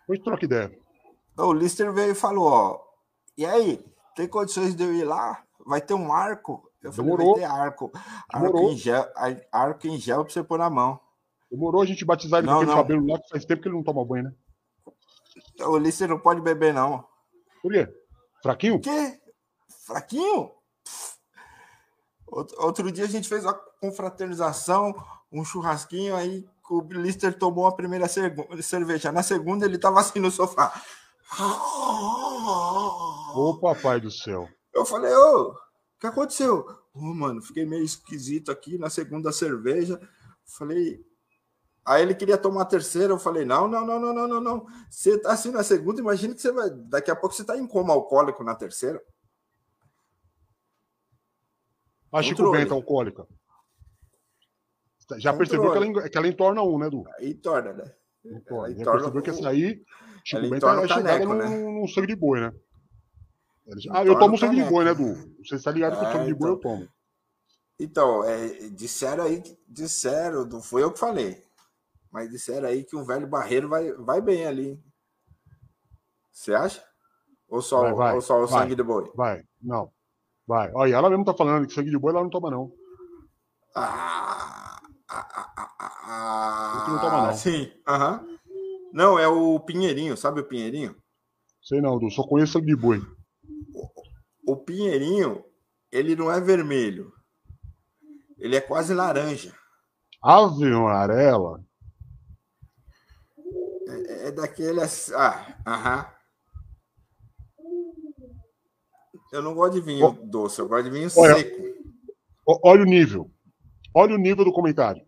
Depois 0.00 0.18
troca 0.20 0.44
ideia. 0.44 0.76
O 1.38 1.52
Lister 1.52 1.92
veio 1.92 2.12
e 2.12 2.16
falou, 2.16 2.46
ó. 2.48 2.80
E 3.38 3.46
aí, 3.46 3.84
tem 4.16 4.26
condições 4.28 4.74
de 4.74 4.82
eu 4.82 4.92
ir 4.92 5.04
lá? 5.04 5.42
Vai 5.64 5.80
ter 5.80 5.94
um 5.94 6.12
arco? 6.12 6.68
Eu 6.82 6.92
falei, 6.92 7.10
Demorou. 7.12 7.32
vai 7.36 7.40
ter 7.44 7.50
arco. 7.50 7.90
Arco 7.94 8.46
Demorou. 8.46 8.72
em, 8.72 8.76
gel, 8.76 9.04
arco 9.52 9.86
em 9.86 9.96
gel 9.98 10.24
pra 10.24 10.32
você 10.32 10.42
pôr 10.42 10.58
na 10.58 10.68
mão. 10.68 11.00
Demorou 11.50 11.82
a 11.82 11.86
gente 11.86 12.04
batizar 12.04 12.38
ele 12.40 12.46
Não, 12.48 12.54
com 12.54 12.60
aquele 12.62 12.76
não. 12.76 12.82
cabelo 12.82 13.06
lá 13.06 13.18
que 13.20 13.28
faz 13.28 13.44
tempo 13.44 13.62
que 13.62 13.68
ele 13.68 13.76
não 13.76 13.82
toma 13.84 14.04
banho, 14.04 14.24
né? 14.24 14.32
O 15.60 15.76
Lister 15.78 16.08
não 16.08 16.18
pode 16.18 16.40
beber, 16.40 16.72
não. 16.74 17.06
Por 17.62 17.72
quê? 17.72 17.88
Fraquinho? 18.42 18.74
O 18.76 18.80
quê? 18.80 19.20
Fraquinho? 19.86 20.50
Outro, 22.26 22.56
outro 22.62 22.92
dia 22.92 23.04
a 23.04 23.08
gente 23.08 23.28
fez 23.28 23.44
uma 23.44 23.54
confraternização, 23.54 24.94
um 25.30 25.44
churrasquinho, 25.44 26.16
aí 26.16 26.48
o 26.68 26.80
Lister 26.80 27.38
tomou 27.38 27.66
a 27.66 27.74
primeira 27.74 28.08
cerve- 28.08 28.62
cerveja. 28.62 29.12
Na 29.12 29.22
segunda 29.22 29.64
ele 29.66 29.78
tava 29.78 30.00
assim 30.00 30.18
no 30.18 30.30
sofá. 30.30 30.72
Ô, 33.34 33.58
papai 33.60 34.00
do 34.00 34.10
céu. 34.10 34.48
Eu 34.72 34.84
falei, 34.84 35.12
ô, 35.14 35.50
o 35.50 35.56
que 36.00 36.06
aconteceu? 36.06 36.66
Ô, 36.94 37.00
mano, 37.14 37.42
fiquei 37.42 37.64
meio 37.64 37.84
esquisito 37.84 38.50
aqui 38.50 38.78
na 38.78 38.90
segunda 38.90 39.32
cerveja. 39.32 40.00
Falei. 40.44 41.04
Aí 41.86 42.02
ele 42.02 42.14
queria 42.14 42.38
tomar 42.38 42.62
a 42.62 42.66
terceira, 42.66 43.12
eu 43.12 43.18
falei, 43.18 43.44
não, 43.44 43.68
não, 43.68 43.84
não, 43.86 44.00
não, 44.00 44.12
não, 44.14 44.26
não, 44.28 44.40
não. 44.40 44.66
Você 44.90 45.18
tá 45.18 45.32
assim 45.32 45.50
na 45.50 45.62
segunda, 45.62 46.00
imagina 46.00 46.34
que 46.34 46.40
você 46.40 46.50
vai. 46.50 46.70
Daqui 46.70 47.10
a 47.10 47.16
pouco 47.16 47.34
você 47.34 47.44
tá 47.44 47.58
em 47.58 47.66
coma 47.66 47.92
alcoólico 47.92 48.42
na 48.42 48.54
terceira. 48.54 49.02
A 52.12 52.22
Chico. 52.22 52.50
Bento 52.50 52.72
alcoólica. 52.72 53.26
Já 55.18 55.34
percebeu 55.34 55.70
que 55.72 55.76
ela, 55.76 56.08
que 56.08 56.16
ela 56.16 56.28
entorna 56.28 56.62
um, 56.62 56.78
né, 56.78 56.88
Du? 56.88 57.04
Aí 57.18 57.34
torna, 57.34 57.72
né? 57.74 57.94
Entorna. 58.24 58.74
Já 58.74 58.80
entorna 58.80 59.00
percebeu 59.00 59.22
que 59.22 59.30
o- 59.30 59.34
essa 59.34 59.48
aí, 59.50 59.84
Chico 60.24 60.38
ela 60.38 60.42
Bento 60.48 60.56
entorna 60.56 60.80
é 60.80 60.84
o 60.84 60.88
chegada 60.88 61.26
caneco, 61.26 61.34
num, 61.34 61.38
né? 61.38 61.80
num 61.80 61.88
sangue 61.88 62.06
de 62.06 62.16
boi, 62.16 62.40
né? 62.40 62.52
Ah, 63.90 64.04
eu 64.04 64.18
tomo 64.18 64.38
sangue 64.38 64.56
de 64.56 64.64
boi, 64.70 64.84
né, 64.84 64.94
Du? 64.94 65.14
Você 65.44 65.56
está 65.56 65.70
ligado 65.70 65.98
que 65.98 66.06
é, 66.06 66.12
sangue 66.12 66.26
de 66.26 66.34
boi 66.34 66.48
eu 66.50 66.54
então. 66.54 66.70
tomo. 66.70 66.88
Então, 67.78 68.24
é, 68.24 68.68
disseram 68.70 69.24
aí, 69.24 69.42
disseram, 69.68 70.46
não 70.46 70.62
foi 70.62 70.82
eu 70.82 70.92
que 70.92 70.98
falei, 70.98 71.43
mas 72.14 72.30
disseram 72.30 72.68
aí 72.68 72.84
que 72.84 72.94
o 72.94 73.04
velho 73.04 73.26
Barreiro 73.26 73.68
vai, 73.68 73.92
vai 73.94 74.20
bem 74.20 74.46
ali. 74.46 74.80
Você 76.30 76.54
acha? 76.54 76.80
Ou 77.48 77.60
só, 77.60 77.80
vai, 77.82 77.92
vai, 77.92 78.14
ou 78.14 78.20
só 78.20 78.40
o 78.40 78.46
vai, 78.46 78.62
sangue 78.62 78.76
de 78.76 78.84
boi? 78.84 79.10
Vai, 79.16 79.42
não. 79.60 79.90
Vai. 80.46 80.70
Olha, 80.74 80.94
ela 80.94 81.10
mesmo 81.10 81.24
tá 81.24 81.34
falando 81.34 81.66
que 81.66 81.74
sangue 81.74 81.90
de 81.90 81.98
boi 81.98 82.12
ela 82.12 82.22
não 82.22 82.30
toma, 82.30 82.52
não. 82.52 82.72
Ah, 83.74 84.80
ah, 85.08 85.28
ah, 85.36 85.62
ah, 86.06 86.86
não 86.88 87.00
toma, 87.00 87.26
não. 87.26 87.34
Sim, 87.34 87.72
aham. 87.84 88.14
Uh 88.14 88.20
-huh. 88.20 88.38
Não, 88.92 89.18
é 89.18 89.26
o 89.26 89.58
Pinheirinho, 89.58 90.16
sabe 90.16 90.40
o 90.40 90.46
Pinheirinho? 90.46 90.94
Sei 91.60 91.80
não, 91.80 91.98
só 92.10 92.22
conheço 92.22 92.52
sangue 92.52 92.66
de 92.66 92.76
boi. 92.76 93.02
O, 93.74 94.52
o 94.52 94.56
Pinheirinho, 94.56 95.44
ele 95.90 96.14
não 96.14 96.30
é 96.30 96.40
vermelho. 96.40 97.12
Ele 98.38 98.54
é 98.54 98.60
quase 98.60 98.94
laranja. 98.94 99.52
Ave 100.22 100.72
amarela? 100.72 101.60
É, 104.24 104.28
é 104.28 104.32
daquele. 104.32 104.80
Ah, 105.14 105.56
aham. 105.66 106.06
Eu 109.32 109.42
não 109.42 109.54
gosto 109.54 109.74
de 109.74 109.80
vinho 109.80 110.06
oh. 110.06 110.26
doce, 110.26 110.60
eu 110.60 110.68
gosto 110.68 110.84
de 110.84 110.90
vinho 110.90 111.08
olha, 111.16 111.34
seco. 111.34 111.62
Olha 112.46 112.82
o 112.82 112.86
nível. 112.86 113.30
Olha 113.92 114.14
o 114.14 114.18
nível 114.18 114.44
do 114.44 114.52
comentário. 114.52 115.04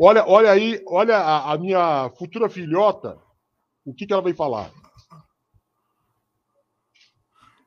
Olha, 0.00 0.24
olha 0.26 0.50
aí, 0.50 0.82
olha 0.86 1.16
a, 1.16 1.52
a 1.52 1.58
minha 1.58 2.10
futura 2.18 2.48
filhota, 2.48 3.20
o 3.84 3.94
que, 3.94 4.06
que 4.06 4.12
ela 4.12 4.22
vai 4.22 4.32
falar. 4.32 4.72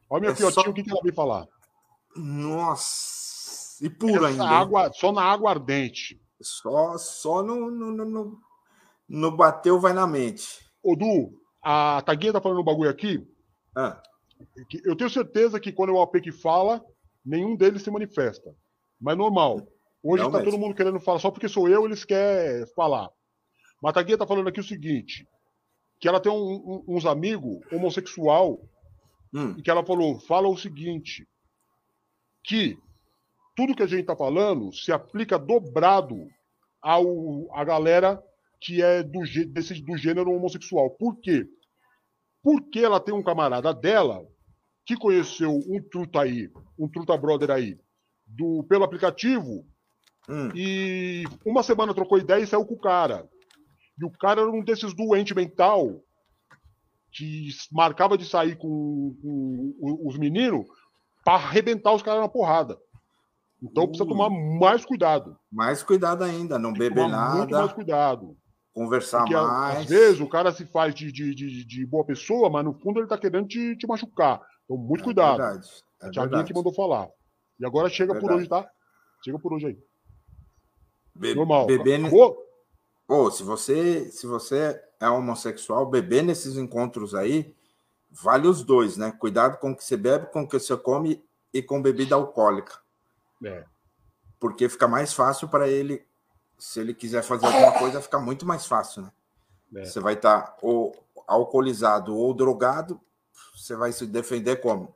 Olha 0.10 0.22
minha 0.22 0.32
é 0.32 0.36
filhotinha, 0.36 0.64
só... 0.64 0.70
o 0.70 0.74
que, 0.74 0.84
que 0.84 0.92
ela 0.92 1.02
vai 1.02 1.14
falar. 1.14 1.48
Nossa! 2.16 3.84
E 3.86 3.90
pura 3.90 4.14
Essa 4.14 4.28
ainda. 4.28 4.48
Água, 4.48 4.92
só 4.94 5.12
na 5.12 5.24
água 5.24 5.52
ardente. 5.52 6.22
Só, 6.42 6.98
só 6.98 7.44
no, 7.44 7.72
no, 7.72 7.92
no, 7.92 8.06
no 8.06 8.45
bateu, 9.36 9.80
vai 9.80 9.94
na 9.94 10.08
mente. 10.08 10.66
Ô, 10.82 10.96
Du, 10.96 11.40
a 11.62 12.02
Taguinha 12.06 12.34
tá 12.34 12.42
falando 12.42 12.62
um 12.62 12.64
bagulho 12.64 12.90
aqui. 12.90 13.28
Ah. 13.76 14.02
Eu 14.84 14.96
tenho 14.96 15.10
certeza 15.10 15.60
que 15.60 15.72
quando 15.72 15.90
é 15.90 15.94
o 15.94 16.02
AP 16.02 16.22
que 16.22 16.32
fala, 16.32 16.84
nenhum 17.26 17.56
deles 17.56 17.82
se 17.82 17.92
manifesta. 17.92 18.56
Mas 19.00 19.18
normal. 19.18 19.68
Hoje 20.04 20.24
tá 20.24 20.30
mesmo. 20.30 20.46
todo 20.46 20.60
mundo 20.60 20.76
querendo 20.76 21.00
falar, 21.00 21.20
só 21.20 21.32
porque 21.32 21.48
sou 21.48 21.68
eu, 21.68 21.86
eles 21.86 22.06
querem 22.06 22.66
falar. 22.76 23.10
Mas 23.82 23.92
a 23.92 23.94
Taguinha 23.94 24.18
tá 24.18 24.28
falando 24.28 24.48
aqui 24.48 24.60
o 24.60 24.64
seguinte: 24.64 25.28
que 26.00 26.08
ela 26.08 26.20
tem 26.20 26.32
um, 26.32 26.84
um, 26.88 26.96
uns 26.96 27.06
amigos 27.06 27.60
homossexual 27.72 28.60
hum. 29.34 29.56
e 29.58 29.62
que 29.62 29.70
ela 29.70 29.86
falou, 29.86 30.20
fala 30.20 30.48
o 30.48 30.58
seguinte, 30.58 31.28
que 32.44 32.78
tudo 33.56 33.76
que 33.76 33.84
a 33.84 33.88
gente 33.88 34.02
está 34.02 34.16
falando 34.16 34.72
se 34.74 34.92
aplica 34.92 35.40
dobrado 35.40 36.28
ao 36.82 37.48
a 37.56 37.64
galera 37.64 38.22
que 38.66 38.82
é 38.82 39.04
do, 39.04 39.20
desse, 39.50 39.80
do 39.80 39.96
gênero 39.96 40.32
homossexual. 40.32 40.90
Por 40.90 41.18
quê? 41.18 41.48
Porque 42.42 42.80
ela 42.80 43.00
tem 43.00 43.14
um 43.14 43.22
camarada 43.22 43.72
dela 43.72 44.26
que 44.84 44.98
conheceu 44.98 45.52
um 45.52 45.80
truta 45.82 46.22
aí, 46.22 46.50
um 46.78 46.88
truta 46.88 47.16
brother 47.16 47.52
aí, 47.52 47.78
do, 48.26 48.64
pelo 48.64 48.84
aplicativo, 48.84 49.64
hum. 50.28 50.50
e 50.56 51.24
uma 51.46 51.62
semana 51.62 51.94
trocou 51.94 52.18
ideia 52.18 52.42
e 52.42 52.48
saiu 52.48 52.66
com 52.66 52.74
o 52.74 52.80
cara. 52.80 53.30
E 54.00 54.04
o 54.04 54.10
cara 54.10 54.42
era 54.42 54.50
um 54.50 54.64
desses 54.64 54.96
doentes 54.96 55.36
mental 55.36 56.02
que 57.12 57.50
marcava 57.72 58.18
de 58.18 58.26
sair 58.26 58.58
com, 58.58 59.16
com 59.22 60.08
os 60.08 60.18
meninos 60.18 60.66
para 61.24 61.36
arrebentar 61.36 61.94
os 61.94 62.02
caras 62.02 62.22
na 62.22 62.28
porrada. 62.28 62.78
Então 63.62 63.88
precisa 63.88 64.10
tomar 64.10 64.30
mais 64.30 64.84
cuidado. 64.84 65.38
Mais 65.52 65.84
cuidado 65.84 66.24
ainda, 66.24 66.60
não 66.60 66.74
beber 66.74 67.08
nada. 67.08 67.38
Muito 67.38 67.52
mais 67.52 67.74
cuidado. 67.74 68.36
Conversar 68.76 69.20
Porque, 69.20 69.36
mais. 69.36 69.80
Às 69.80 69.86
vezes 69.86 70.20
o 70.20 70.28
cara 70.28 70.52
se 70.52 70.66
faz 70.66 70.94
de, 70.94 71.10
de, 71.10 71.34
de, 71.34 71.64
de 71.64 71.86
boa 71.86 72.04
pessoa, 72.04 72.50
mas 72.50 72.66
no 72.66 72.74
fundo 72.74 73.00
ele 73.00 73.06
está 73.06 73.18
querendo 73.18 73.48
te, 73.48 73.74
te, 73.78 73.88
machucar. 73.88 74.42
Então, 74.66 74.76
muito 74.76 75.00
é 75.00 75.04
cuidado. 75.06 75.38
Verdade. 75.38 75.70
É 76.02 76.10
Tiaguinho 76.10 76.44
que 76.44 76.54
mandou 76.54 76.74
falar. 76.74 77.08
E 77.58 77.66
agora 77.66 77.88
chega 77.88 78.14
é 78.14 78.20
por 78.20 78.34
hoje, 78.34 78.50
tá? 78.50 78.70
Chega 79.24 79.40
por 79.40 79.54
hoje 79.54 79.68
aí. 79.68 79.80
Be 81.16 81.34
Normal. 81.34 81.68
Beber. 81.68 82.02
Acabou? 82.02 82.38
Pô, 83.08 83.32
se 83.32 83.44
você, 83.44 84.12
se 84.12 84.28
você 84.28 84.84
é 85.00 85.10
homossexual, 85.10 85.86
beber 85.86 86.22
nesses 86.22 86.58
encontros 86.58 87.16
aí, 87.16 87.56
vale 88.12 88.46
os 88.46 88.62
dois, 88.62 88.98
né? 88.98 89.10
Cuidado 89.10 89.58
com 89.58 89.72
o 89.72 89.76
que 89.76 89.86
você 89.86 89.96
bebe, 89.96 90.26
com 90.34 90.42
o 90.42 90.48
que 90.50 90.60
você 90.60 90.76
come 90.76 91.24
e 91.54 91.62
com 91.62 91.82
bebida 91.82 92.16
alcoólica. 92.16 92.78
É. 93.42 93.64
Porque 94.38 94.68
fica 94.68 94.86
mais 94.86 95.14
fácil 95.14 95.48
para 95.48 95.70
ele, 95.70 96.06
se 96.58 96.80
ele 96.80 96.94
quiser 96.94 97.24
fazer 97.24 97.46
alguma 97.46 97.78
coisa, 97.78 98.02
fica 98.02 98.20
muito 98.20 98.46
mais 98.46 98.66
fácil, 98.66 99.04
né? 99.04 99.12
É. 99.76 99.86
Você 99.86 100.00
vai 100.00 100.14
estar 100.14 100.42
tá 100.42 100.58
ou 100.62 100.96
alcoolizado 101.28 102.16
ou 102.16 102.34
drogado, 102.34 103.00
você 103.56 103.76
vai 103.76 103.92
se 103.92 104.06
defender 104.06 104.58
como? 104.58 104.96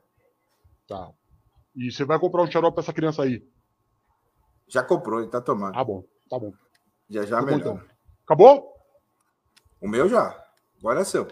Tá. 0.86 1.10
E 1.74 1.90
você 1.90 2.04
vai 2.04 2.18
comprar 2.18 2.42
um 2.42 2.50
xarope 2.50 2.74
para 2.74 2.82
essa 2.82 2.92
criança 2.92 3.22
aí? 3.22 3.46
Já 4.68 4.82
comprou, 4.82 5.20
ele 5.20 5.30
tá 5.30 5.40
tomando. 5.40 5.74
Tá 5.74 5.84
bom, 5.84 6.04
tá 6.28 6.38
bom. 6.38 6.52
Já 7.08 7.24
já 7.24 7.38
tá 7.38 7.42
melhor. 7.42 7.60
Então. 7.60 7.80
Acabou? 8.24 8.74
O 9.80 9.88
meu 9.88 10.08
já. 10.08 10.40
Agora 10.78 11.00
é 11.00 11.04
seu. 11.04 11.26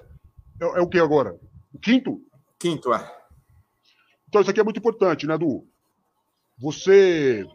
É, 0.60 0.64
é 0.64 0.80
o 0.80 0.88
que 0.88 0.98
agora? 0.98 1.38
O 1.72 1.78
quinto? 1.78 2.20
Quinto, 2.58 2.92
é. 2.92 3.18
Então, 4.28 4.40
isso 4.40 4.50
aqui 4.50 4.60
é 4.60 4.64
muito 4.64 4.78
importante, 4.78 5.26
né, 5.26 5.38
Du? 5.38 5.66
Você 6.58 7.46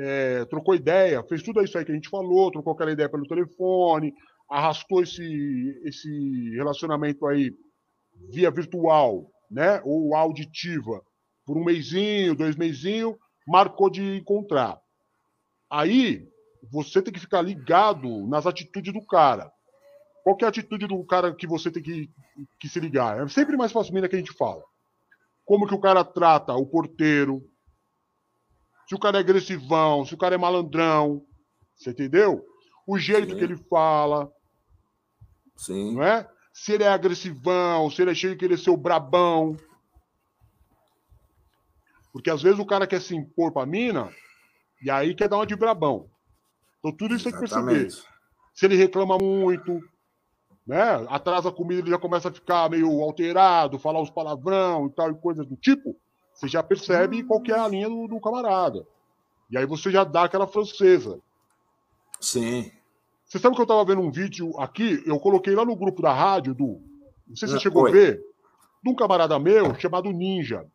é, 0.00 0.44
trocou 0.46 0.74
ideia, 0.74 1.22
fez 1.24 1.42
tudo 1.42 1.62
isso 1.62 1.76
aí 1.76 1.84
que 1.84 1.92
a 1.92 1.94
gente 1.94 2.08
falou, 2.08 2.50
trocou 2.50 2.72
aquela 2.72 2.92
ideia 2.92 3.08
pelo 3.08 3.26
telefone, 3.26 4.14
arrastou 4.48 5.02
esse, 5.02 5.80
esse 5.84 6.50
relacionamento 6.56 7.26
aí 7.26 7.52
via 8.32 8.50
virtual, 8.50 9.30
né, 9.50 9.80
ou 9.84 10.14
auditiva, 10.14 11.02
por 11.44 11.56
um 11.56 11.64
mêsinho, 11.64 12.34
dois 12.34 12.56
mêsinhos, 12.56 13.14
marcou 13.46 13.90
de 13.90 14.18
encontrar. 14.18 14.78
Aí, 15.70 16.26
você 16.70 17.00
tem 17.02 17.12
que 17.12 17.20
ficar 17.20 17.42
ligado 17.42 18.26
nas 18.26 18.46
atitudes 18.46 18.92
do 18.92 19.04
cara. 19.06 19.50
Qual 20.22 20.36
é 20.42 20.44
a 20.44 20.48
atitude 20.48 20.86
do 20.86 21.04
cara 21.04 21.34
que 21.34 21.46
você 21.46 21.70
tem 21.70 21.82
que, 21.82 22.10
que 22.58 22.68
se 22.68 22.78
ligar? 22.78 23.20
É 23.20 23.28
sempre 23.28 23.56
mais 23.56 23.72
família 23.72 24.08
que 24.08 24.16
a 24.16 24.18
gente 24.18 24.32
fala. 24.32 24.62
Como 25.44 25.66
que 25.66 25.74
o 25.74 25.80
cara 25.80 26.04
trata 26.04 26.52
o 26.54 26.66
porteiro, 26.66 27.42
se 28.90 28.94
o 28.96 28.98
cara 28.98 29.18
é 29.18 29.20
agressivão, 29.20 30.04
se 30.04 30.12
o 30.12 30.18
cara 30.18 30.34
é 30.34 30.38
malandrão, 30.38 31.24
você 31.76 31.90
entendeu? 31.90 32.44
O 32.84 32.98
jeito 32.98 33.30
Sim. 33.30 33.36
que 33.36 33.44
ele 33.44 33.56
fala. 33.56 34.28
Sim. 35.56 35.94
Não 35.94 36.02
é? 36.02 36.28
Se 36.52 36.72
ele 36.72 36.82
é 36.82 36.88
agressivão, 36.88 37.88
se 37.88 38.02
ele 38.02 38.10
é 38.10 38.14
cheio 38.16 38.32
de 38.32 38.40
querer 38.40 38.58
ser 38.58 38.70
o 38.70 38.76
brabão. 38.76 39.56
Porque 42.12 42.30
às 42.30 42.42
vezes 42.42 42.58
o 42.58 42.66
cara 42.66 42.84
quer 42.84 43.00
se 43.00 43.14
impor 43.14 43.52
pra 43.52 43.64
mina 43.64 44.12
e 44.82 44.90
aí 44.90 45.14
quer 45.14 45.28
dar 45.28 45.36
uma 45.36 45.46
de 45.46 45.54
brabão. 45.54 46.10
Então 46.80 46.90
tudo 46.90 47.14
isso 47.14 47.28
Exatamente. 47.28 47.52
tem 47.52 47.78
que 47.78 47.84
perceber. 47.84 48.08
Se 48.52 48.66
ele 48.66 48.74
reclama 48.74 49.16
muito, 49.18 49.80
né? 50.66 51.06
Atrasa 51.08 51.50
a 51.50 51.52
comida, 51.52 51.82
ele 51.82 51.90
já 51.90 51.98
começa 51.98 52.28
a 52.28 52.32
ficar 52.32 52.68
meio 52.68 52.90
alterado, 53.02 53.78
falar 53.78 54.02
os 54.02 54.10
palavrão 54.10 54.88
e 54.88 54.90
tal, 54.90 55.12
e 55.12 55.20
coisas 55.20 55.46
do 55.46 55.54
tipo. 55.54 55.96
Você 56.40 56.48
já 56.48 56.62
percebe 56.62 57.22
qual 57.22 57.42
que 57.42 57.52
é 57.52 57.58
a 57.58 57.68
linha 57.68 57.86
do, 57.86 58.08
do 58.08 58.18
camarada. 58.18 58.86
E 59.50 59.58
aí 59.58 59.66
você 59.66 59.90
já 59.90 60.04
dá 60.04 60.24
aquela 60.24 60.46
francesa. 60.46 61.20
Sim. 62.18 62.72
Você 63.26 63.38
sabe 63.38 63.54
que 63.54 63.60
eu 63.60 63.66
tava 63.66 63.84
vendo 63.84 64.00
um 64.00 64.10
vídeo 64.10 64.58
aqui, 64.58 65.02
eu 65.04 65.20
coloquei 65.20 65.54
lá 65.54 65.66
no 65.66 65.76
grupo 65.76 66.00
da 66.00 66.14
rádio, 66.14 66.54
do. 66.54 66.80
Não 67.28 67.36
sei 67.36 67.46
se 67.46 67.52
você 67.52 67.58
ah, 67.58 67.60
chegou 67.60 67.82
Oi. 67.82 67.90
a 67.90 67.92
ver, 67.92 68.24
de 68.82 68.90
um 68.90 68.94
camarada 68.94 69.38
meu 69.38 69.74
chamado 69.74 70.10
Ninja. 70.10 70.66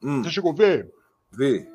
Hum. 0.00 0.22
Você 0.22 0.30
chegou 0.30 0.52
a 0.52 0.54
ver? 0.54 0.88
Vi. 1.32 1.68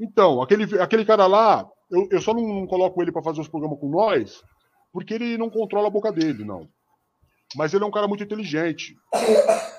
Então, 0.00 0.42
aquele, 0.42 0.80
aquele 0.80 1.04
cara 1.04 1.28
lá, 1.28 1.64
eu, 1.88 2.08
eu 2.10 2.20
só 2.20 2.34
não, 2.34 2.42
não 2.42 2.66
coloco 2.66 3.00
ele 3.00 3.12
para 3.12 3.22
fazer 3.22 3.40
os 3.40 3.48
programas 3.48 3.78
com 3.78 3.88
nós, 3.88 4.42
porque 4.92 5.14
ele 5.14 5.38
não 5.38 5.48
controla 5.48 5.86
a 5.86 5.90
boca 5.90 6.10
dele, 6.10 6.44
não. 6.44 6.68
Mas 7.54 7.72
ele 7.72 7.84
é 7.84 7.86
um 7.86 7.92
cara 7.92 8.08
muito 8.08 8.24
inteligente. 8.24 8.96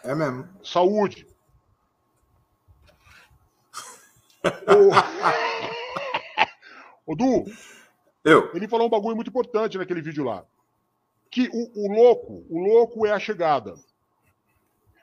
É 0.05 0.15
mesmo. 0.15 0.47
Saúde. 0.63 1.27
O... 7.05 7.15
Du, 7.15 7.45
eu. 8.23 8.51
ele 8.55 8.67
falou 8.67 8.87
um 8.87 8.89
bagulho 8.89 9.15
muito 9.15 9.29
importante 9.29 9.77
naquele 9.77 10.01
vídeo 10.01 10.23
lá. 10.23 10.45
Que 11.29 11.49
o, 11.51 11.85
o 11.85 11.93
louco, 11.93 12.45
o 12.49 12.59
louco 12.59 13.05
é 13.05 13.11
a 13.11 13.19
chegada. 13.19 13.75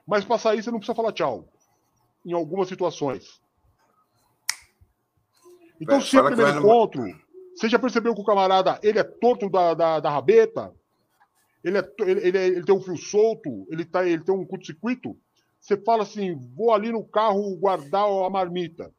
Mas 0.07 0.25
para 0.25 0.39
sair 0.39 0.63
você 0.63 0.71
não 0.71 0.79
precisa 0.79 0.97
falar 0.97 1.13
tchau. 1.13 1.47
Em 2.25 2.33
algumas 2.33 2.69
situações. 2.69 3.41
Então, 5.81 6.01
se 6.01 6.17
é 6.17 6.21
o 6.21 6.27
primeiro 6.27 6.59
encontro, 6.59 7.05
você 7.55 7.69
já 7.69 7.79
percebeu 7.79 8.15
que 8.15 8.21
o 8.21 8.25
camarada 8.25 8.81
ele 8.83 8.99
é 8.99 9.05
torto 9.05 9.49
da, 9.49 9.75
da, 9.75 10.01
da 10.01 10.11
rabeta? 10.11 10.75
ele, 11.63 11.79
é, 11.79 11.93
ele, 12.01 12.29
ele, 12.29 12.39
ele, 12.39 12.65
tem 12.65 12.75
um 12.75 12.81
fio 12.81 12.97
solto, 12.97 13.67
ele, 13.71 13.85
tá, 13.85 14.07
ele 14.07 14.23
tem 14.23 14.35
um 14.35 14.47
curto-circuito, 14.47 15.17
você 15.61 15.77
fala 15.77 16.03
assim, 16.03 16.37
vou 16.55 16.73
ali 16.73 16.91
no 16.91 17.05
carro 17.05 17.57
guardar 17.57 18.07
a 18.07 18.31
marmita. 18.31 18.93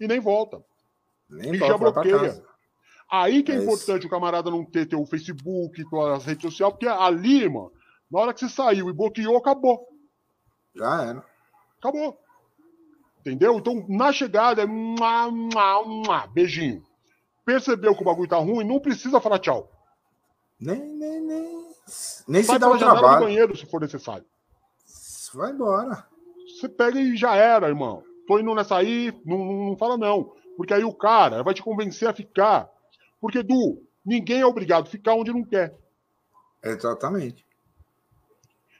E 0.00 0.06
nem 0.06 0.20
volta. 0.20 0.64
Nem 1.28 1.54
e 1.54 1.58
volta, 1.58 1.72
já 1.72 1.78
bloqueia. 1.78 2.44
Aí 3.10 3.42
que 3.42 3.52
é, 3.52 3.56
é 3.56 3.62
importante 3.62 4.00
isso. 4.00 4.06
o 4.06 4.10
camarada 4.10 4.50
não 4.50 4.64
ter 4.64 4.86
teu 4.86 5.04
Facebook, 5.06 5.88
tuas 5.88 6.24
redes 6.24 6.42
sociais, 6.42 6.72
porque 6.72 6.86
ali, 6.88 7.48
mano, 7.48 7.72
na 8.10 8.20
hora 8.20 8.34
que 8.34 8.40
você 8.40 8.48
saiu 8.48 8.88
e 8.88 8.92
bloqueou, 8.92 9.36
acabou. 9.36 9.88
Já 10.74 11.02
era. 11.02 11.24
Acabou. 11.78 12.18
Entendeu? 13.20 13.56
Então, 13.58 13.86
na 13.88 14.12
chegada, 14.12 14.62
é 14.62 14.66
mua, 14.66 15.30
mua, 15.30 15.84
mua, 15.84 16.26
beijinho. 16.26 16.84
Percebeu 17.44 17.94
que 17.94 18.02
o 18.02 18.04
bagulho 18.04 18.28
tá 18.28 18.36
ruim, 18.36 18.64
não 18.64 18.80
precisa 18.80 19.20
falar 19.20 19.38
tchau. 19.38 19.70
Nem, 20.58 20.80
nem, 20.80 21.20
nem. 21.20 21.64
Nem 22.26 22.42
Sai 22.42 22.56
se 22.56 22.60
dá 22.60 22.70
o 22.70 22.78
trabalho. 22.78 23.20
no 23.20 23.26
banheiro, 23.26 23.56
se 23.56 23.66
for 23.66 23.80
necessário. 23.80 24.24
Vai 25.34 25.50
embora. 25.50 26.06
Você 26.48 26.68
pega 26.68 27.00
e 27.00 27.16
já 27.16 27.34
era, 27.34 27.68
irmão. 27.68 28.02
Tô 28.26 28.38
indo 28.38 28.54
nessa 28.54 28.76
aí, 28.76 29.12
não, 29.24 29.38
não 29.68 29.76
fala 29.76 29.96
não. 29.96 30.34
Porque 30.56 30.72
aí 30.72 30.84
o 30.84 30.94
cara 30.94 31.42
vai 31.42 31.54
te 31.54 31.62
convencer 31.62 32.08
a 32.08 32.14
ficar. 32.14 32.68
Porque, 33.20 33.42
Du, 33.42 33.82
ninguém 34.04 34.40
é 34.40 34.46
obrigado 34.46 34.86
a 34.86 34.90
ficar 34.90 35.14
onde 35.14 35.32
não 35.32 35.44
quer. 35.44 35.76
Exatamente. 36.62 37.44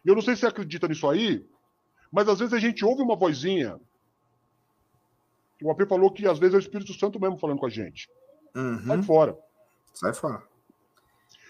Eu 0.04 0.14
não 0.14 0.22
sei 0.22 0.34
se 0.34 0.40
você 0.40 0.46
acredita 0.46 0.86
nisso 0.86 1.08
aí, 1.08 1.46
mas 2.12 2.28
às 2.28 2.38
vezes 2.38 2.54
a 2.54 2.58
gente 2.58 2.84
ouve 2.84 3.02
uma 3.02 3.16
vozinha. 3.16 3.78
O 5.62 5.70
AP 5.70 5.88
falou 5.88 6.10
que 6.10 6.26
às 6.26 6.38
vezes 6.38 6.54
é 6.54 6.58
o 6.58 6.60
Espírito 6.60 6.92
Santo 6.92 7.20
mesmo 7.20 7.38
falando 7.38 7.58
com 7.58 7.66
a 7.66 7.70
gente. 7.70 8.08
Uhum. 8.54 8.86
Sai 8.86 9.02
fora. 9.02 9.38
Sai 9.94 10.14
fora. 10.14 10.42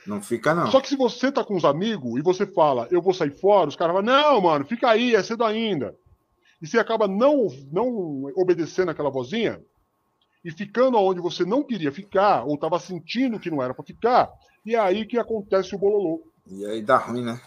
Não 0.07 0.21
fica, 0.21 0.55
não. 0.55 0.71
Só 0.71 0.81
que 0.81 0.89
se 0.89 0.97
você 0.97 1.33
tá 1.33 1.43
com 1.45 1.57
os 1.57 1.65
amigos 1.65 2.19
e 2.19 2.23
você 2.23 2.47
fala, 2.47 2.87
eu 2.91 3.01
vou 3.01 3.15
sair 3.15 3.31
fora, 3.31 3.69
os 3.69 3.77
caras 3.77 3.95
falam, 3.95 4.15
não, 4.15 4.41
mano, 4.41 4.65
fica 4.65 4.91
aí, 4.91 5.15
é 5.15 5.23
cedo 5.23 5.45
ainda. 5.45 5.97
E 6.65 6.67
você 6.67 6.79
acaba 6.79 7.07
não, 7.07 7.49
não 7.71 8.25
obedecendo 8.35 8.91
aquela 8.91 9.11
vozinha 9.11 9.63
e 10.43 10.51
ficando 10.51 10.97
onde 10.97 11.21
você 11.21 11.45
não 11.45 11.63
queria 11.63 11.93
ficar, 11.93 12.43
ou 12.45 12.55
estava 12.55 12.79
sentindo 12.79 13.39
que 13.39 13.51
não 13.51 13.63
era 13.63 13.75
para 13.75 13.85
ficar, 13.85 14.33
e 14.65 14.75
é 14.75 14.79
aí 14.79 15.05
que 15.05 15.19
acontece 15.19 15.75
o 15.75 15.79
bololô. 15.79 16.23
E 16.47 16.65
aí 16.65 16.81
dá 16.81 16.97
ruim, 16.97 17.23
né? 17.23 17.39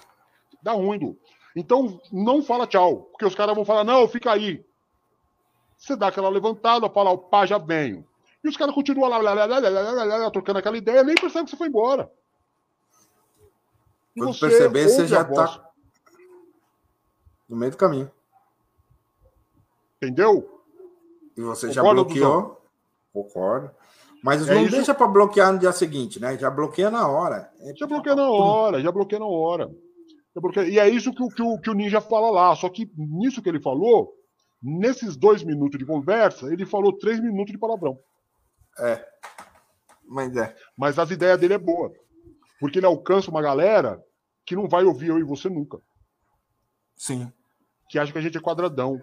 Dá 0.62 0.74
ruim, 0.74 1.00
Du. 1.00 1.18
Então, 1.56 2.00
não 2.12 2.44
fala 2.44 2.68
tchau, 2.68 3.08
porque 3.10 3.26
os 3.26 3.34
caras 3.34 3.56
vão 3.56 3.66
falar, 3.66 3.84
não, 3.84 4.08
fica 4.08 4.32
aí. 4.32 4.64
Você 5.80 5.96
dá 5.96 6.10
aquela 6.10 6.30
levantada, 6.30 6.88
fala, 6.88 7.10
o 7.10 7.18
pá, 7.18 7.44
já 7.44 7.58
venho. 7.58 8.06
E 8.44 8.48
os 8.48 8.56
caras 8.56 8.76
continuam 8.76 9.10
lá, 9.10 9.18
lá, 9.18 9.34
lá, 9.34 9.46
lá, 9.46 9.60
lá, 9.60 10.04
lá, 10.04 10.30
trocando 10.30 10.60
aquela 10.60 10.78
ideia, 10.78 11.04
nem 11.04 11.16
percebe 11.16 11.46
que 11.46 11.50
você 11.50 11.58
foi 11.58 11.70
embora. 11.70 12.08
Quando 14.16 14.32
você 14.32 14.48
perceber, 14.48 14.88
você 14.88 15.08
já 15.08 15.24
está 15.24 15.72
no 17.50 17.58
meio 17.58 17.72
do 17.72 17.78
caminho. 17.78 18.12
Entendeu? 20.02 20.64
E 21.36 21.42
você 21.42 21.72
já 21.72 21.82
bloqueou. 21.82 22.62
Concordo. 23.14 23.72
Mas 24.24 24.48
é 24.48 24.54
não 24.54 24.64
isso... 24.64 24.72
deixa 24.72 24.94
para 24.94 25.08
bloquear 25.08 25.54
no 25.54 25.60
dia 25.60 25.72
seguinte, 25.72 26.20
né? 26.20 26.38
Já 26.38 26.50
bloqueia 26.50 26.90
na 26.90 27.08
hora. 27.08 27.52
É 27.60 27.76
já 27.76 27.86
bloqueia 27.86 28.16
na 28.16 28.30
hora, 28.30 28.82
já 28.82 28.92
bloqueia 28.92 29.20
na 29.20 29.28
hora. 29.28 29.72
E 30.70 30.80
é 30.80 30.88
isso 30.88 31.14
que 31.14 31.24
o, 31.24 31.30
que, 31.30 31.42
o, 31.42 31.58
que 31.60 31.70
o 31.70 31.74
Ninja 31.74 32.02
fala 32.02 32.30
lá. 32.30 32.56
Só 32.56 32.70
que 32.70 32.92
nisso 32.96 33.42
que 33.42 33.50
ele 33.50 33.60
falou, 33.60 34.14
nesses 34.62 35.16
dois 35.16 35.44
minutos 35.44 35.80
de 35.80 35.86
conversa, 35.86 36.52
ele 36.52 36.66
falou 36.66 36.98
três 36.98 37.20
minutos 37.20 37.52
de 37.52 37.58
palavrão. 37.58 38.00
É. 38.80 39.04
Mas 40.08 40.36
é. 40.36 40.56
Mas 40.76 41.00
as 41.00 41.10
ideias 41.10 41.40
dele 41.40 41.56
é 41.56 41.58
boa. 41.58 41.92
Porque 42.60 42.80
ele 42.80 42.86
alcança 42.86 43.32
uma 43.32 43.42
galera 43.42 44.04
que 44.46 44.56
não 44.56 44.68
vai 44.68 44.84
ouvir 44.84 45.08
eu 45.08 45.20
e 45.20 45.24
você 45.24 45.50
nunca. 45.50 45.80
Sim. 46.96 47.32
Que 47.90 48.00
acha 48.00 48.12
que 48.12 48.18
a 48.18 48.22
gente 48.22 48.38
é 48.38 48.42
quadradão. 48.42 49.02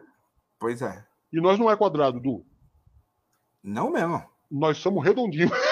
Pois 0.59 0.82
é. 0.82 1.05
E 1.32 1.40
nós 1.40 1.59
não 1.59 1.70
é 1.70 1.76
quadrado, 1.76 2.20
Du. 2.20 2.44
Não 3.62 3.90
mesmo. 3.90 4.22
Nós 4.50 4.78
somos 4.78 5.05
redondinhos. 5.05 5.50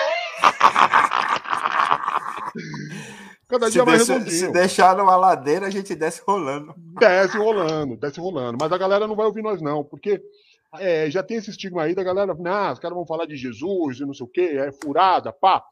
Cada 3.46 3.70
dia 3.70 3.82
se 3.82 3.86
mais 3.86 3.98
deixa, 3.98 4.12
redondinho. 4.14 4.38
Se 4.38 4.52
deixar 4.52 4.96
numa 4.96 5.14
ladeira, 5.14 5.66
a 5.66 5.70
gente 5.70 5.94
desce 5.94 6.22
rolando. 6.26 6.74
Desce 6.98 7.36
rolando, 7.36 7.96
desce 7.96 8.18
rolando. 8.18 8.56
Mas 8.60 8.72
a 8.72 8.78
galera 8.78 9.06
não 9.06 9.14
vai 9.14 9.26
ouvir 9.26 9.42
nós, 9.42 9.60
não, 9.60 9.84
porque 9.84 10.22
é, 10.78 11.10
já 11.10 11.22
tem 11.22 11.36
esse 11.36 11.50
estigma 11.50 11.82
aí 11.82 11.94
da 11.94 12.02
galera, 12.02 12.32
ah, 12.32 12.72
os 12.72 12.78
caras 12.78 12.96
vão 12.96 13.06
falar 13.06 13.26
de 13.26 13.36
Jesus 13.36 14.00
e 14.00 14.06
não 14.06 14.14
sei 14.14 14.24
o 14.24 14.28
quê, 14.28 14.56
é 14.56 14.72
furada, 14.72 15.32
pá. 15.32 15.62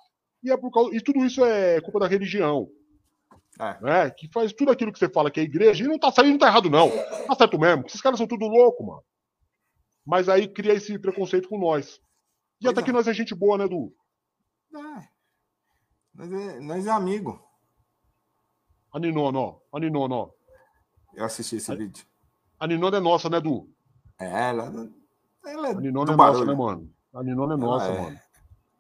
E, 0.43 0.51
é 0.51 0.57
por 0.57 0.71
causa, 0.71 0.95
e 0.95 1.01
tudo 1.01 1.25
isso 1.25 1.45
é 1.45 1.81
culpa 1.81 2.01
da 2.01 2.07
religião. 2.07 2.69
É. 3.61 3.79
Né? 3.83 4.11
Que 4.11 4.27
faz 4.33 4.55
tudo 4.55 4.71
aquilo 4.71 4.91
que 4.91 4.99
você 4.99 5.09
fala 5.09 5.31
que 5.31 5.39
é 5.39 5.43
igreja, 5.43 5.85
e 5.85 5.87
não 5.87 5.99
tá 5.99 6.11
saindo, 6.11 6.33
não 6.33 6.39
tá 6.39 6.47
errado, 6.47 6.71
não. 6.71 6.89
Tá 7.27 7.35
certo 7.35 7.59
mesmo. 7.59 7.85
Esses 7.87 8.01
caras 8.01 8.19
são 8.19 8.27
tudo 8.27 8.47
louco, 8.47 8.87
mano. 8.87 9.05
Mas 10.05 10.31
aí 10.31 10.49
cria 10.49 10.73
esse 10.73 10.99
preconceito 10.99 11.49
com 11.49 11.59
nós. 11.59 12.01
E 12.59 12.65
pois 12.65 12.73
até 12.73 12.83
que 12.83 12.93
nós 12.93 13.07
é 13.07 13.13
gente 13.13 13.35
boa, 13.35 13.59
né, 13.59 13.69
Du? 13.69 13.95
É. 14.75 15.09
Nós 16.15 16.33
é, 16.33 16.61
nós 16.61 16.87
é 16.87 16.91
amigo. 16.91 17.39
A 18.93 18.99
Ninono, 18.99 19.61
a 19.73 19.79
Ninono. 19.79 20.33
Eu 21.15 21.27
assisti 21.27 21.57
esse 21.57 21.71
a, 21.71 21.75
vídeo. 21.75 22.05
A 22.59 22.67
Ninono 22.67 22.97
é 22.97 23.01
nossa, 23.01 23.29
né, 23.29 23.41
Du? 23.41 23.69
É, 24.19 24.49
ela, 24.49 24.73
ela 25.45 25.69
é 25.69 25.71
A 25.73 25.75
Ninono 25.75 26.13
é 26.13 26.17
nossa, 26.17 26.45
né, 26.47 26.55
mano? 26.55 26.91
A 27.15 27.23
Ninono 27.23 27.53
é 27.53 27.57
nossa, 27.57 27.87
é... 27.87 28.01
mano. 28.01 28.21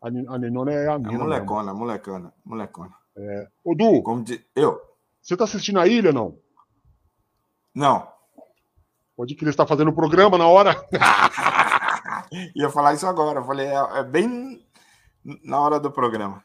A, 0.00 0.08
a 0.34 0.38
Ninono 0.38 0.70
é 0.70 0.88
a 0.88 0.98
minha. 0.98 1.14
É 1.14 1.18
molecona, 1.18 1.74
molecona, 1.74 2.34
molecona. 2.44 2.99
É. 3.16 3.48
Ô, 3.64 3.74
Du, 3.74 4.02
Como 4.02 4.22
de... 4.22 4.44
eu. 4.54 4.80
Você 5.20 5.36
tá 5.36 5.44
assistindo 5.44 5.78
a 5.78 5.86
ilha, 5.86 6.12
não? 6.12 6.38
Não. 7.74 8.10
Pode 9.16 9.34
que 9.34 9.44
ele 9.44 9.50
está 9.50 9.66
fazendo 9.66 9.90
o 9.90 9.94
programa 9.94 10.38
na 10.38 10.46
hora. 10.46 10.74
Ia 12.56 12.70
falar 12.70 12.94
isso 12.94 13.06
agora. 13.06 13.40
Eu 13.40 13.44
falei, 13.44 13.66
é, 13.66 13.98
é, 13.98 14.04
bem 14.04 14.66
na 15.44 15.60
hora 15.60 15.78
do 15.78 15.92
programa. 15.92 16.42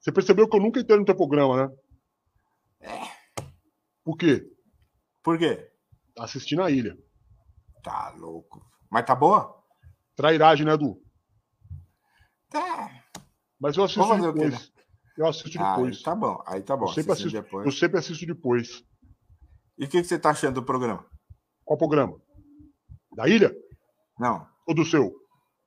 Você 0.00 0.10
percebeu 0.10 0.48
que 0.48 0.56
eu 0.56 0.60
nunca 0.60 0.80
entrei 0.80 0.98
no 0.98 1.04
teu 1.04 1.14
programa, 1.14 1.66
né? 1.66 1.76
É. 2.80 3.00
Por 4.02 4.16
quê? 4.16 4.48
Por 5.22 5.38
quê? 5.38 5.70
Tá 6.14 6.24
assistindo 6.24 6.62
a 6.62 6.70
ilha. 6.70 6.96
Tá 7.82 8.14
louco. 8.16 8.64
Mas 8.90 9.04
tá 9.04 9.14
boa? 9.14 9.62
Trairagem, 10.14 10.64
né, 10.64 10.76
Du? 10.76 11.02
Tá. 12.48 12.90
Mas 13.60 13.76
eu 13.76 13.84
assisto 13.84 14.32
depois. 14.32 14.72
Eu 15.16 15.26
assisto 15.26 15.58
ah, 15.60 15.76
depois. 15.76 16.02
tá 16.02 16.14
bom, 16.14 16.42
aí 16.46 16.62
tá 16.62 16.76
bom. 16.76 16.86
Eu 16.86 16.92
sempre, 16.92 17.12
assisto, 17.12 17.30
depois. 17.30 17.64
eu 17.66 17.72
sempre 17.72 17.98
assisto 17.98 18.26
depois. 18.26 18.84
E 19.78 19.84
o 19.84 19.88
que, 19.88 20.02
que 20.02 20.04
você 20.04 20.18
tá 20.18 20.30
achando 20.30 20.56
do 20.56 20.62
programa? 20.62 21.04
Qual 21.64 21.78
programa? 21.78 22.20
Da 23.14 23.28
ilha? 23.28 23.54
Não. 24.18 24.46
Ou 24.66 24.74
do 24.74 24.84
seu? 24.84 25.14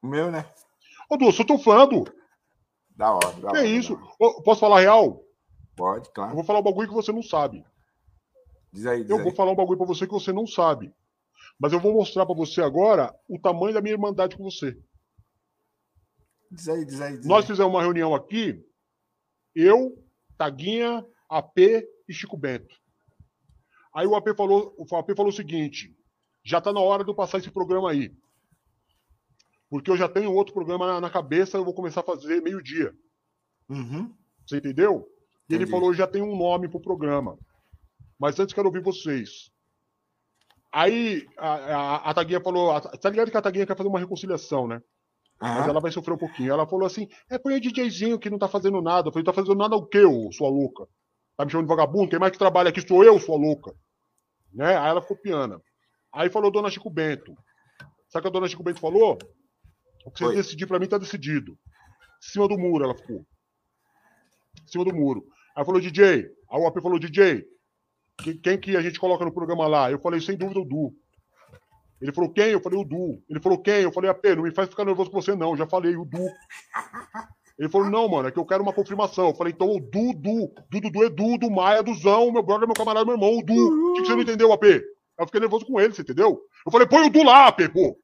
O 0.01 0.07
meu, 0.07 0.31
né? 0.31 0.45
Ô, 1.09 1.17
Du, 1.17 1.25
eu 1.25 1.31
sou 1.31 1.45
teu 1.45 1.57
fã, 1.57 1.87
Du. 1.87 2.05
Da 2.95 3.11
hora, 3.11 3.31
da 3.33 3.39
que 3.39 3.45
hora. 3.57 3.65
É 3.65 3.67
isso? 3.67 3.99
Ô, 4.19 4.41
posso 4.43 4.61
falar 4.61 4.81
real? 4.81 5.23
Pode, 5.75 6.11
claro. 6.11 6.31
Eu 6.31 6.35
vou 6.35 6.43
falar 6.43 6.59
um 6.59 6.63
bagulho 6.63 6.87
que 6.87 6.93
você 6.93 7.11
não 7.11 7.23
sabe. 7.23 7.65
Diz 8.71 8.85
aí, 8.85 9.01
diz 9.01 9.09
Eu 9.09 9.17
aí. 9.17 9.23
vou 9.23 9.33
falar 9.33 9.51
um 9.51 9.55
bagulho 9.55 9.77
pra 9.77 9.87
você 9.87 10.05
que 10.05 10.13
você 10.13 10.31
não 10.31 10.45
sabe. 10.45 10.93
Mas 11.59 11.73
eu 11.73 11.79
vou 11.79 11.93
mostrar 11.93 12.25
pra 12.25 12.35
você 12.35 12.61
agora 12.61 13.13
o 13.27 13.39
tamanho 13.39 13.73
da 13.73 13.81
minha 13.81 13.93
irmandade 13.93 14.37
com 14.37 14.43
você. 14.43 14.77
Diz 16.51 16.67
aí, 16.67 16.85
diz 16.85 17.01
aí. 17.01 17.17
Diz 17.17 17.25
Nós 17.25 17.45
fizemos 17.45 17.71
uma 17.71 17.81
reunião 17.81 18.13
aqui, 18.13 18.63
eu, 19.55 19.97
Taguinha, 20.37 21.05
AP 21.29 21.57
e 22.07 22.13
Chico 22.13 22.37
Bento. 22.37 22.75
Aí 23.93 24.05
o 24.05 24.15
AP 24.15 24.35
falou, 24.35 24.73
o 24.77 24.95
AP 24.95 25.15
falou 25.15 25.31
o 25.31 25.35
seguinte: 25.35 25.95
já 26.43 26.59
está 26.59 26.71
na 26.71 26.79
hora 26.79 27.03
de 27.03 27.09
eu 27.09 27.15
passar 27.15 27.37
esse 27.37 27.51
programa 27.51 27.91
aí. 27.91 28.15
Porque 29.69 29.91
eu 29.91 29.97
já 29.97 30.09
tenho 30.09 30.33
outro 30.33 30.53
programa 30.53 30.87
na, 30.87 31.01
na 31.01 31.09
cabeça, 31.09 31.57
eu 31.57 31.65
vou 31.65 31.73
começar 31.73 32.01
a 32.01 32.03
fazer 32.03 32.41
meio-dia. 32.41 32.93
Uhum. 33.69 34.13
Você 34.45 34.57
entendeu? 34.57 35.07
E 35.49 35.53
Entendi. 35.53 35.63
ele 35.63 35.71
falou: 35.71 35.93
já 35.93 36.07
tem 36.07 36.21
um 36.21 36.35
nome 36.35 36.67
pro 36.67 36.81
programa. 36.81 37.37
Mas 38.19 38.39
antes 38.39 38.53
quero 38.53 38.67
ouvir 38.67 38.81
vocês. 38.81 39.51
Aí 40.71 41.27
a, 41.37 41.53
a, 41.53 42.09
a 42.09 42.13
Taguinha 42.13 42.41
falou: 42.41 42.71
a, 42.71 42.81
tá 42.81 43.09
ligado 43.09 43.31
que 43.31 43.37
a 43.37 43.41
Taguinha 43.41 43.65
quer 43.65 43.77
fazer 43.77 43.89
uma 43.89 43.99
reconciliação, 43.99 44.67
né? 44.67 44.81
Uhum. 45.41 45.47
Mas 45.47 45.67
ela 45.67 45.79
vai 45.79 45.91
sofrer 45.91 46.13
um 46.13 46.17
pouquinho. 46.17 46.51
Ela 46.51 46.67
falou 46.67 46.85
assim: 46.85 47.07
é 47.29 47.37
põe 47.37 47.55
o 47.55 47.61
DJzinho 47.61 48.19
que 48.19 48.29
não 48.29 48.37
tá 48.37 48.47
fazendo 48.47 48.81
nada. 48.81 49.07
Eu 49.07 49.11
falei: 49.11 49.25
tá 49.25 49.33
fazendo 49.33 49.55
nada 49.55 49.75
o 49.75 49.85
quê, 49.85 50.03
ô, 50.03 50.31
sua 50.31 50.49
louca? 50.49 50.85
Tá 51.37 51.45
me 51.45 51.51
chamando 51.51 51.67
de 51.67 51.75
vagabundo? 51.75 52.09
Quem 52.09 52.19
mais 52.19 52.31
que 52.31 52.37
trabalha 52.37 52.69
aqui 52.69 52.85
sou 52.85 53.03
eu, 53.03 53.17
sua 53.19 53.37
louca. 53.37 53.73
Né? 54.53 54.75
Aí 54.77 54.89
ela 54.89 55.01
ficou 55.01 55.17
piana. 55.17 55.61
Aí 56.13 56.29
falou 56.29 56.51
Dona 56.51 56.69
Chico 56.69 56.89
Bento. 56.89 57.33
Sabe 58.09 58.19
o 58.19 58.21
que 58.23 58.27
a 58.27 58.31
Dona 58.31 58.47
Chico 58.47 58.63
Bento 58.63 58.79
falou? 58.79 59.17
O 60.05 60.11
que 60.11 60.23
você 60.23 60.35
decidir 60.35 60.65
pra 60.67 60.79
mim 60.79 60.87
tá 60.87 60.97
decidido. 60.97 61.51
Em 61.53 62.31
cima 62.31 62.47
do 62.47 62.57
muro 62.57 62.83
ela 62.83 62.95
ficou. 62.95 63.25
Em 64.61 64.67
cima 64.67 64.83
do 64.83 64.93
muro. 64.93 65.23
Aí 65.55 65.63
falou 65.63 65.79
DJ. 65.79 66.25
Aí 66.51 66.59
o 66.59 66.67
AP 66.67 66.81
falou 66.81 66.99
DJ. 66.99 67.45
Quem 68.43 68.59
que 68.59 68.75
a 68.75 68.81
gente 68.81 68.99
coloca 68.99 69.23
no 69.23 69.33
programa 69.33 69.67
lá? 69.67 69.89
Eu 69.89 69.99
falei, 69.99 70.19
sem 70.19 70.35
dúvida, 70.35 70.59
o 70.59 70.65
Du. 70.65 70.93
Ele 72.01 72.13
falou, 72.13 72.31
quem? 72.31 72.51
Eu 72.51 72.61
falei, 72.61 72.79
o 72.79 72.85
Du. 72.85 73.21
Ele 73.29 73.41
falou, 73.41 73.57
quem? 73.57 73.81
Eu 73.81 73.91
falei, 73.91 74.09
AP, 74.09 74.25
não 74.35 74.43
me 74.43 74.53
faz 74.53 74.69
ficar 74.69 74.85
nervoso 74.85 75.11
com 75.11 75.21
você, 75.21 75.35
não. 75.35 75.51
Eu 75.51 75.57
já 75.57 75.67
falei, 75.67 75.95
o 75.95 76.05
Du. 76.05 76.25
Ele 77.57 77.67
falou, 77.67 77.89
não, 77.89 78.07
mano, 78.07 78.29
é 78.29 78.31
que 78.31 78.39
eu 78.39 78.45
quero 78.45 78.63
uma 78.63 78.71
confirmação. 78.71 79.27
Eu 79.27 79.35
falei, 79.35 79.51
então 79.51 79.69
o 79.69 79.81
Dudu, 79.81 80.53
Dudu, 80.69 81.03
Edu, 81.03 81.37
do 81.37 81.51
Maia, 81.51 81.83
Duzão, 81.83 82.31
meu 82.31 82.41
brother, 82.41 82.65
meu 82.65 82.73
camarada, 82.73 83.05
meu 83.05 83.15
irmão, 83.15 83.37
o 83.37 83.43
Du. 83.43 83.91
O 83.91 83.93
que 83.95 84.05
você 84.05 84.13
não 84.13 84.21
entendeu, 84.21 84.53
AP? 84.53 84.63
Eu 84.63 85.25
fiquei 85.25 85.41
nervoso 85.41 85.65
com 85.65 85.77
ele, 85.77 85.93
você 85.93 86.01
entendeu? 86.01 86.41
Eu 86.65 86.71
falei, 86.71 86.87
põe 86.87 87.05
o 87.05 87.09
Du 87.09 87.21
lá, 87.21 87.47
AP, 87.47 87.67
pô. 87.73 87.99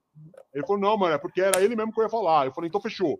Ele 0.53 0.65
falou, 0.65 0.81
não, 0.81 0.97
mano, 0.97 1.15
é 1.15 1.17
porque 1.17 1.41
era 1.41 1.63
ele 1.63 1.73
mesmo 1.73 1.93
que 1.93 1.99
eu 2.01 2.03
ia 2.03 2.09
falar. 2.09 2.47
Eu 2.47 2.53
falei, 2.53 2.67
então 2.67 2.81
fechou. 2.81 3.17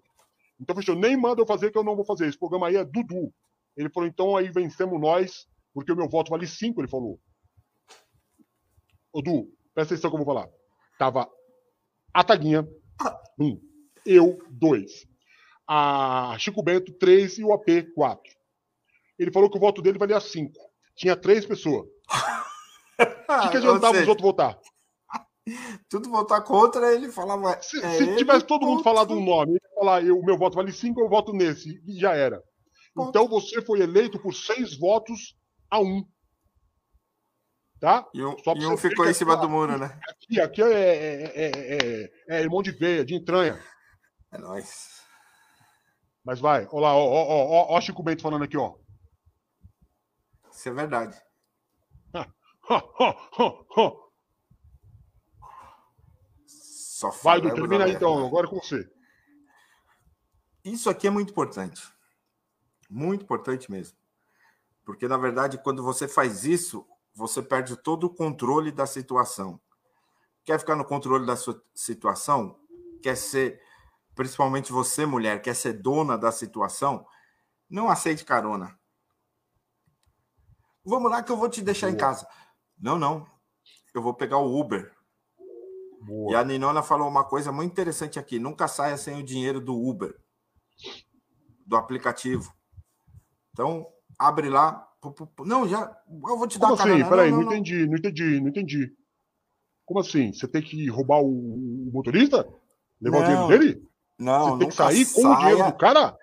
Então 0.60 0.76
fechou. 0.76 0.94
Nem 0.94 1.16
manda 1.16 1.42
eu 1.42 1.46
fazer 1.46 1.72
que 1.72 1.78
eu 1.78 1.84
não 1.86 1.96
vou 1.96 2.04
fazer. 2.04 2.28
Esse 2.28 2.38
programa 2.38 2.68
aí 2.68 2.76
é 2.76 2.84
Dudu. 2.84 3.34
Ele 3.78 3.90
falou, 3.90 4.08
então 4.08 4.36
aí 4.36 4.50
vencemos 4.50 5.00
nós, 5.00 5.48
porque 5.74 5.92
o 5.94 5.96
meu 5.96 6.10
voto 6.10 6.32
vale 6.32 6.46
5, 6.46 6.82
ele 6.82 6.90
falou. 6.90 7.18
Ô, 9.14 9.22
Du, 9.22 9.50
presta 9.74 9.94
atenção 9.94 10.10
que 10.10 10.16
eu 10.18 10.26
vou 10.26 10.34
falar. 10.36 10.50
Tava 10.98 11.30
a 12.14 12.24
Taguinha, 12.24 12.68
um. 13.40 13.60
Eu, 14.06 14.38
dois 14.50 15.06
a 15.68 16.36
Chico 16.38 16.62
Bento 16.62 16.94
3 16.94 17.40
e 17.40 17.44
o 17.44 17.54
AP 17.54 17.94
4. 17.94 18.22
Ele 19.18 19.32
falou 19.32 19.50
que 19.50 19.58
o 19.58 19.60
voto 19.60 19.82
dele 19.82 19.98
valia 19.98 20.20
5. 20.20 20.54
Tinha 20.96 21.16
três 21.16 21.46
pessoas. 21.46 21.88
O 21.88 21.88
que, 23.44 23.50
que 23.50 23.58
adiantava 23.58 24.00
os 24.00 24.08
outros 24.08 24.26
votar? 24.26 24.60
Tudo 25.90 26.10
votar 26.10 26.44
contra, 26.44 26.94
ele 26.94 27.12
falava. 27.12 27.62
Se, 27.62 27.84
é 27.84 27.90
se 27.98 28.16
tivesse 28.16 28.46
todo 28.46 28.66
mundo 28.66 28.84
falado 28.84 29.14
um 29.14 29.24
nome, 29.24 29.52
ele 29.52 29.76
falar, 29.76 30.04
eu, 30.04 30.18
o 30.18 30.26
meu 30.26 30.38
voto 30.38 30.56
vale 30.56 30.72
5, 30.72 31.00
eu 31.00 31.10
voto 31.10 31.32
nesse. 31.34 31.82
E 31.86 32.00
já 32.00 32.16
era. 32.16 32.42
Ponto. 32.94 33.10
Então 33.10 33.28
você 33.28 33.62
foi 33.62 33.82
eleito 33.82 34.20
por 34.20 34.34
seis 34.34 34.78
votos 34.78 35.36
a 35.70 35.80
um. 35.80 36.04
Tá? 37.86 38.10
E 38.16 38.26
um, 38.26 38.36
e 38.56 38.66
um 38.66 38.76
ficou 38.76 39.08
em 39.08 39.14
cima 39.14 39.36
aqui, 39.36 39.44
do 39.44 39.50
muro, 39.50 39.78
né? 39.78 39.96
Aqui, 40.10 40.42
aqui 40.42 40.64
é, 40.64 40.74
é, 40.74 41.52
é, 41.52 42.12
é, 42.30 42.42
irmão 42.42 42.64
de 42.64 42.72
veia, 42.72 43.06
de 43.06 43.14
entranha. 43.14 43.64
É 44.32 44.40
nóis. 44.40 45.04
Mas 46.24 46.40
vai, 46.40 46.68
olha 46.72 46.82
lá, 46.82 46.96
ó, 46.96 47.06
ó, 47.06 47.28
ó, 47.28 47.78
ó, 47.78 47.82
Chico 47.82 48.02
Bento 48.02 48.24
falando 48.24 48.44
aqui, 48.44 48.58
ó. 48.58 48.74
Isso 50.52 50.68
é 50.68 50.72
verdade. 50.74 51.16
Só 56.48 57.12
vai, 57.22 57.40
Du, 57.40 57.54
termina 57.54 57.86
aí 57.86 57.92
então, 57.92 58.26
agora 58.26 58.48
é 58.48 58.50
com 58.50 58.56
você. 58.56 58.84
Isso 60.64 60.90
aqui 60.90 61.06
é 61.06 61.12
muito 61.12 61.30
importante. 61.30 61.84
Muito 62.90 63.26
importante 63.26 63.70
mesmo. 63.70 63.96
Porque, 64.84 65.08
na 65.08 65.18
verdade, 65.18 65.60
quando 65.60 65.84
você 65.84 66.08
faz 66.08 66.46
isso, 66.46 66.84
você 67.16 67.42
perde 67.42 67.76
todo 67.78 68.06
o 68.06 68.14
controle 68.14 68.72
da 68.72 68.86
situação. 68.86 69.60
Quer 70.44 70.60
ficar 70.60 70.76
no 70.76 70.86
controle 70.86 71.26
da 71.26 71.36
sua 71.36 71.62
situação? 71.74 72.60
Quer 73.02 73.16
ser 73.16 73.62
principalmente 74.16 74.72
você, 74.72 75.06
mulher, 75.06 75.42
quer 75.42 75.54
ser 75.54 75.74
dona 75.74 76.18
da 76.18 76.32
situação, 76.32 77.06
não 77.70 77.90
aceite 77.90 78.24
carona. 78.24 78.80
Vamos 80.84 81.12
lá 81.12 81.22
que 81.22 81.32
eu 81.32 81.38
vou 81.38 81.50
te 81.50 81.62
deixar 81.62 81.88
Boa. 81.88 81.96
em 81.96 82.00
casa. 82.00 82.28
Não, 82.80 82.98
não. 82.98 83.28
Eu 83.94 84.02
vou 84.02 84.14
pegar 84.14 84.38
o 84.38 84.58
Uber. 84.60 84.96
Boa. 86.02 86.32
E 86.32 86.36
a 86.36 86.44
Ninona 86.44 86.84
falou 86.84 87.08
uma 87.08 87.24
coisa 87.24 87.52
muito 87.52 87.72
interessante 87.72 88.20
aqui: 88.20 88.40
nunca 88.40 88.68
saia 88.68 88.96
sem 88.98 89.20
o 89.20 89.26
dinheiro 89.26 89.60
do 89.60 89.76
Uber, 89.76 90.16
do 91.66 91.76
aplicativo. 91.76 92.54
Então, 93.52 93.88
abre 94.18 94.50
lá. 94.50 94.88
Não, 95.46 95.68
já. 95.68 95.92
Eu 96.10 96.38
vou 96.38 96.48
te 96.48 96.58
dar 96.58 96.68
Como 96.68 96.80
assim? 96.80 96.90
carona. 96.90 97.10
Peraí, 97.10 97.32
não, 97.32 97.38
não, 97.38 97.46
não, 97.46 97.54
entendi, 97.54 97.88
não 97.88 97.98
entendi, 97.98 98.40
não 98.40 98.48
entendi. 98.50 98.94
Como 99.86 100.00
assim? 100.00 100.34
Você 100.34 100.48
tem 100.48 100.62
que 100.62 100.88
roubar 100.90 101.22
o, 101.22 101.92
motorista? 101.94 102.48
Levar 103.02 103.20
não. 103.20 103.24
o 103.24 103.28
dinheiro 103.28 103.48
dele? 103.48 103.88
Não, 104.18 104.52
Você 104.52 104.60
tem 104.60 104.68
que 104.70 104.76
sair 104.76 105.06
saia... 105.06 105.26
com 105.26 105.32
o 105.32 105.38
dinheiro 105.38 105.64
do 105.66 105.78
cara? 105.78 106.18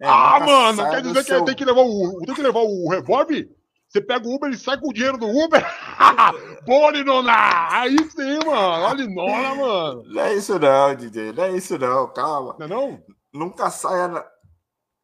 É, 0.00 0.06
ah, 0.06 0.40
mano, 0.40 0.90
quer 0.90 1.02
dizer 1.02 1.24
que 1.24 1.24
seu... 1.24 1.44
tem 1.44 1.56
que 1.56 1.64
levar 1.64 1.82
o, 1.82 2.20
tem 2.24 2.34
que 2.34 2.42
levar 2.42 2.60
o 2.60 2.88
revólver? 2.88 3.50
Você 3.88 4.02
pega 4.02 4.28
o 4.28 4.34
Uber 4.34 4.50
e 4.50 4.56
sai 4.56 4.78
com 4.78 4.90
o 4.90 4.92
dinheiro 4.92 5.16
do 5.16 5.26
Uber? 5.26 5.64
Boa, 6.66 6.90
Linona! 6.90 7.32
Aí 7.70 7.96
sim, 8.10 8.38
mano. 8.46 8.84
Olha 8.84 8.94
Linona, 8.94 9.54
mano. 9.54 10.02
Não 10.06 10.22
é 10.22 10.34
isso 10.34 10.58
não, 10.58 10.94
DJ. 10.94 11.32
Não 11.32 11.44
é 11.44 11.56
isso 11.56 11.78
não. 11.78 12.06
Calma. 12.12 12.54
Não 12.58 12.66
é 12.66 12.68
não? 12.68 13.02
Nunca 13.32 13.70
saia 13.70 14.24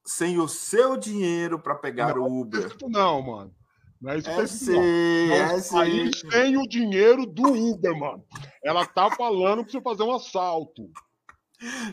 sem 0.04 0.38
o 0.38 0.46
seu 0.46 0.96
dinheiro 0.96 1.58
para 1.58 1.74
pegar 1.74 2.14
não, 2.14 2.22
o 2.22 2.40
Uber. 2.40 2.76
Não, 2.82 3.22
mano. 3.22 3.54
Não 4.00 4.12
é 4.12 4.18
isso 4.18 4.28
que 4.28 4.40
é 4.40 4.46
sim, 4.46 5.28
não. 5.28 5.34
é 5.34 5.60
sim. 5.60 5.78
Aí 5.78 6.10
sem 6.14 6.56
o 6.58 6.68
dinheiro 6.68 7.24
do 7.24 7.72
Uber, 7.72 7.96
mano. 7.98 8.24
Ela 8.62 8.84
tá 8.84 9.10
falando 9.10 9.62
pra 9.62 9.72
você 9.72 9.80
fazer 9.80 10.02
um 10.02 10.14
assalto. 10.14 10.90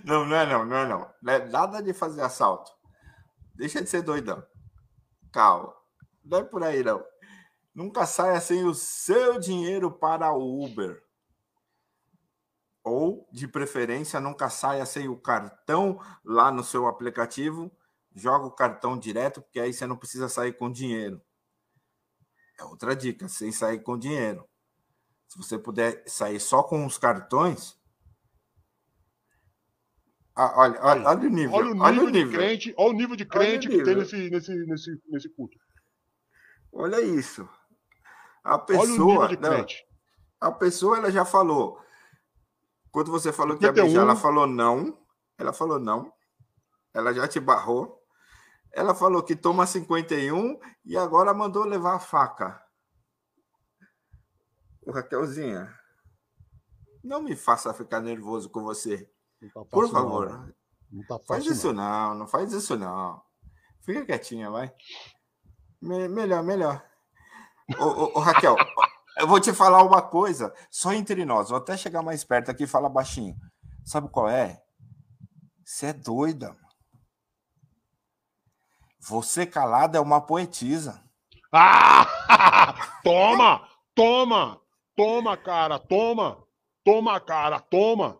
Não, 0.03 0.25
não 0.25 0.35
é 0.35 0.45
não, 0.45 0.65
não 0.65 0.75
é 0.75 0.87
não. 0.87 1.09
Não 1.21 1.33
é 1.33 1.45
nada 1.47 1.81
de 1.81 1.93
fazer 1.93 2.21
assalto. 2.21 2.71
Deixa 3.55 3.81
de 3.81 3.89
ser 3.89 4.01
doidão. 4.01 4.43
Calma. 5.31 5.73
Não 6.25 6.39
é 6.39 6.43
por 6.43 6.63
aí, 6.63 6.83
não. 6.83 7.01
Nunca 7.73 8.05
saia 8.05 8.41
sem 8.41 8.65
o 8.65 8.73
seu 8.73 9.39
dinheiro 9.39 9.89
para 9.89 10.33
o 10.33 10.65
Uber. 10.65 11.01
Ou, 12.83 13.29
de 13.31 13.47
preferência, 13.47 14.19
nunca 14.19 14.49
saia 14.49 14.85
sem 14.85 15.07
o 15.07 15.15
cartão 15.15 15.99
lá 16.25 16.51
no 16.51 16.63
seu 16.63 16.87
aplicativo. 16.87 17.71
Joga 18.13 18.45
o 18.45 18.51
cartão 18.51 18.97
direto, 18.97 19.41
porque 19.41 19.59
aí 19.59 19.73
você 19.73 19.85
não 19.87 19.97
precisa 19.97 20.27
sair 20.27 20.53
com 20.53 20.71
dinheiro. 20.71 21.21
É 22.59 22.63
outra 22.63 22.95
dica, 22.95 23.27
sem 23.27 23.51
sair 23.51 23.79
com 23.79 23.97
dinheiro. 23.97 24.47
Se 25.27 25.37
você 25.37 25.57
puder 25.57 26.03
sair 26.05 26.39
só 26.39 26.61
com 26.61 26.85
os 26.85 26.97
cartões, 26.97 27.79
ah, 30.35 30.53
olha, 30.57 30.79
olha, 30.81 31.07
olha, 31.07 31.27
o 31.27 31.29
nível. 31.29 31.53
Olha 31.53 31.67
o 31.67 31.73
nível, 31.73 31.85
olha 31.85 32.03
o 32.03 32.09
nível. 32.09 32.31
de 32.31 32.37
crente, 32.37 32.73
olha 32.77 32.89
o 32.89 32.93
nível 32.93 33.15
de 33.15 33.25
crente 33.25 33.67
que 33.67 33.83
tem 33.83 33.95
nesse, 33.95 34.29
nesse, 34.29 34.65
nesse, 34.65 35.01
nesse 35.07 35.29
culto. 35.29 35.57
Olha 36.71 37.01
isso. 37.01 37.47
A 38.43 38.57
pessoa. 38.57 39.29
Não, 39.35 39.65
a 40.39 40.51
pessoa 40.51 40.97
ela 40.97 41.11
já 41.11 41.25
falou. 41.25 41.79
Quando 42.91 43.11
você 43.11 43.31
falou 43.31 43.57
que 43.57 43.65
ia 43.65 43.71
beijar, 43.71 44.01
ela 44.01 44.15
falou 44.15 44.47
não. 44.47 44.97
Ela 45.37 45.53
falou 45.53 45.79
não. 45.79 46.11
Ela 46.93 47.13
já 47.13 47.27
te 47.27 47.39
barrou. 47.39 48.00
Ela 48.73 48.95
falou 48.95 49.21
que 49.21 49.35
toma 49.35 49.65
51 49.65 50.59
e 50.85 50.97
agora 50.97 51.33
mandou 51.33 51.65
levar 51.65 51.95
a 51.95 51.99
faca. 51.99 52.63
O 54.85 54.91
Raquelzinha, 54.91 55.73
não 57.03 57.21
me 57.21 57.35
faça 57.35 57.73
ficar 57.73 57.99
nervoso 57.99 58.49
com 58.49 58.61
você. 58.63 59.09
Tá 59.53 59.65
Por 59.65 59.89
favor. 59.89 60.29
Não, 60.29 60.53
não 60.91 61.03
tá 61.05 61.19
faz 61.19 61.45
isso 61.45 61.73
não. 61.73 62.15
não, 62.15 62.27
faz 62.27 62.53
isso 62.53 62.77
não. 62.77 63.21
Fica 63.81 64.05
quietinha, 64.05 64.49
vai. 64.49 64.73
Me, 65.81 66.07
melhor, 66.07 66.43
melhor. 66.43 66.83
ô, 67.79 67.85
ô, 67.85 68.17
ô, 68.17 68.19
Raquel, 68.19 68.55
eu 69.17 69.27
vou 69.27 69.39
te 69.39 69.51
falar 69.51 69.83
uma 69.83 70.01
coisa, 70.01 70.53
só 70.69 70.93
entre 70.93 71.25
nós. 71.25 71.49
Vou 71.49 71.57
até 71.57 71.75
chegar 71.75 72.03
mais 72.03 72.23
perto 72.23 72.51
aqui 72.51 72.63
e 72.63 72.67
falar 72.67 72.89
baixinho. 72.89 73.35
Sabe 73.83 74.09
qual 74.09 74.29
é? 74.29 74.61
Você 75.65 75.87
é 75.87 75.93
doida. 75.93 76.55
Você 79.01 79.45
calada 79.47 79.97
é 79.97 80.01
uma 80.01 80.21
poetisa. 80.21 81.03
Ah! 81.51 82.05
toma! 83.03 83.67
Toma! 83.95 84.61
Toma, 84.95 85.35
cara! 85.35 85.79
Toma! 85.79 86.43
Toma, 86.85 87.19
cara! 87.19 87.59
Toma! 87.59 88.19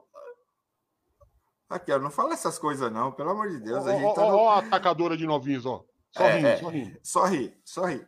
Raquel, 1.70 2.02
não 2.02 2.12
fala 2.12 2.34
essas 2.34 2.60
coisas, 2.60 2.92
não, 2.92 3.12
pelo 3.12 3.30
amor 3.30 3.50
de 3.50 3.60
Deus. 3.60 3.86
Ó, 3.86 3.90
a 3.90 3.94
gente 3.94 4.16
tá 4.16 4.22
no... 4.28 4.50
a 4.50 4.58
atacadora 4.58 5.16
de 5.16 5.26
novinhos, 5.26 5.66
ó. 5.66 5.86
Só 6.12 6.24
é, 6.24 6.36
rindo, 6.36 6.48
é, 6.48 6.58
só 6.58 6.70
rindo. 6.70 7.00
Só 7.04 7.26
ri, 7.26 7.62
só 7.64 7.86
ri. 7.86 8.08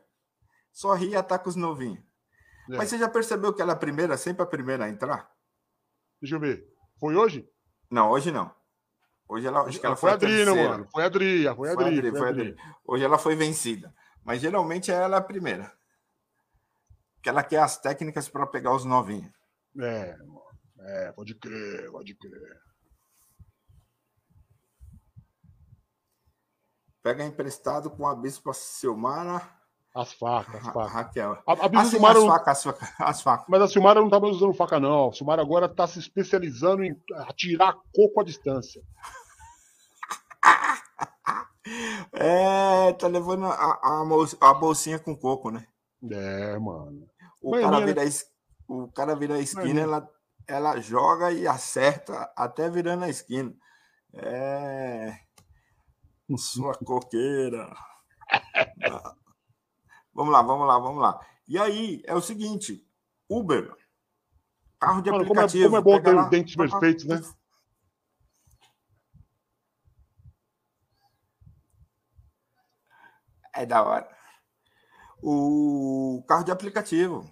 Só 0.74 0.94
ri 0.94 1.10
e 1.10 1.16
ataca 1.16 1.48
os 1.48 1.56
novinhos. 1.56 2.04
É. 2.70 2.78
Mas 2.78 2.90
você 2.90 2.98
já 2.98 3.08
percebeu 3.08 3.54
que 3.54 3.62
ela 3.62 3.72
é 3.72 3.76
a 3.76 3.80
primeira, 3.80 4.18
sempre 4.18 4.44
a 4.44 4.48
primeira 4.48 4.86
a 4.86 4.90
entrar? 4.90 5.32
Deixa 6.20 6.36
eu 6.36 6.40
ver. 6.40 6.68
Foi 7.00 7.16
hoje? 7.16 7.48
Não, 7.90 8.10
hoje 8.10 8.32
não. 8.32 8.54
Hoje 9.34 9.48
ela, 9.48 9.62
acho 9.62 9.80
que 9.80 9.86
ela 9.88 9.96
foi, 9.96 10.12
foi 10.12 10.12
a 10.12 10.14
Adri, 10.14 10.46
mano? 10.46 10.88
Foi 10.92 11.04
a 11.04 11.06
Adri, 11.08 11.44
foi 11.56 11.70
a 11.70 11.72
Adri. 11.74 11.86
Foi 11.86 11.98
Adri, 11.98 12.12
foi 12.12 12.30
Adri. 12.30 12.56
Hoje 12.86 13.04
ela 13.04 13.18
foi 13.18 13.36
vencida. 13.36 13.92
Mas 14.24 14.40
geralmente 14.40 14.92
ela 14.92 15.16
é 15.16 15.20
a 15.20 15.24
primeira. 15.24 15.74
Porque 17.16 17.30
ela 17.30 17.42
quer 17.44 17.64
as 17.64 17.80
técnicas 17.80 18.30
para 18.30 18.46
pegar 18.46 18.76
os 18.76 18.86
novinhos. 18.86 19.34
É, 19.82 20.16
é, 20.82 21.12
pode 21.14 21.34
crer, 21.34 21.92
pode 21.92 22.14
crer. 22.14 22.62
Pega 27.02 27.26
emprestado 27.26 27.90
com 27.90 28.06
a 28.06 28.14
Bispa 28.14 28.54
Silmara. 28.54 29.42
As 29.96 30.14
facas, 30.14 30.56
as 30.56 30.74
facas. 30.74 30.92
Raquel. 30.92 31.44
A, 31.48 31.54
a 31.54 31.82
assim, 31.82 31.90
Silmara 31.90 32.20
as, 32.20 32.26
facas, 32.26 32.58
as, 32.58 32.64
facas, 32.64 32.90
as 33.00 33.22
facas. 33.24 33.46
Mas 33.50 33.62
a 33.64 33.68
Silmara 33.68 34.00
não 34.00 34.12
tá 34.12 34.20
mais 34.20 34.36
usando 34.36 34.54
faca, 34.54 34.80
não. 34.80 35.10
A 35.10 35.12
Silmara 35.12 35.42
agora 35.42 35.68
tá 35.68 35.88
se 35.88 35.98
especializando 35.98 36.84
em 36.84 36.96
atirar 37.28 37.74
coco 37.96 38.22
à 38.22 38.24
distância. 38.24 38.80
É, 42.12 42.94
tá 42.94 43.08
levando 43.08 43.46
a, 43.46 44.04
a, 44.42 44.54
bolsinha 44.54 45.00
com 45.00 45.16
coco, 45.16 45.50
né? 45.50 45.66
É, 46.12 46.60
mano. 46.60 47.08
O, 47.42 47.52
cara, 47.52 47.86
vira, 47.86 48.02
o 48.68 48.88
cara 48.92 49.16
vira 49.16 49.36
a 49.36 49.40
esquina, 49.40 49.82
ela, 49.82 50.10
ela 50.48 50.80
joga 50.80 51.32
e 51.32 51.48
acerta 51.48 52.32
até 52.36 52.70
virando 52.70 53.06
a 53.06 53.10
esquina. 53.10 53.54
É. 54.14 55.18
Sua 56.38 56.74
coqueira. 56.76 57.74
vamos 60.14 60.34
lá, 60.34 60.42
vamos 60.42 60.68
lá, 60.68 60.80
vamos 60.80 61.02
lá. 61.02 61.20
E 61.48 61.58
aí, 61.58 62.02
é 62.06 62.14
o 62.16 62.22
seguinte: 62.22 62.86
Uber, 63.30 63.74
carro 64.80 65.02
de 65.02 65.12
Mano, 65.12 65.24
aplicativo. 65.24 65.66
Como 65.66 65.78
é, 65.78 65.82
como 65.82 65.96
é 65.96 65.98
bom 65.98 66.04
ter 66.04 66.14
lá, 66.14 66.30
dentes 66.30 66.56
perfeitos, 66.56 67.06
né? 67.06 67.22
É 73.56 73.66
da 73.66 73.84
hora. 73.84 74.08
O 75.22 76.24
carro 76.28 76.44
de 76.44 76.52
aplicativo. 76.52 77.30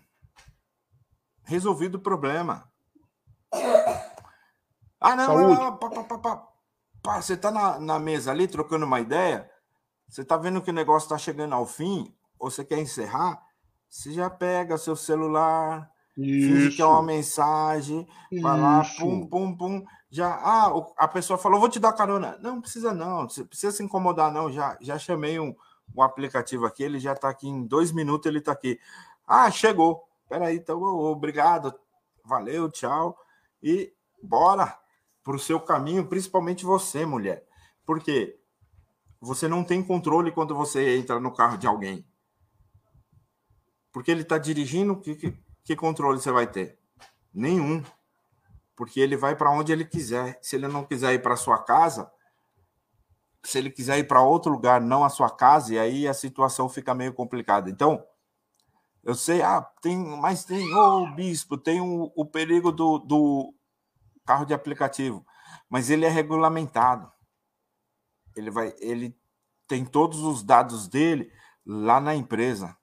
Resolvido 1.44 1.96
o 1.96 2.02
problema. 2.02 2.72
Ah, 5.00 5.16
não, 5.16 5.26
Saúde. 5.26 5.60
não, 5.60 5.78
pá, 5.78 5.90
pá, 5.90 6.18
pá, 6.20 6.48
pá, 7.02 7.22
você 7.22 7.36
tá 7.36 7.50
na, 7.52 7.80
na 7.80 8.00
mesa 8.00 8.32
ali 8.32 8.48
trocando 8.48 8.86
uma 8.86 9.00
ideia, 9.00 9.50
você 10.08 10.24
tá 10.24 10.38
vendo 10.38 10.62
que 10.62 10.70
o 10.70 10.74
negócio 10.74 11.10
tá 11.10 11.18
chegando 11.18 11.54
ao 11.54 11.66
fim, 11.66 12.16
ou 12.40 12.52
você 12.52 12.64
quer 12.64 12.80
encerrar, 12.80 13.42
você 13.90 14.14
já 14.14 14.30
pega 14.30 14.78
seu 14.78 14.96
celular, 14.96 15.90
Isso. 16.16 16.48
finge 16.48 16.76
que 16.76 16.82
é 16.82 16.86
uma 16.86 17.02
mensagem, 17.02 18.08
Isso. 18.32 18.44
vai 18.44 18.60
lá, 18.60 18.84
pum, 19.00 19.28
pum, 19.28 19.58
pum, 19.58 19.84
já, 20.10 20.28
ah, 20.28 20.72
a 20.98 21.08
pessoa 21.08 21.40
falou, 21.40 21.60
vou 21.60 21.70
te 21.70 21.80
dar 21.80 21.94
carona. 21.94 22.38
Não, 22.42 22.62
precisa 22.62 22.94
não, 22.94 23.26
precisa 23.26 23.72
se 23.72 23.84
incomodar 23.84 24.32
não, 24.32 24.52
já, 24.52 24.78
já 24.82 25.00
chamei 25.00 25.40
um, 25.40 25.56
um 25.96 26.02
aplicativo 26.02 26.66
aqui, 26.66 26.84
ele 26.84 27.00
já 27.00 27.16
tá 27.16 27.30
aqui 27.30 27.48
em 27.48 27.66
dois 27.66 27.92
minutos, 27.92 28.26
ele 28.28 28.42
tá 28.42 28.52
aqui. 28.52 28.80
Ah, 29.28 29.50
chegou, 29.52 30.08
peraí, 30.30 30.58
então, 30.58 30.82
obrigado, 30.82 31.74
valeu, 32.24 32.70
tchau, 32.70 33.18
e 33.62 33.94
bora 34.22 34.78
para 35.24 35.36
o 35.36 35.40
seu 35.40 35.60
caminho, 35.60 36.08
principalmente 36.08 36.66
você, 36.66 37.06
mulher. 37.06 37.46
Porque 37.86 38.40
você 39.20 39.48
não 39.48 39.64
tem 39.64 39.84
controle 39.84 40.32
quando 40.32 40.56
você 40.56 40.98
entra 40.98 41.20
no 41.20 41.34
carro 41.34 41.58
de 41.58 41.68
alguém. 41.68 42.06
Porque 43.92 44.10
ele 44.10 44.22
está 44.22 44.38
dirigindo, 44.38 45.00
que, 45.00 45.16
que, 45.16 45.38
que 45.64 45.76
controle 45.76 46.20
você 46.20 46.32
vai 46.32 46.48
ter? 46.48 46.80
Nenhum. 47.34 47.84
Porque 48.76 49.00
ele 49.00 49.16
vai 49.16 49.36
para 49.36 49.52
onde 49.52 49.72
ele 49.72 49.86
quiser. 49.86 50.40
Se 50.42 50.56
ele 50.56 50.68
não 50.68 50.84
quiser 50.84 51.14
ir 51.14 51.22
para 51.22 51.36
sua 51.36 51.62
casa, 51.62 52.12
se 53.44 53.58
ele 53.58 53.70
quiser 53.70 53.98
ir 53.98 54.08
para 54.08 54.22
outro 54.22 54.52
lugar, 54.52 54.80
não 54.80 55.04
a 55.04 55.10
sua 55.10 55.30
casa, 55.30 55.74
e 55.74 55.80
aí 55.80 56.08
a 56.08 56.14
situação 56.14 56.70
fica 56.70 56.94
meio 56.94 57.14
complicada. 57.14 57.70
Então, 57.70 58.04
eu 59.04 59.16
sei, 59.16 59.42
ah, 59.42 59.62
tem, 59.82 59.98
mas 59.98 60.44
tem, 60.44 60.74
ô 60.74 61.04
oh, 61.04 61.16
bispo, 61.16 61.58
tem 61.58 61.82
o, 61.82 62.12
o 62.16 62.26
perigo 62.26 62.72
do, 62.72 63.00
do 63.00 63.54
carro 64.26 64.46
de 64.46 64.54
aplicativo, 64.54 65.26
mas 65.70 65.90
ele 65.90 66.06
é 66.06 66.10
regulamentado. 66.10 67.12
Ele 68.36 68.52
vai, 68.52 68.74
ele 68.80 69.16
tem 69.68 69.84
todos 69.84 70.20
os 70.20 70.44
dados 70.44 70.88
dele 70.88 71.32
lá 71.66 72.00
na 72.00 72.16
empresa. 72.16 72.78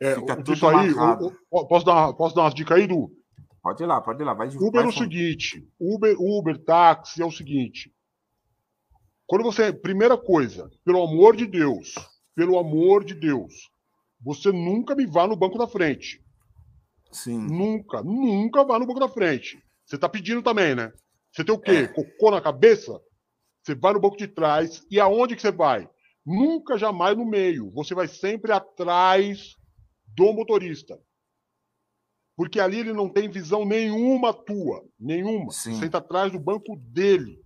É, 0.00 0.14
Fica 0.14 0.36
tudo 0.36 0.54
isso 0.54 0.66
aí, 0.66 0.88
eu, 0.88 1.36
eu, 1.52 1.66
posso 1.66 1.84
dar, 1.84 2.12
posso 2.14 2.34
dar 2.34 2.42
umas 2.42 2.54
dicas 2.54 2.78
aí, 2.78 2.86
Du? 2.86 3.14
Pode 3.62 3.82
ir 3.82 3.86
lá, 3.86 4.00
pode 4.00 4.22
ir 4.22 4.24
lá. 4.24 4.32
Vai, 4.32 4.48
Uber 4.48 4.70
vai, 4.72 4.84
é 4.84 4.86
o 4.86 4.92
seguinte, 4.92 5.68
Uber, 5.78 6.16
Uber, 6.18 6.64
táxi 6.64 7.22
é 7.22 7.26
o 7.26 7.30
seguinte. 7.30 7.94
Quando 9.30 9.44
você, 9.44 9.72
primeira 9.72 10.18
coisa, 10.18 10.68
pelo 10.84 11.00
amor 11.04 11.36
de 11.36 11.46
Deus, 11.46 11.94
pelo 12.34 12.58
amor 12.58 13.04
de 13.04 13.14
Deus, 13.14 13.70
você 14.20 14.50
nunca 14.50 14.96
me 14.96 15.06
vá 15.06 15.24
no 15.24 15.36
banco 15.36 15.56
da 15.56 15.68
frente. 15.68 16.20
Sim. 17.12 17.38
Nunca, 17.38 18.02
nunca 18.02 18.64
vá 18.64 18.76
no 18.76 18.88
banco 18.88 18.98
da 18.98 19.08
frente. 19.08 19.62
Você 19.86 19.96
tá 19.96 20.08
pedindo 20.08 20.42
também, 20.42 20.74
né? 20.74 20.92
Você 21.30 21.44
tem 21.44 21.54
o 21.54 21.60
quê? 21.60 21.70
É. 21.70 21.86
Cocô 21.86 22.32
na 22.32 22.40
cabeça? 22.40 23.00
Você 23.62 23.72
vai 23.72 23.92
no 23.92 24.00
banco 24.00 24.16
de 24.16 24.26
trás 24.26 24.84
e 24.90 24.98
aonde 24.98 25.36
que 25.36 25.42
você 25.42 25.52
vai? 25.52 25.88
Nunca, 26.26 26.76
jamais 26.76 27.16
no 27.16 27.24
meio. 27.24 27.70
Você 27.70 27.94
vai 27.94 28.08
sempre 28.08 28.50
atrás 28.50 29.54
do 30.08 30.32
motorista. 30.32 30.98
Porque 32.36 32.58
ali 32.58 32.80
ele 32.80 32.92
não 32.92 33.08
tem 33.08 33.30
visão 33.30 33.64
nenhuma 33.64 34.34
tua. 34.34 34.84
Nenhuma. 34.98 35.52
Sim. 35.52 35.74
Você 35.74 35.86
está 35.86 35.98
atrás 35.98 36.32
do 36.32 36.40
banco 36.40 36.74
dele. 36.76 37.40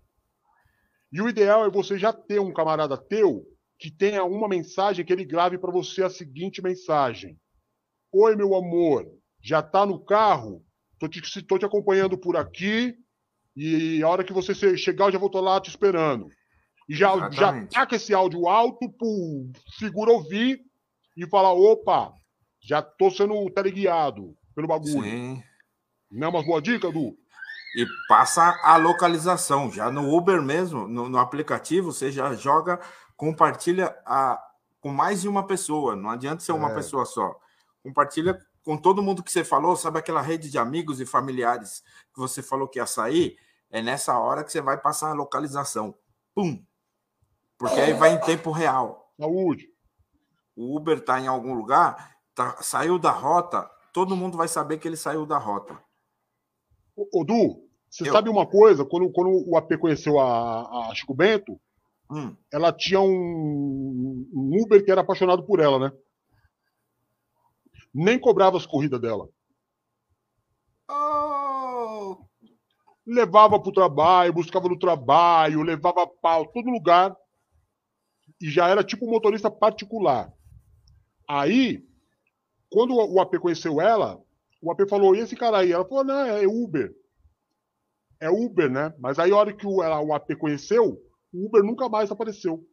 E 1.15 1.23
o 1.23 1.29
ideal 1.29 1.65
é 1.65 1.71
você 1.71 1.97
já 1.97 2.13
ter 2.13 2.41
um 2.41 2.53
camarada 2.53 2.97
teu 2.97 3.47
que 3.79 3.89
tenha 3.89 4.25
uma 4.25 4.49
mensagem 4.49 5.05
que 5.05 5.13
ele 5.13 5.25
grave 5.25 5.57
para 5.57 5.71
você 5.71 6.03
a 6.03 6.11
seguinte 6.11 6.61
mensagem: 6.61 7.39
Oi, 8.13 8.35
meu 8.35 8.53
amor, 8.57 9.07
já 9.41 9.63
tá 9.63 9.87
no 9.87 10.05
carro? 10.05 10.65
Tô 10.99 11.07
te, 11.07 11.23
tô 11.45 11.57
te 11.57 11.65
acompanhando 11.65 12.19
por 12.19 12.37
aqui 12.37 12.97
e 13.57 14.03
a 14.03 14.09
hora 14.09 14.25
que 14.25 14.33
você 14.33 14.77
chegar 14.77 15.05
eu 15.05 15.13
já 15.13 15.19
vou 15.19 15.29
estar 15.29 15.41
lá 15.41 15.61
te 15.61 15.71
esperando. 15.71 16.27
E 16.89 16.97
já, 16.97 17.31
já 17.31 17.65
taca 17.67 17.95
esse 17.95 18.13
áudio 18.13 18.49
alto 18.49 18.91
pro 18.91 19.53
segura 19.79 20.11
ouvir 20.11 20.61
e 21.17 21.29
falar, 21.29 21.53
opa, 21.53 22.13
já 22.61 22.83
tô 22.83 23.09
sendo 23.09 23.49
teleguiado 23.51 24.37
pelo 24.53 24.67
bagulho. 24.67 25.05
Sim. 25.05 25.43
Não 26.11 26.27
é 26.27 26.31
uma 26.31 26.43
boa 26.43 26.61
dica, 26.61 26.91
Du? 26.91 27.17
E 27.75 27.87
passa 28.09 28.61
a 28.63 28.77
localização. 28.77 29.71
Já 29.71 29.91
no 29.91 30.15
Uber 30.15 30.41
mesmo, 30.41 30.87
no, 30.87 31.09
no 31.09 31.19
aplicativo, 31.19 31.93
você 31.93 32.13
já 32.13 32.33
joga, 32.35 32.81
compartilha 33.17 33.97
a, 34.07 34.41
com 34.81 34.91
mais 34.91 35.23
de 35.23 35.29
uma 35.29 35.47
pessoa. 35.47 35.97
Não 35.97 36.11
adianta 36.11 36.43
ser 36.43 36.53
uma 36.53 36.71
é. 36.71 36.75
pessoa 36.75 37.05
só. 37.05 37.39
Compartilha 37.83 38.39
com 38.63 38.77
todo 38.77 39.03
mundo 39.03 39.23
que 39.23 39.31
você 39.31 39.45
falou, 39.45 39.77
sabe 39.77 39.99
aquela 39.99 40.23
rede 40.23 40.51
de 40.51 40.59
amigos 40.59 41.01
e 41.01 41.07
familiares 41.07 41.83
que 42.13 42.19
você 42.19 42.43
falou 42.43 42.67
que 42.67 42.79
ia 42.79 42.87
sair? 42.87 43.37
É 43.71 43.83
nessa 43.83 44.19
hora 44.19 44.45
que 44.45 44.53
você 44.53 44.61
vai 44.61 44.79
passar 44.79 45.11
a 45.11 45.15
localização. 45.15 45.95
Pum! 46.35 46.65
Porque 47.59 47.81
aí 47.81 47.93
vai 47.93 48.15
em 48.15 48.21
tempo 48.21 48.51
real. 48.51 49.13
Saúde. 49.19 49.69
O 50.57 50.77
Uber 50.77 50.99
está 50.99 51.21
em 51.21 51.27
algum 51.27 51.55
lugar, 51.55 52.17
tá, 52.35 52.57
saiu 52.63 52.99
da 52.99 53.11
rota, 53.11 53.69
todo 53.93 54.17
mundo 54.17 54.37
vai 54.37 54.47
saber 54.47 54.79
que 54.79 54.87
ele 54.87 54.97
saiu 54.97 55.27
da 55.27 55.37
rota. 55.37 55.77
Ô, 56.97 57.25
Du, 57.25 57.64
você 57.95 58.09
Eu... 58.09 58.13
sabe 58.13 58.29
uma 58.29 58.47
coisa? 58.47 58.85
Quando, 58.85 59.11
quando 59.13 59.31
o 59.49 59.57
AP 59.57 59.79
conheceu 59.79 60.19
a, 60.19 60.91
a 60.91 60.95
Chico 60.95 61.15
Bento, 61.15 61.61
hum. 62.11 62.35
ela 62.53 62.73
tinha 62.73 63.01
um, 63.01 64.29
um 64.33 64.63
Uber 64.63 64.85
que 64.85 64.91
era 64.91 65.03
apaixonado 65.03 65.45
por 65.45 65.61
ela, 65.61 65.79
né? 65.79 65.93
nem 67.95 68.19
cobrava 68.19 68.57
as 68.57 68.67
corridas 68.67 69.01
dela. 69.01 69.29
Oh. 70.91 72.17
Levava 73.07 73.61
para 73.61 73.69
o 73.69 73.73
trabalho, 73.73 74.33
buscava 74.33 74.69
no 74.69 74.79
trabalho, 74.79 75.63
levava 75.63 76.07
pau, 76.07 76.47
todo 76.47 76.71
lugar. 76.71 77.17
E 78.41 78.51
já 78.51 78.69
era 78.69 78.83
tipo 78.83 79.07
um 79.07 79.11
motorista 79.11 79.49
particular. 79.49 80.33
Aí, 81.29 81.87
quando 82.69 82.95
o 82.95 83.21
AP 83.21 83.39
conheceu 83.39 83.81
ela, 83.81 84.21
o 84.61 84.73
AP 84.73 84.89
falou: 84.89 85.15
e 85.15 85.21
esse 85.21 85.37
cara 85.37 85.59
aí? 85.59 85.71
Ela 85.71 85.85
falou: 85.85 86.03
não, 86.03 86.27
é 86.27 86.47
Uber. 86.47 86.93
É 88.21 88.31
Uber, 88.31 88.71
né? 88.71 88.95
Mas 88.99 89.19
aí, 89.19 89.33
a 89.33 89.37
hora 89.37 89.53
que 89.53 89.67
o, 89.67 89.83
ela, 89.83 90.01
o 90.01 90.15
AP 90.15 90.37
conheceu, 90.37 91.03
o 91.33 91.47
Uber 91.47 91.63
nunca 91.63 91.89
mais 91.89 92.11
apareceu. 92.11 92.67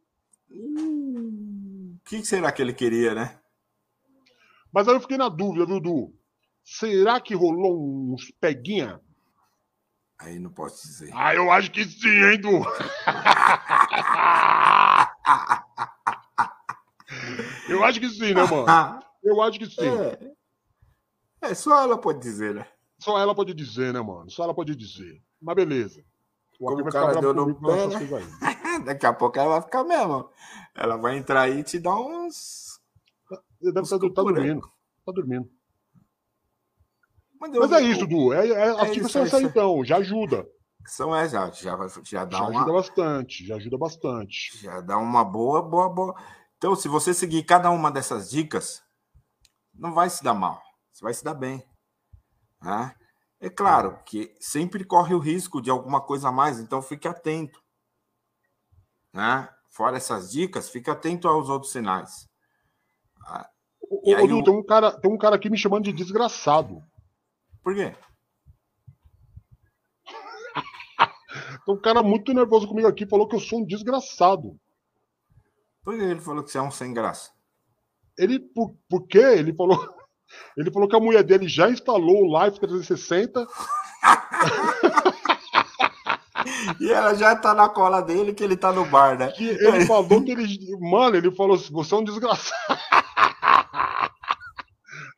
Hum, 0.50 1.96
o 1.96 2.08
que 2.08 2.24
será 2.24 2.52
que 2.52 2.62
ele 2.62 2.72
queria, 2.72 3.14
né? 3.14 3.38
Mas 4.72 4.88
aí 4.88 4.94
eu 4.94 5.00
fiquei 5.00 5.16
na 5.16 5.28
dúvida, 5.28 5.66
viu, 5.66 5.80
Du? 5.80 6.14
Será 6.64 7.20
que 7.20 7.34
rolou 7.34 8.12
uns 8.12 8.30
peguinha? 8.40 9.00
Aí 10.18 10.38
não 10.38 10.50
posso 10.50 10.86
dizer. 10.86 11.10
Ah, 11.12 11.34
eu 11.34 11.50
acho 11.50 11.70
que 11.70 11.84
sim, 11.84 12.08
hein, 12.08 12.40
Du? 12.40 12.48
eu 17.68 17.84
acho 17.84 18.00
que 18.00 18.08
sim, 18.08 18.34
né, 18.34 18.44
mano? 18.44 19.02
Eu 19.22 19.40
acho 19.40 19.56
que 19.56 19.66
sim. 19.66 19.88
É. 21.40 21.42
é, 21.42 21.54
só 21.54 21.80
ela 21.80 21.96
pode 21.96 22.18
dizer, 22.18 22.52
né? 22.52 22.66
Só 22.98 23.16
ela 23.18 23.34
pode 23.34 23.54
dizer, 23.54 23.92
né, 23.92 24.00
mano? 24.00 24.28
Só 24.28 24.42
ela 24.42 24.52
pode 24.52 24.74
dizer. 24.74 25.22
Mas 25.42 25.56
beleza. 25.56 26.04
O 26.60 26.66
Como 26.66 26.82
o 26.82 26.90
cara 26.90 27.20
deu 27.20 27.34
no 27.34 27.54
pé, 27.54 27.88
né? 27.88 27.98
Daqui 28.86 29.04
a 29.04 29.12
pouco 29.12 29.38
ela 29.38 29.48
vai 29.48 29.62
ficar 29.62 29.84
mesmo. 29.84 30.30
Ela 30.74 30.96
vai 30.96 31.18
entrar 31.18 31.42
aí 31.42 31.58
e 31.58 31.64
te 31.64 31.78
dar 31.78 31.96
uns 31.96 32.80
deve 33.70 33.80
estar 33.80 33.98
tá 33.98 34.22
dormindo. 34.22 34.60
Tá 35.04 35.12
dormindo. 35.12 35.48
Mas, 37.40 37.50
Mas 37.50 37.72
é 37.72 37.80
isso, 37.82 38.06
Du. 38.06 38.32
É, 38.32 38.48
é, 38.48 38.68
as 38.70 38.88
é 38.88 38.90
dicas 38.92 39.12
são 39.12 39.22
essas 39.22 39.42
então, 39.42 39.84
já 39.84 39.98
ajuda. 39.98 40.46
São 40.86 41.14
é, 41.14 41.28
já, 41.28 41.50
já, 41.50 41.76
já 42.04 42.24
dá 42.24 42.38
já 42.38 42.44
uma... 42.44 42.58
ajuda 42.58 42.72
bastante, 42.72 43.46
já 43.46 43.56
ajuda 43.56 43.78
bastante. 43.78 44.58
Já 44.58 44.80
dá 44.80 44.98
uma 44.98 45.24
boa, 45.24 45.62
boa, 45.62 45.88
boa. 45.88 46.14
Então, 46.56 46.74
se 46.74 46.88
você 46.88 47.12
seguir 47.14 47.44
cada 47.44 47.70
uma 47.70 47.90
dessas 47.90 48.30
dicas, 48.30 48.82
não 49.74 49.92
vai 49.92 50.10
se 50.10 50.22
dar 50.22 50.34
mal, 50.34 50.60
você 50.92 51.04
vai 51.04 51.14
se 51.14 51.24
dar 51.24 51.34
bem. 51.34 51.64
Né? 52.60 52.94
É 53.42 53.50
claro 53.50 53.98
que 54.04 54.32
sempre 54.38 54.84
corre 54.84 55.12
o 55.16 55.18
risco 55.18 55.60
de 55.60 55.68
alguma 55.68 56.00
coisa 56.00 56.28
a 56.28 56.32
mais, 56.32 56.60
então 56.60 56.80
fique 56.80 57.08
atento. 57.08 57.60
Né? 59.12 59.48
Fora 59.68 59.96
essas 59.96 60.30
dicas, 60.30 60.70
fique 60.70 60.88
atento 60.88 61.26
aos 61.26 61.48
outros 61.48 61.72
sinais. 61.72 62.30
Ô, 63.80 64.12
ô, 64.12 64.38
o... 64.38 64.44
tem, 64.44 64.54
um 64.54 64.62
cara, 64.62 64.92
tem 64.92 65.12
um 65.12 65.18
cara 65.18 65.34
aqui 65.34 65.50
me 65.50 65.58
chamando 65.58 65.82
de 65.82 65.92
desgraçado. 65.92 66.84
Por 67.64 67.74
quê? 67.74 67.96
Então, 71.62 71.74
um 71.74 71.80
cara 71.80 72.02
muito 72.02 72.32
nervoso 72.34 72.68
comigo 72.68 72.86
aqui 72.86 73.06
falou 73.06 73.26
que 73.26 73.34
eu 73.34 73.40
sou 73.40 73.60
um 73.60 73.64
desgraçado. 73.64 74.58
Por 75.82 75.96
que 75.96 76.02
ele 76.02 76.20
falou 76.20 76.44
que 76.44 76.50
você 76.50 76.58
é 76.58 76.62
um 76.62 76.70
sem 76.70 76.92
graça? 76.92 77.32
Ele, 78.18 78.38
por, 78.38 78.76
por 78.88 79.06
quê? 79.06 79.18
Ele 79.18 79.54
falou, 79.54 79.78
ele 80.56 80.70
falou 80.70 80.88
que 80.88 80.96
a 80.96 81.00
mulher 81.00 81.22
dele 81.22 81.48
já 81.48 81.70
instalou 81.70 82.24
o 82.24 82.30
Live 82.32 82.58
360. 82.60 83.46
e 86.80 86.90
ela 86.90 87.14
já 87.14 87.36
tá 87.36 87.54
na 87.54 87.68
cola 87.68 88.00
dele 88.00 88.32
que 88.34 88.42
ele 88.42 88.56
tá 88.56 88.72
no 88.72 88.84
bar, 88.84 89.18
né? 89.18 89.30
Que 89.32 89.48
ele 89.48 89.86
falou 89.86 90.24
que 90.24 90.32
ele. 90.32 90.46
Mano, 90.80 91.16
ele 91.16 91.30
falou 91.30 91.56
assim: 91.56 91.72
você 91.72 91.94
é 91.94 91.98
um 91.98 92.04
desgraçado. 92.04 92.78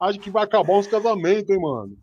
Acho 0.00 0.18
que 0.18 0.30
vai 0.30 0.44
acabar 0.44 0.78
os 0.78 0.86
casamentos, 0.86 1.48
hein, 1.50 1.60
mano? 1.60 1.96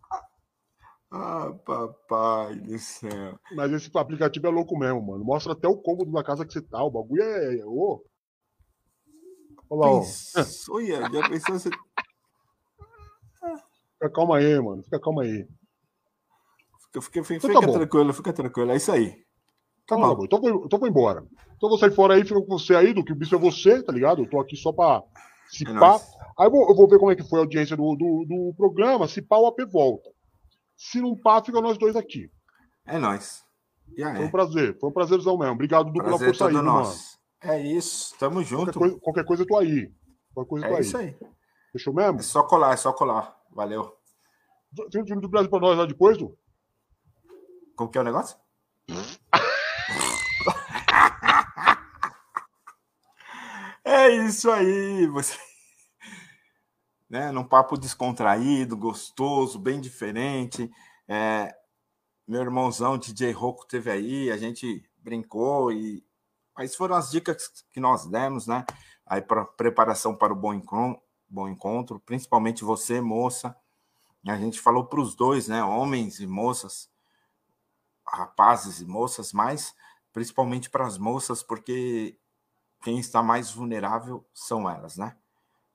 Ah, 1.14 1.52
papai 1.66 2.56
do 2.56 2.78
céu. 2.78 3.38
Mas 3.54 3.70
esse 3.70 3.90
aplicativo 3.96 4.46
é 4.46 4.50
louco 4.50 4.78
mesmo, 4.78 5.06
mano. 5.06 5.22
Mostra 5.22 5.52
até 5.52 5.68
o 5.68 5.76
cômodo 5.76 6.10
da 6.10 6.24
casa 6.24 6.46
que 6.46 6.52
você 6.52 6.62
tá. 6.62 6.82
O 6.82 6.90
bagulho 6.90 7.22
é. 7.22 7.62
Ô. 7.66 8.02
Olha 9.68 9.80
lá, 9.80 9.90
ó. 9.90 10.02
Olha, 10.70 11.00
já 11.12 11.28
pensou 11.28 11.58
você. 11.58 11.70
Fica 14.02 14.10
calma 14.10 14.38
aí, 14.38 14.60
mano. 14.60 14.82
Fica 14.82 14.98
calma 14.98 15.22
aí. 15.22 15.46
Fica, 16.86 17.00
fica, 17.00 17.24
fica, 17.24 17.34
então 17.36 17.52
tá 17.52 17.60
fica 17.60 17.72
tranquilo, 17.72 18.12
fica 18.12 18.32
tranquilo. 18.32 18.72
É 18.72 18.76
isso 18.76 18.90
aí. 18.90 19.10
Tá, 19.86 19.96
então, 19.96 20.16
bom. 20.16 20.24
Então, 20.24 20.40
vou, 20.40 20.64
então 20.64 20.78
vou 20.78 20.88
embora. 20.88 21.24
Então 21.56 21.68
vou 21.68 21.78
sair 21.78 21.94
fora 21.94 22.14
aí, 22.14 22.24
fica 22.24 22.40
com 22.40 22.58
você 22.58 22.74
aí, 22.74 22.92
do 22.92 23.04
que 23.04 23.12
o 23.12 23.14
bicho 23.14 23.36
é 23.36 23.38
você, 23.38 23.80
tá 23.80 23.92
ligado? 23.92 24.22
Eu 24.22 24.28
tô 24.28 24.40
aqui 24.40 24.56
só 24.56 24.72
pra 24.72 25.02
se 25.48 25.68
é 25.68 25.78
pá. 25.78 26.00
Aí 26.36 26.46
eu 26.46 26.50
vou, 26.50 26.68
eu 26.68 26.74
vou, 26.74 26.88
ver 26.88 26.98
como 26.98 27.12
é 27.12 27.16
que 27.16 27.22
foi 27.22 27.38
a 27.38 27.42
audiência 27.42 27.76
do, 27.76 27.94
do, 27.94 28.24
do 28.26 28.54
programa, 28.56 29.06
se 29.06 29.22
pá 29.22 29.36
o 29.36 29.46
AP 29.46 29.60
volta. 29.70 30.10
Se 30.76 31.00
não 31.00 31.16
pá, 31.16 31.40
fica 31.44 31.60
nós 31.60 31.78
dois 31.78 31.94
aqui. 31.94 32.28
É 32.84 32.98
nóis. 32.98 33.44
Yeah, 33.96 34.16
foi 34.16 34.26
um 34.26 34.30
prazer, 34.30 34.78
foi 34.80 34.90
um 34.90 34.92
prazerzão 34.92 35.38
mesmo. 35.38 35.52
Obrigado, 35.52 35.92
Du, 35.92 36.02
pela 36.02 36.18
força 36.18 36.48
aí, 36.48 36.54
mano. 36.54 36.92
É 37.40 37.60
isso, 37.60 38.16
tamo 38.18 38.42
junto. 38.42 38.72
Qualquer 38.72 38.78
coisa, 38.78 38.98
qualquer 39.00 39.24
coisa 39.24 39.42
eu 39.42 39.46
tô 39.46 39.58
aí. 39.58 39.92
Qualquer 40.34 40.48
coisa 40.48 40.66
é 40.66 40.80
isso 40.80 40.96
aí. 40.96 41.06
aí. 41.08 41.28
Fechou 41.72 41.94
mesmo? 41.94 42.18
É 42.18 42.22
só 42.22 42.42
colar, 42.42 42.72
é 42.72 42.76
só 42.76 42.92
colar. 42.92 43.36
Valeu. 43.52 43.96
Tem 44.90 45.02
um 45.02 45.04
time 45.04 45.20
do 45.20 45.28
Brasil 45.28 45.50
pra 45.50 45.60
nós 45.60 45.76
lá 45.76 45.84
depois, 45.84 46.16
Du? 46.16 46.36
Como 47.76 47.90
que 47.90 47.98
é 47.98 48.00
o 48.00 48.04
negócio? 48.04 48.38
é 53.84 54.08
isso 54.10 54.50
aí, 54.50 55.06
você. 55.06 55.38
Né, 57.08 57.30
num 57.30 57.44
papo 57.44 57.76
descontraído, 57.76 58.74
gostoso, 58.74 59.58
bem 59.58 59.78
diferente. 59.80 60.70
É, 61.06 61.54
meu 62.26 62.40
irmãozão 62.40 62.96
DJ 62.96 63.32
Rocco 63.32 63.66
teve 63.66 63.90
aí, 63.90 64.30
a 64.30 64.38
gente 64.38 64.82
brincou 64.96 65.70
e 65.70 66.02
mas 66.56 66.74
foram 66.74 66.94
as 66.94 67.10
dicas 67.10 67.50
que 67.72 67.80
nós 67.80 68.06
demos, 68.06 68.46
né? 68.46 68.64
Aí 69.06 69.20
para 69.20 69.44
preparação 69.44 70.16
para 70.16 70.32
o 70.32 70.36
bom 70.36 70.54
encontro, 70.54 71.02
bom 71.32 71.48
encontro, 71.48 71.98
principalmente 72.00 72.62
você, 72.62 73.00
moça. 73.00 73.56
A 74.26 74.36
gente 74.36 74.60
falou 74.60 74.84
para 74.84 75.00
os 75.00 75.14
dois, 75.14 75.48
né? 75.48 75.64
Homens 75.64 76.20
e 76.20 76.26
moças, 76.26 76.90
rapazes 78.06 78.80
e 78.80 78.86
moças, 78.86 79.32
mas 79.32 79.74
principalmente 80.12 80.68
para 80.68 80.86
as 80.86 80.98
moças, 80.98 81.42
porque 81.42 82.16
quem 82.82 82.98
está 82.98 83.22
mais 83.22 83.50
vulnerável 83.50 84.24
são 84.34 84.68
elas, 84.68 84.96
né? 84.96 85.16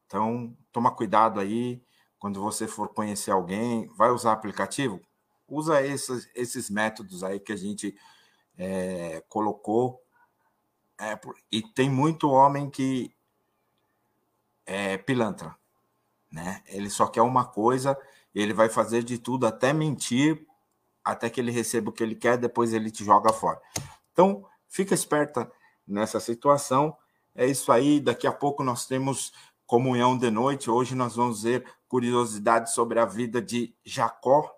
Então, 0.05 0.55
toma 0.71 0.91
cuidado 0.91 1.39
aí 1.39 1.83
quando 2.19 2.41
você 2.41 2.67
for 2.67 2.89
conhecer 2.93 3.31
alguém, 3.31 3.87
vai 3.95 4.11
usar 4.11 4.33
aplicativo, 4.33 5.01
usa 5.47 5.81
esses, 5.81 6.29
esses 6.35 6.69
métodos 6.69 7.23
aí 7.23 7.39
que 7.39 7.51
a 7.51 7.55
gente 7.55 7.97
é, 8.57 9.23
colocou. 9.27 10.01
É, 10.99 11.19
e 11.51 11.61
tem 11.61 11.89
muito 11.89 12.29
homem 12.29 12.69
que 12.69 13.16
é 14.67 14.97
pilantra, 14.97 15.55
né? 16.31 16.61
Ele 16.67 16.89
só 16.89 17.07
quer 17.07 17.21
uma 17.21 17.45
coisa, 17.45 17.97
ele 18.35 18.53
vai 18.53 18.69
fazer 18.69 19.01
de 19.01 19.17
tudo, 19.17 19.47
até 19.47 19.73
mentir, 19.73 20.45
até 21.03 21.29
que 21.29 21.39
ele 21.39 21.51
receba 21.51 21.89
o 21.89 21.93
que 21.93 22.03
ele 22.03 22.15
quer, 22.15 22.37
depois 22.37 22.73
ele 22.73 22.91
te 22.91 23.03
joga 23.03 23.31
fora. 23.31 23.59
Então, 24.11 24.45
fica 24.67 24.93
esperta 24.93 25.49
nessa 25.87 26.19
situação. 26.19 26.95
É 27.33 27.45
isso 27.45 27.71
aí. 27.71 28.01
Daqui 28.01 28.27
a 28.27 28.31
pouco 28.31 28.61
nós 28.61 28.85
temos 28.85 29.31
comunhão 29.65 30.17
de 30.17 30.29
noite. 30.29 30.69
Hoje 30.69 30.95
nós 30.95 31.15
vamos 31.15 31.43
ver 31.43 31.65
curiosidades 31.87 32.73
sobre 32.73 32.99
a 32.99 33.05
vida 33.05 33.41
de 33.41 33.73
Jacó, 33.85 34.53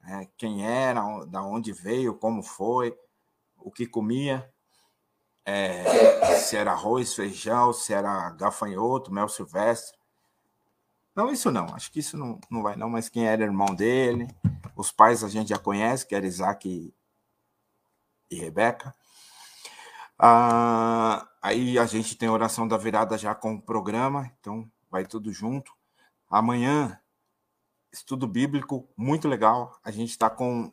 né? 0.00 0.28
quem 0.36 0.64
era, 0.64 1.02
da 1.26 1.42
onde 1.42 1.72
veio, 1.72 2.14
como 2.14 2.42
foi, 2.42 2.96
o 3.56 3.70
que 3.70 3.86
comia, 3.86 4.51
é, 5.44 6.36
se 6.36 6.56
era 6.56 6.72
arroz, 6.72 7.14
feijão, 7.14 7.72
se 7.72 7.92
era 7.92 8.30
gafanhoto, 8.30 9.12
mel 9.12 9.28
silvestre. 9.28 9.98
Não, 11.14 11.30
isso 11.30 11.50
não, 11.50 11.66
acho 11.74 11.92
que 11.92 12.00
isso 12.00 12.16
não, 12.16 12.40
não 12.50 12.62
vai 12.62 12.74
não, 12.76 12.88
mas 12.88 13.08
quem 13.08 13.26
era 13.26 13.42
irmão 13.44 13.74
dele, 13.74 14.28
os 14.76 14.90
pais 14.90 15.22
a 15.22 15.28
gente 15.28 15.50
já 15.50 15.58
conhece, 15.58 16.06
que 16.06 16.14
era 16.14 16.26
Isaac 16.26 16.68
e 16.68 16.94
e 18.32 18.40
Rebeca. 18.40 18.94
Ah, 20.18 21.28
aí 21.40 21.78
a 21.78 21.86
gente 21.86 22.16
tem 22.16 22.28
oração 22.28 22.66
da 22.66 22.76
virada 22.76 23.18
já 23.18 23.34
com 23.34 23.54
o 23.54 23.62
programa, 23.62 24.30
então 24.40 24.70
vai 24.90 25.04
tudo 25.04 25.32
junto. 25.32 25.72
Amanhã, 26.30 26.98
estudo 27.92 28.26
bíblico 28.26 28.88
muito 28.96 29.28
legal. 29.28 29.78
A 29.84 29.90
gente 29.90 30.10
está 30.10 30.30
com 30.30 30.72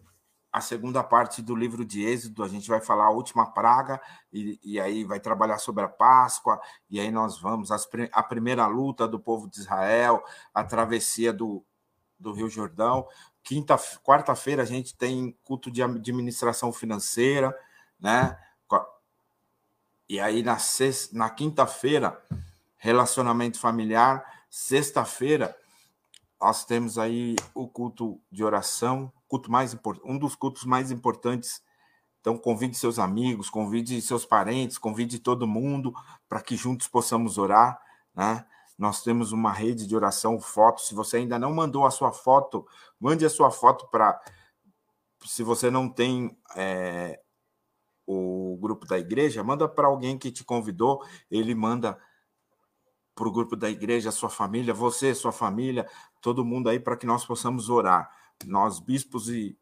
a 0.51 0.61
segunda 0.61 1.03
parte 1.03 1.41
do 1.41 1.55
livro 1.55 1.85
de 1.85 2.03
Êxodo, 2.03 2.43
a 2.43 2.47
gente 2.47 2.67
vai 2.67 2.81
falar 2.81 3.05
a 3.05 3.11
última 3.11 3.51
praga, 3.51 4.01
e, 4.33 4.59
e 4.63 4.79
aí 4.79 5.03
vai 5.03 5.19
trabalhar 5.19 5.59
sobre 5.59 5.83
a 5.83 5.87
Páscoa, 5.87 6.59
e 6.89 6.99
aí 6.99 7.11
nós 7.11 7.39
vamos, 7.39 7.71
as, 7.71 7.87
a 8.11 8.23
primeira 8.23 8.65
luta 8.67 9.07
do 9.07 9.19
povo 9.19 9.47
de 9.47 9.59
Israel, 9.59 10.23
a 10.53 10.63
travessia 10.63 11.31
do, 11.31 11.63
do 12.19 12.33
Rio 12.33 12.49
Jordão. 12.49 13.07
Quinta, 13.43 13.77
quarta-feira 14.03 14.63
a 14.63 14.65
gente 14.65 14.95
tem 14.95 15.37
culto 15.43 15.71
de 15.71 15.81
administração 15.81 16.71
financeira, 16.71 17.55
né? 17.99 18.37
E 20.09 20.19
aí 20.19 20.41
na, 20.41 20.57
sexta, 20.57 21.15
na 21.15 21.29
quinta-feira, 21.29 22.19
relacionamento 22.77 23.59
familiar. 23.59 24.25
Sexta-feira, 24.49 25.55
nós 26.41 26.63
temos 26.63 26.97
aí 26.97 27.35
o 27.53 27.67
culto 27.67 28.19
de 28.31 28.43
oração, 28.43 29.11
culto 29.27 29.51
mais 29.51 29.77
um 30.05 30.17
dos 30.17 30.35
cultos 30.35 30.63
mais 30.63 30.89
importantes. 30.89 31.61
Então, 32.21 32.37
convide 32.37 32.75
seus 32.75 32.99
amigos, 32.99 33.49
convide 33.49 34.01
seus 34.01 34.25
parentes, 34.25 34.77
convide 34.77 35.19
todo 35.19 35.47
mundo 35.47 35.93
para 36.27 36.41
que 36.41 36.55
juntos 36.55 36.87
possamos 36.87 37.37
orar, 37.37 37.79
né? 38.13 38.45
Nós 38.77 39.03
temos 39.03 39.33
uma 39.33 39.51
rede 39.51 39.85
de 39.85 39.93
oração, 39.93 40.39
foto. 40.39 40.81
Se 40.81 40.95
você 40.95 41.17
ainda 41.17 41.37
não 41.37 41.53
mandou 41.53 41.85
a 41.85 41.91
sua 41.91 42.13
foto, 42.13 42.65
mande 42.97 43.25
a 43.25 43.29
sua 43.29 43.51
foto 43.51 43.87
para. 43.89 44.19
Se 45.25 45.43
você 45.43 45.69
não 45.69 45.89
tem 45.89 46.37
é, 46.55 47.19
o 48.07 48.57
grupo 48.61 48.85
da 48.85 48.97
igreja, 48.97 49.43
manda 49.43 49.67
para 49.67 49.87
alguém 49.87 50.17
que 50.17 50.31
te 50.31 50.45
convidou, 50.45 51.03
ele 51.29 51.53
manda 51.53 51.99
para 53.19 53.27
o 53.27 53.31
grupo 53.31 53.57
da 53.57 53.69
igreja, 53.69 54.11
sua 54.11 54.29
família, 54.29 54.73
você, 54.73 55.13
sua 55.13 55.33
família, 55.33 55.85
todo 56.21 56.45
mundo 56.45 56.69
aí, 56.69 56.79
para 56.79 56.97
que 56.97 57.05
nós 57.05 57.25
possamos 57.25 57.69
orar. 57.69 58.09
Nós, 58.45 58.79
bispos 58.79 59.29
e, 59.29 59.57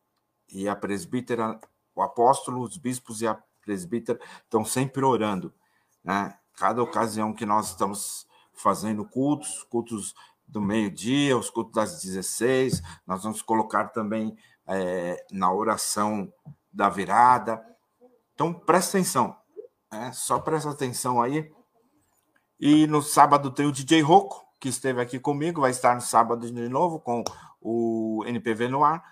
e 0.51 0.67
a 0.67 0.75
presbítera, 0.75 1.59
o 1.95 2.01
apóstolo, 2.01 2.61
os 2.61 2.77
bispos 2.77 3.21
e 3.21 3.27
a 3.27 3.37
presbítera 3.61 4.19
estão 4.43 4.63
sempre 4.63 5.03
orando. 5.03 5.53
Né? 6.03 6.37
Cada 6.53 6.81
ocasião 6.81 7.33
que 7.33 7.45
nós 7.45 7.69
estamos 7.69 8.27
fazendo 8.53 9.05
cultos, 9.05 9.63
cultos 9.69 10.15
do 10.47 10.61
meio-dia, 10.61 11.37
os 11.37 11.49
cultos 11.49 11.73
das 11.73 12.01
16. 12.01 12.81
Nós 13.05 13.23
vamos 13.23 13.41
colocar 13.41 13.89
também 13.89 14.35
é, 14.65 15.25
na 15.31 15.51
oração 15.51 16.31
da 16.71 16.89
virada. 16.89 17.63
Então, 18.33 18.53
presta 18.53 18.97
atenção, 18.97 19.35
né? 19.91 20.11
só 20.13 20.39
presta 20.39 20.69
atenção 20.69 21.21
aí. 21.21 21.51
E 22.59 22.87
no 22.87 23.01
sábado 23.01 23.51
tem 23.51 23.65
o 23.65 23.71
DJ 23.71 24.01
Roco, 24.01 24.46
que 24.59 24.69
esteve 24.69 25.01
aqui 25.01 25.19
comigo, 25.19 25.61
vai 25.61 25.71
estar 25.71 25.95
no 25.95 26.01
sábado 26.01 26.51
de 26.51 26.69
novo 26.69 26.99
com 26.99 27.23
o 27.61 28.23
NPV 28.25 28.67
no 28.69 28.83
ar. 28.83 29.03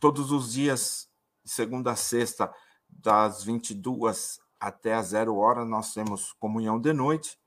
Todos 0.00 0.30
os 0.30 0.52
dias, 0.52 1.08
segunda 1.44 1.92
a 1.92 1.96
sexta, 1.96 2.52
das 2.88 3.44
22 3.44 4.40
até 4.58 4.94
as 4.94 5.08
0 5.08 5.36
horas, 5.36 5.66
nós 5.66 5.92
temos 5.92 6.32
comunhão 6.34 6.80
de 6.80 6.92
noite 6.92 7.38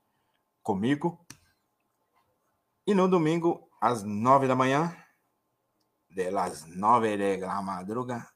comigo. 0.62 1.24
E 2.86 2.94
no 2.94 3.08
domingo, 3.08 3.68
às 3.80 4.02
nove 4.02 4.46
da 4.46 4.56
manhã, 4.56 4.94
de 6.10 6.30
las 6.30 6.66
nove 6.66 7.16
de 7.16 7.38
la 7.38 7.62
madruga, 7.62 8.28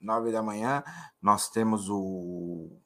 nove 0.00 0.30
da 0.30 0.42
manhã, 0.42 0.82
nós 1.20 1.48
temos 1.48 1.88
o. 1.88 2.80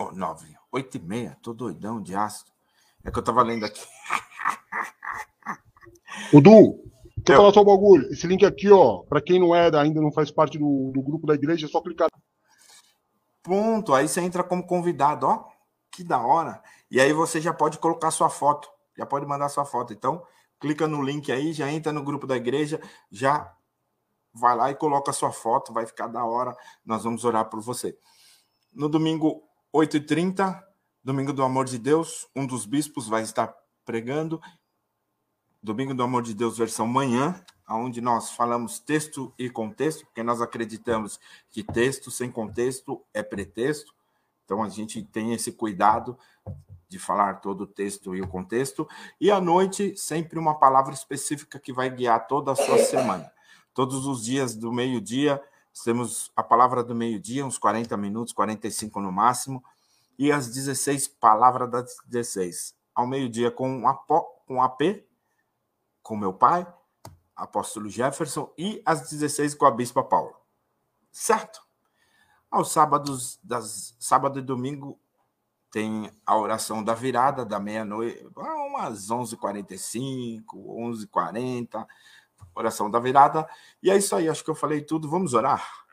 Oh, 0.00 0.12
nove, 0.12 0.56
oito 0.70 0.96
e 0.96 1.00
meia, 1.00 1.36
tô 1.42 1.52
doidão 1.52 2.00
de 2.00 2.14
ácido. 2.14 2.57
É 3.04 3.10
que 3.10 3.18
eu 3.18 3.22
tava 3.22 3.42
lendo 3.42 3.64
aqui. 3.64 3.86
O 6.32 6.40
Du, 6.40 6.88
Deixa 7.28 7.32
eu 7.32 7.36
falar 7.42 7.52
só 7.52 7.60
um 7.60 7.64
bagulho. 7.64 8.10
Esse 8.10 8.26
link 8.26 8.44
aqui, 8.44 8.70
ó, 8.70 9.02
para 9.02 9.20
quem 9.20 9.38
não 9.38 9.54
é, 9.54 9.66
ainda 9.76 10.00
não 10.00 10.10
faz 10.10 10.30
parte 10.30 10.58
do, 10.58 10.90
do 10.94 11.02
grupo 11.02 11.26
da 11.26 11.34
igreja, 11.34 11.66
é 11.66 11.68
só 11.68 11.80
clicar. 11.82 12.08
Ponto. 13.42 13.94
Aí 13.94 14.08
você 14.08 14.22
entra 14.22 14.42
como 14.42 14.66
convidado, 14.66 15.26
ó. 15.26 15.44
Que 15.90 16.02
da 16.02 16.18
hora. 16.20 16.62
E 16.90 16.98
aí 16.98 17.12
você 17.12 17.38
já 17.38 17.52
pode 17.52 17.76
colocar 17.78 18.10
sua 18.10 18.30
foto. 18.30 18.70
Já 18.96 19.04
pode 19.04 19.26
mandar 19.26 19.50
sua 19.50 19.66
foto. 19.66 19.92
Então, 19.92 20.22
clica 20.58 20.88
no 20.88 21.02
link 21.02 21.30
aí, 21.30 21.52
já 21.52 21.70
entra 21.70 21.92
no 21.92 22.02
grupo 22.02 22.26
da 22.26 22.36
igreja, 22.36 22.80
já 23.10 23.54
vai 24.32 24.56
lá 24.56 24.70
e 24.70 24.74
coloca 24.74 25.12
sua 25.12 25.30
foto, 25.30 25.72
vai 25.72 25.84
ficar 25.84 26.06
da 26.06 26.24
hora. 26.24 26.56
Nós 26.84 27.04
vamos 27.04 27.24
orar 27.24 27.44
por 27.50 27.60
você. 27.60 27.94
No 28.72 28.88
domingo, 28.88 29.42
8h30, 29.74 30.62
domingo 31.02 31.32
do 31.32 31.42
amor 31.42 31.64
de 31.64 31.78
Deus, 31.78 32.28
um 32.34 32.46
dos 32.46 32.66
bispos 32.66 33.08
vai 33.08 33.22
estar 33.22 33.54
pregando. 33.84 34.40
Domingo 35.62 35.92
do 35.92 36.02
Amor 36.02 36.22
de 36.22 36.34
Deus, 36.34 36.56
versão 36.56 36.86
manhã, 36.86 37.44
onde 37.68 38.00
nós 38.00 38.30
falamos 38.30 38.78
texto 38.78 39.34
e 39.36 39.50
contexto, 39.50 40.06
porque 40.06 40.22
nós 40.22 40.40
acreditamos 40.40 41.18
que 41.50 41.64
texto 41.64 42.10
sem 42.10 42.30
contexto 42.30 43.04
é 43.12 43.22
pretexto. 43.22 43.92
Então 44.44 44.62
a 44.62 44.68
gente 44.68 45.02
tem 45.02 45.32
esse 45.32 45.52
cuidado 45.52 46.16
de 46.88 46.98
falar 46.98 47.40
todo 47.40 47.62
o 47.62 47.66
texto 47.66 48.14
e 48.14 48.20
o 48.22 48.28
contexto. 48.28 48.88
E 49.20 49.30
à 49.30 49.40
noite, 49.40 49.96
sempre 49.96 50.38
uma 50.38 50.58
palavra 50.58 50.94
específica 50.94 51.58
que 51.58 51.72
vai 51.72 51.90
guiar 51.90 52.26
toda 52.26 52.52
a 52.52 52.56
sua 52.56 52.78
semana. 52.78 53.30
Todos 53.74 54.06
os 54.06 54.24
dias 54.24 54.54
do 54.54 54.72
meio-dia, 54.72 55.42
temos 55.84 56.32
a 56.34 56.42
palavra 56.42 56.82
do 56.82 56.94
meio-dia, 56.94 57.44
uns 57.44 57.58
40 57.58 57.96
minutos, 57.96 58.32
45 58.32 59.00
no 59.00 59.12
máximo, 59.12 59.62
e 60.18 60.32
às 60.32 60.48
16, 60.48 61.08
palavra 61.08 61.66
das 61.66 61.96
16. 62.06 62.74
Ao 62.94 63.06
meio-dia, 63.06 63.50
com, 63.50 63.82
com 64.46 64.62
AP, 64.62 65.06
com 66.02 66.16
meu 66.16 66.32
pai, 66.32 66.66
apóstolo 67.36 67.88
Jefferson, 67.88 68.52
e 68.58 68.82
às 68.84 69.08
16 69.08 69.54
com 69.54 69.64
a 69.64 69.70
bispa 69.70 70.02
Paula. 70.02 70.34
Certo? 71.12 71.62
Aos 72.50 72.72
sábados, 72.72 73.38
das, 73.42 73.94
sábado 74.00 74.38
e 74.38 74.42
domingo, 74.42 74.98
tem 75.70 76.10
a 76.24 76.36
oração 76.36 76.82
da 76.82 76.94
virada 76.94 77.44
da 77.44 77.60
meia-noite, 77.60 78.26
umas 78.34 79.08
11h45, 79.08 80.44
11h40, 80.46 81.86
oração 82.54 82.90
da 82.90 82.98
virada. 82.98 83.48
E 83.82 83.90
é 83.90 83.96
isso 83.96 84.16
aí, 84.16 84.28
acho 84.28 84.42
que 84.42 84.50
eu 84.50 84.54
falei 84.54 84.80
tudo. 84.80 85.08
Vamos 85.08 85.34
orar? 85.34 85.86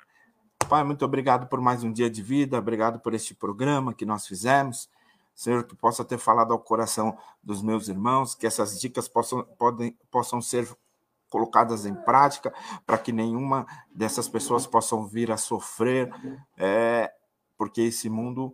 Pai, 0.67 0.83
muito 0.83 1.05
obrigado 1.05 1.47
por 1.47 1.61
mais 1.61 1.83
um 1.83 1.91
dia 1.91 2.09
de 2.09 2.23
vida, 2.23 2.57
obrigado 2.57 2.99
por 2.99 3.13
este 3.13 3.35
programa 3.35 3.93
que 3.93 4.03
nós 4.03 4.25
fizemos. 4.25 4.89
Senhor, 5.35 5.63
que 5.63 5.75
possa 5.75 6.03
ter 6.03 6.17
falado 6.17 6.53
ao 6.53 6.59
coração 6.59 7.15
dos 7.43 7.61
meus 7.61 7.87
irmãos, 7.87 8.33
que 8.33 8.47
essas 8.47 8.79
dicas 8.79 9.07
possam, 9.07 9.43
podem, 9.59 9.95
possam 10.09 10.41
ser 10.41 10.67
colocadas 11.29 11.85
em 11.85 11.93
prática, 11.93 12.51
para 12.83 12.97
que 12.97 13.11
nenhuma 13.11 13.67
dessas 13.93 14.27
pessoas 14.27 14.65
possam 14.65 15.05
vir 15.05 15.31
a 15.31 15.37
sofrer, 15.37 16.09
é, 16.57 17.13
porque 17.57 17.81
esse 17.81 18.09
mundo 18.09 18.51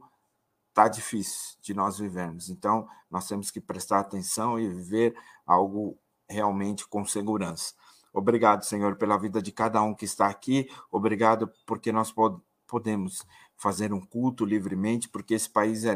está 0.69 0.89
difícil 0.89 1.57
de 1.61 1.73
nós 1.73 1.97
vivermos. 1.97 2.49
Então, 2.49 2.89
nós 3.09 3.25
temos 3.25 3.49
que 3.49 3.61
prestar 3.61 3.99
atenção 3.99 4.59
e 4.59 4.67
viver 4.67 5.15
algo 5.45 5.97
realmente 6.27 6.85
com 6.87 7.05
segurança. 7.05 7.73
Obrigado, 8.13 8.63
Senhor, 8.63 8.95
pela 8.95 9.17
vida 9.17 9.41
de 9.41 9.51
cada 9.51 9.81
um 9.81 9.93
que 9.93 10.05
está 10.05 10.27
aqui. 10.27 10.69
Obrigado 10.91 11.51
porque 11.65 11.91
nós 11.91 12.11
pod 12.11 12.41
podemos 12.67 13.25
fazer 13.57 13.93
um 13.93 13.99
culto 13.99 14.45
livremente, 14.45 15.09
porque 15.09 15.33
esse 15.33 15.49
país 15.49 15.83
é 15.83 15.95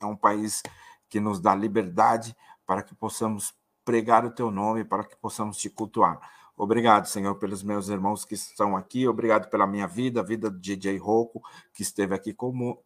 é 0.00 0.06
um 0.06 0.16
país 0.16 0.62
que 1.08 1.18
nos 1.18 1.40
dá 1.40 1.54
liberdade 1.54 2.36
para 2.66 2.82
que 2.82 2.94
possamos 2.94 3.54
pregar 3.84 4.24
o 4.24 4.30
teu 4.30 4.50
nome, 4.50 4.84
para 4.84 5.04
que 5.04 5.16
possamos 5.16 5.56
te 5.56 5.68
cultuar. 5.68 6.20
Obrigado, 6.56 7.06
Senhor, 7.06 7.34
pelos 7.36 7.62
meus 7.62 7.88
irmãos 7.88 8.24
que 8.24 8.34
estão 8.34 8.76
aqui. 8.76 9.08
Obrigado 9.08 9.50
pela 9.50 9.66
minha 9.66 9.86
vida, 9.86 10.20
a 10.20 10.22
vida 10.22 10.50
do 10.50 10.58
DJ 10.58 10.96
Rocco, 10.98 11.42
que 11.72 11.82
esteve 11.82 12.14
aqui 12.14 12.32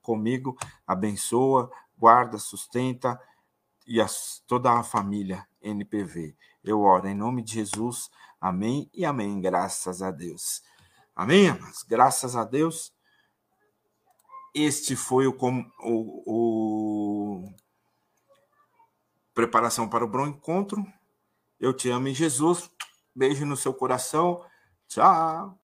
comigo. 0.00 0.56
Abençoa, 0.86 1.70
guarda, 1.96 2.38
sustenta 2.38 3.20
e 3.86 3.98
toda 4.46 4.72
a 4.72 4.82
família 4.82 5.46
NPV. 5.61 6.34
Eu 6.64 6.80
oro 6.80 7.06
em 7.09 7.14
nome 7.14 7.42
de 7.42 7.54
Jesus. 7.54 8.11
Amém 8.41 8.91
e 8.95 9.05
amém. 9.05 9.41
Graças 9.41 10.03
a 10.03 10.11
Deus. 10.11 10.62
Amém, 11.14 11.49
amados? 11.49 11.82
Graças 11.82 12.36
a 12.36 12.45
Deus. 12.45 12.93
Este 14.55 14.97
foi 14.97 15.26
o, 15.26 15.36
o, 15.80 16.22
o 16.26 17.55
preparação 19.34 19.89
para 19.89 20.05
o 20.05 20.09
bom 20.09 20.26
encontro. 20.26 20.84
Eu 21.61 21.72
te 21.72 21.91
amo 21.91 22.09
em 22.09 22.14
Jesus. 22.14 22.70
Beijo 23.14 23.45
no 23.45 23.57
seu 23.57 23.74
coração. 23.74 24.45
Tchau. 24.86 25.59